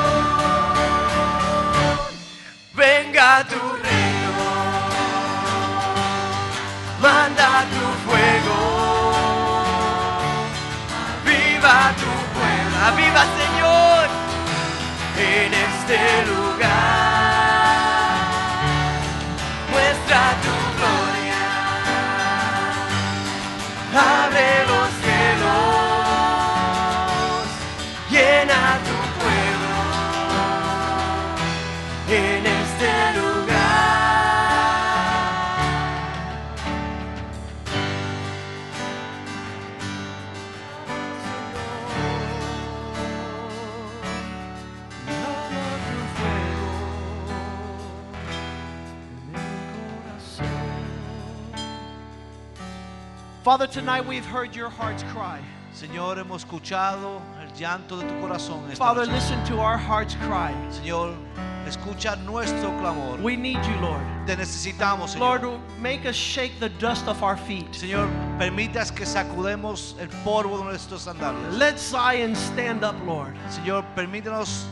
Venga 2.73 3.45
tu 3.49 3.61
reino, 3.83 4.33
manda 7.03 7.65
tu 7.75 7.85
fuego, 8.07 8.59
aviva 11.21 11.77
tu 12.01 12.11
pueblo, 12.37 12.77
aviva 12.87 13.23
Señor 13.41 14.09
en 15.19 15.53
este 15.53 15.99
lugar. 16.27 17.00
Father, 53.51 53.67
tonight 53.67 54.07
we've 54.07 54.25
heard 54.25 54.55
your 54.55 54.69
heart's 54.69 55.03
cry. 55.13 55.41
Señor, 55.75 56.19
hemos 56.19 56.45
escuchado 56.45 57.21
el 57.43 57.51
llanto 57.59 57.99
de 57.99 58.07
tu 58.07 58.15
corazón. 58.21 58.63
esta 58.71 58.77
Father, 58.77 59.05
noche. 59.07 59.15
listen 59.15 59.45
to 59.45 59.59
our 59.59 59.77
heart's 59.77 60.15
cry. 60.21 60.55
Señor, 60.71 61.17
escucha 61.67 62.15
nuestro 62.25 62.71
clamor. 62.79 63.21
We 63.21 63.35
need 63.35 63.59
you, 63.65 63.75
Lord. 63.81 64.05
Te 64.25 64.37
necesitamos, 64.37 65.17
Señor. 65.17 65.43
Lord, 65.43 65.61
make 65.81 66.07
us 66.07 66.15
shake 66.15 66.61
the 66.61 66.69
dust 66.79 67.09
off 67.09 67.25
our 67.25 67.37
feet. 67.37 67.67
Señor, 67.73 68.09
permitas 68.39 68.95
que 68.95 69.05
sacudemos 69.05 69.99
el 69.99 70.07
polvo 70.23 70.59
de 70.59 70.67
nuestros 70.67 71.03
sandalias. 71.03 71.59
Let 71.59 71.77
Zion 71.77 72.37
stand 72.37 72.85
up, 72.85 72.95
Lord. 73.05 73.35
Señor, 73.49 73.85
permítanos 73.97 74.65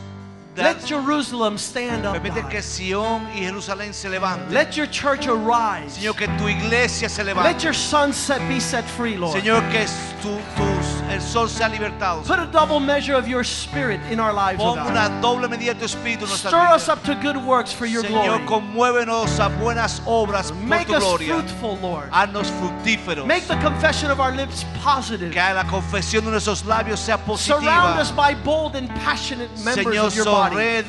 Let 0.63 0.85
Jerusalem 0.85 1.57
stand 1.57 2.05
up. 2.05 2.13
permite 2.13 2.47
que 2.49 2.61
Sión 2.61 3.27
y 3.35 3.39
Jerusalén 3.41 3.93
se 3.93 4.09
levanten. 4.09 4.51
Let 4.53 4.75
your 4.75 4.87
church 4.87 5.27
arise. 5.27 5.93
Señor, 5.99 6.15
que 6.15 6.27
tu 6.37 6.47
iglesia 6.47 7.09
se 7.09 7.23
levante. 7.23 7.51
Let 7.53 7.63
your 7.63 7.73
sun 7.73 8.13
set, 8.13 8.39
be 8.47 8.59
set 8.59 8.85
free, 8.85 9.15
Lord. 9.17 9.33
Señor, 9.39 9.61
que 9.71 9.85
tu, 10.21 10.29
tus- 10.55 10.98
el 11.09 11.21
sol 11.21 11.49
sea 11.49 11.67
libertado. 11.67 12.23
Put 12.23 12.39
a 12.39 12.45
double 12.45 12.79
measure 12.79 13.15
of 13.15 13.27
your 13.27 13.43
spirit 13.43 13.99
in 14.11 14.19
our 14.19 14.33
lives, 14.33 14.59
Pon 14.61 14.79
una 14.79 15.09
doble 15.21 15.47
medida 15.47 15.73
de 15.73 15.79
tu 15.79 15.85
espíritu 15.85 16.23
en 16.23 16.29
nuestra 16.29 16.49
Stir 16.49 16.75
us 16.75 16.89
up 16.89 17.03
to 17.03 17.15
good 17.15 17.37
works 17.37 17.71
for 17.73 17.85
your 17.85 18.03
Señor, 18.03 18.39
glory. 18.39 18.45
conmuévenos 18.45 19.39
a 19.39 19.49
buenas 19.59 20.01
obras 20.05 20.51
por 20.51 20.61
Make 20.67 20.87
tu 20.87 20.95
us 20.95 21.03
gloria. 21.03 21.33
fruitful, 21.35 21.77
Lord. 21.81 22.09
Haznos 22.11 22.51
fructíferos. 22.59 23.25
Make 23.25 23.47
the 23.47 23.57
confession 23.57 24.11
of 24.11 24.19
our 24.19 24.31
lips 24.31 24.65
positive. 24.83 25.31
Que 25.31 25.53
la 25.53 25.63
confesión 25.63 26.25
de 26.25 26.31
nuestros 26.31 26.63
labios 26.65 26.99
sea 26.99 27.17
Surround 27.37 27.99
us 27.99 28.11
by 28.11 28.33
bold 28.33 28.75
and 28.75 28.89
passionate 29.03 29.49
members 29.63 29.85
Señor, 29.85 30.07
of 30.07 30.15
your 30.15 30.25
body. 30.25 30.83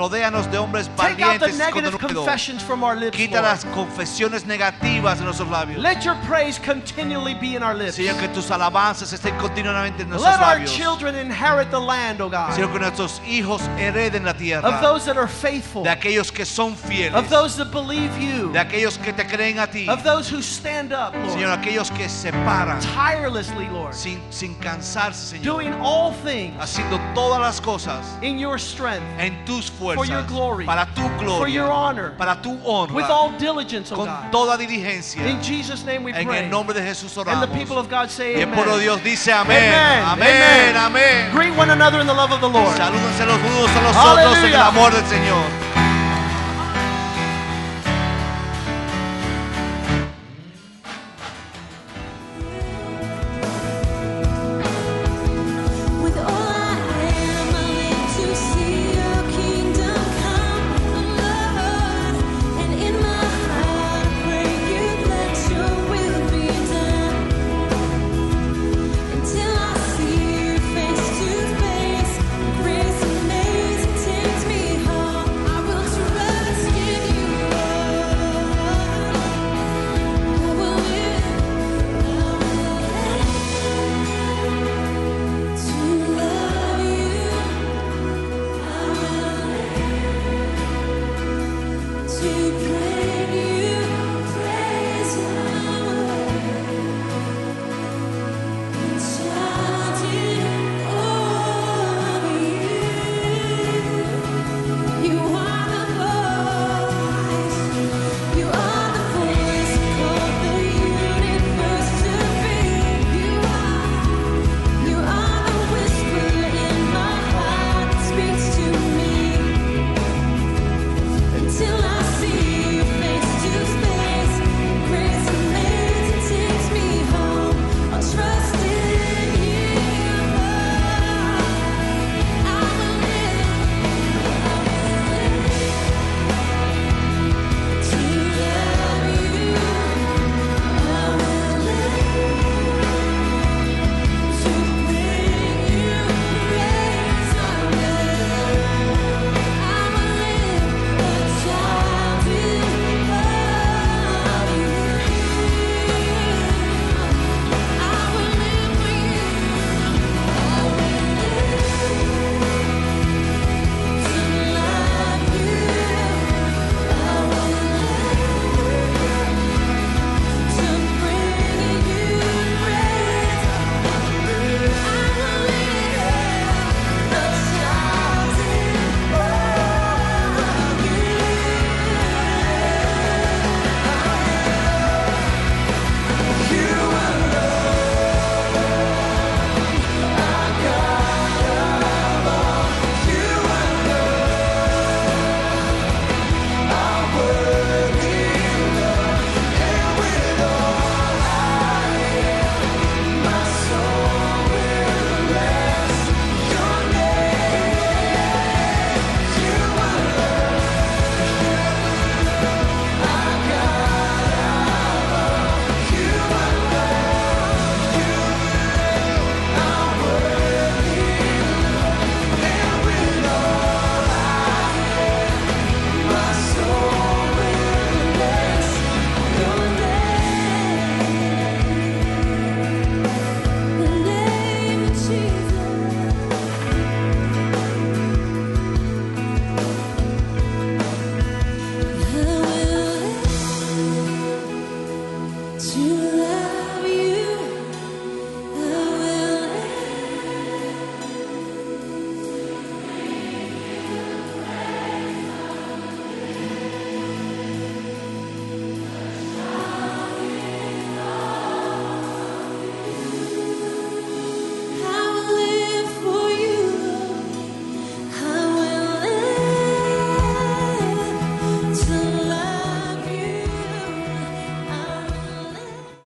Rodéanos 0.00 0.50
de 0.50 0.56
hombres 0.58 0.88
Take 0.96 1.22
out 1.22 1.38
the 1.40 1.46
valientes 1.46 1.50
con 1.50 1.58
negative 1.58 1.98
denuedo. 1.98 2.14
confessions 2.24 2.62
from 2.62 2.82
our 2.82 2.96
lips, 2.96 3.16
Quita 3.16 3.42
las 3.42 3.64
confesiones 3.66 4.44
negativas 4.46 5.18
de 5.18 5.24
nuestros 5.24 5.48
labios. 5.50 5.78
Let 5.82 6.04
your 6.04 6.16
praise 6.26 6.58
continually 6.58 7.34
be 7.34 7.54
in 7.56 7.62
our 7.62 7.74
lips. 7.74 7.96
Señor, 7.96 8.18
que 8.18 8.28
tus 8.28 8.50
alabanzas 8.50 9.12
estén 9.12 9.36
continuamente 9.38 10.02
en 10.02 10.08
nuestros 10.08 10.32
Let 10.32 10.40
our 10.40 10.56
labios. 10.60 10.70
children 10.74 11.14
inherit 11.16 11.70
the 11.70 11.78
land, 11.78 12.20
O 12.20 12.28
God, 12.30 12.52
Señor, 12.54 12.72
que 12.72 12.78
nuestros 12.80 13.20
hijos 13.26 13.60
hereden 13.78 14.24
la 14.24 14.32
tierra. 14.32 14.66
of 14.66 14.80
those 14.80 15.04
that 15.04 15.16
are 15.18 15.28
faithful, 15.28 15.82
de 15.82 15.90
aquellos 15.90 16.30
que 16.32 16.44
son 16.46 16.74
fieles. 16.74 17.14
of 17.14 17.28
those 17.28 17.56
that 17.56 17.70
believe 17.70 18.16
you, 18.18 18.50
de 18.52 18.58
aquellos 18.58 18.96
que 18.98 19.12
te 19.12 19.24
creen 19.24 19.58
a 19.58 19.66
ti. 19.66 19.86
of 19.88 20.02
those 20.02 20.28
who 20.32 20.40
stand 20.40 20.92
up, 20.92 21.12
Señor, 21.30 21.48
Lord, 21.48 21.58
aquellos 21.60 21.90
que 21.90 22.08
se 22.08 22.30
paran 22.32 22.80
tirelessly, 22.80 23.68
Lord, 23.68 23.94
sin, 23.94 24.20
sin 24.30 24.54
cansarse, 24.56 25.36
Señor. 25.36 25.44
doing 25.44 25.72
all 25.82 26.12
things 26.24 26.54
haciendo 26.60 26.98
todas 27.14 27.40
las 27.40 27.60
cosas 27.60 28.04
in 28.22 28.38
your 28.38 28.58
strength, 28.58 29.02
en 29.18 29.44
tus 29.44 29.70
For 29.94 30.04
fuerzas. 30.06 30.08
your 30.08 30.22
glory. 30.28 30.66
Para 30.66 30.86
tu 30.94 31.02
gloria. 31.18 31.38
for 31.38 31.48
your 31.48 31.70
honor, 31.70 32.12
para 32.16 32.36
tu 32.42 32.58
honra. 32.64 32.94
with 32.94 33.04
all 33.10 33.30
diligence, 33.38 33.92
O 33.92 33.96
con 33.96 34.06
God. 34.06 34.30
toda 34.30 34.56
diligencia. 34.56 35.26
In 35.26 35.40
Jesus' 35.42 35.84
name 35.84 36.02
we 36.04 36.12
en 36.12 36.26
pray. 36.26 36.44
el 36.44 36.50
nombre 36.50 36.74
de 36.74 36.82
Jesús 36.82 37.16
And 37.18 37.26
oramos. 37.28 37.48
the 37.50 37.58
people 37.58 37.78
of 37.78 37.88
God 37.88 38.08
say 38.10 38.36
y 38.36 38.40
el 38.42 38.48
pueblo 38.48 38.76
de 38.78 38.84
amen. 38.84 39.00
Dios 39.00 39.02
dice 39.04 39.32
amén. 39.32 39.72
Amen. 39.74 40.04
Amén. 40.04 40.76
Amén. 40.76 41.30
Greet 41.32 41.56
one 41.56 41.70
another 41.70 42.00
in 42.00 42.06
the 42.06 42.14
love 42.14 42.32
of 42.32 42.40
the 42.40 42.48
Lord. 42.48 42.76
Salúdense 42.76 43.26
los 43.26 43.38
unos 43.38 43.70
a 43.76 43.82
los 43.82 43.96
otros 43.96 44.18
en 44.18 44.44
el 44.44 44.54
Aleluya. 44.56 44.66
amor 44.68 44.92
del 44.92 45.04
Señor. 45.06 45.44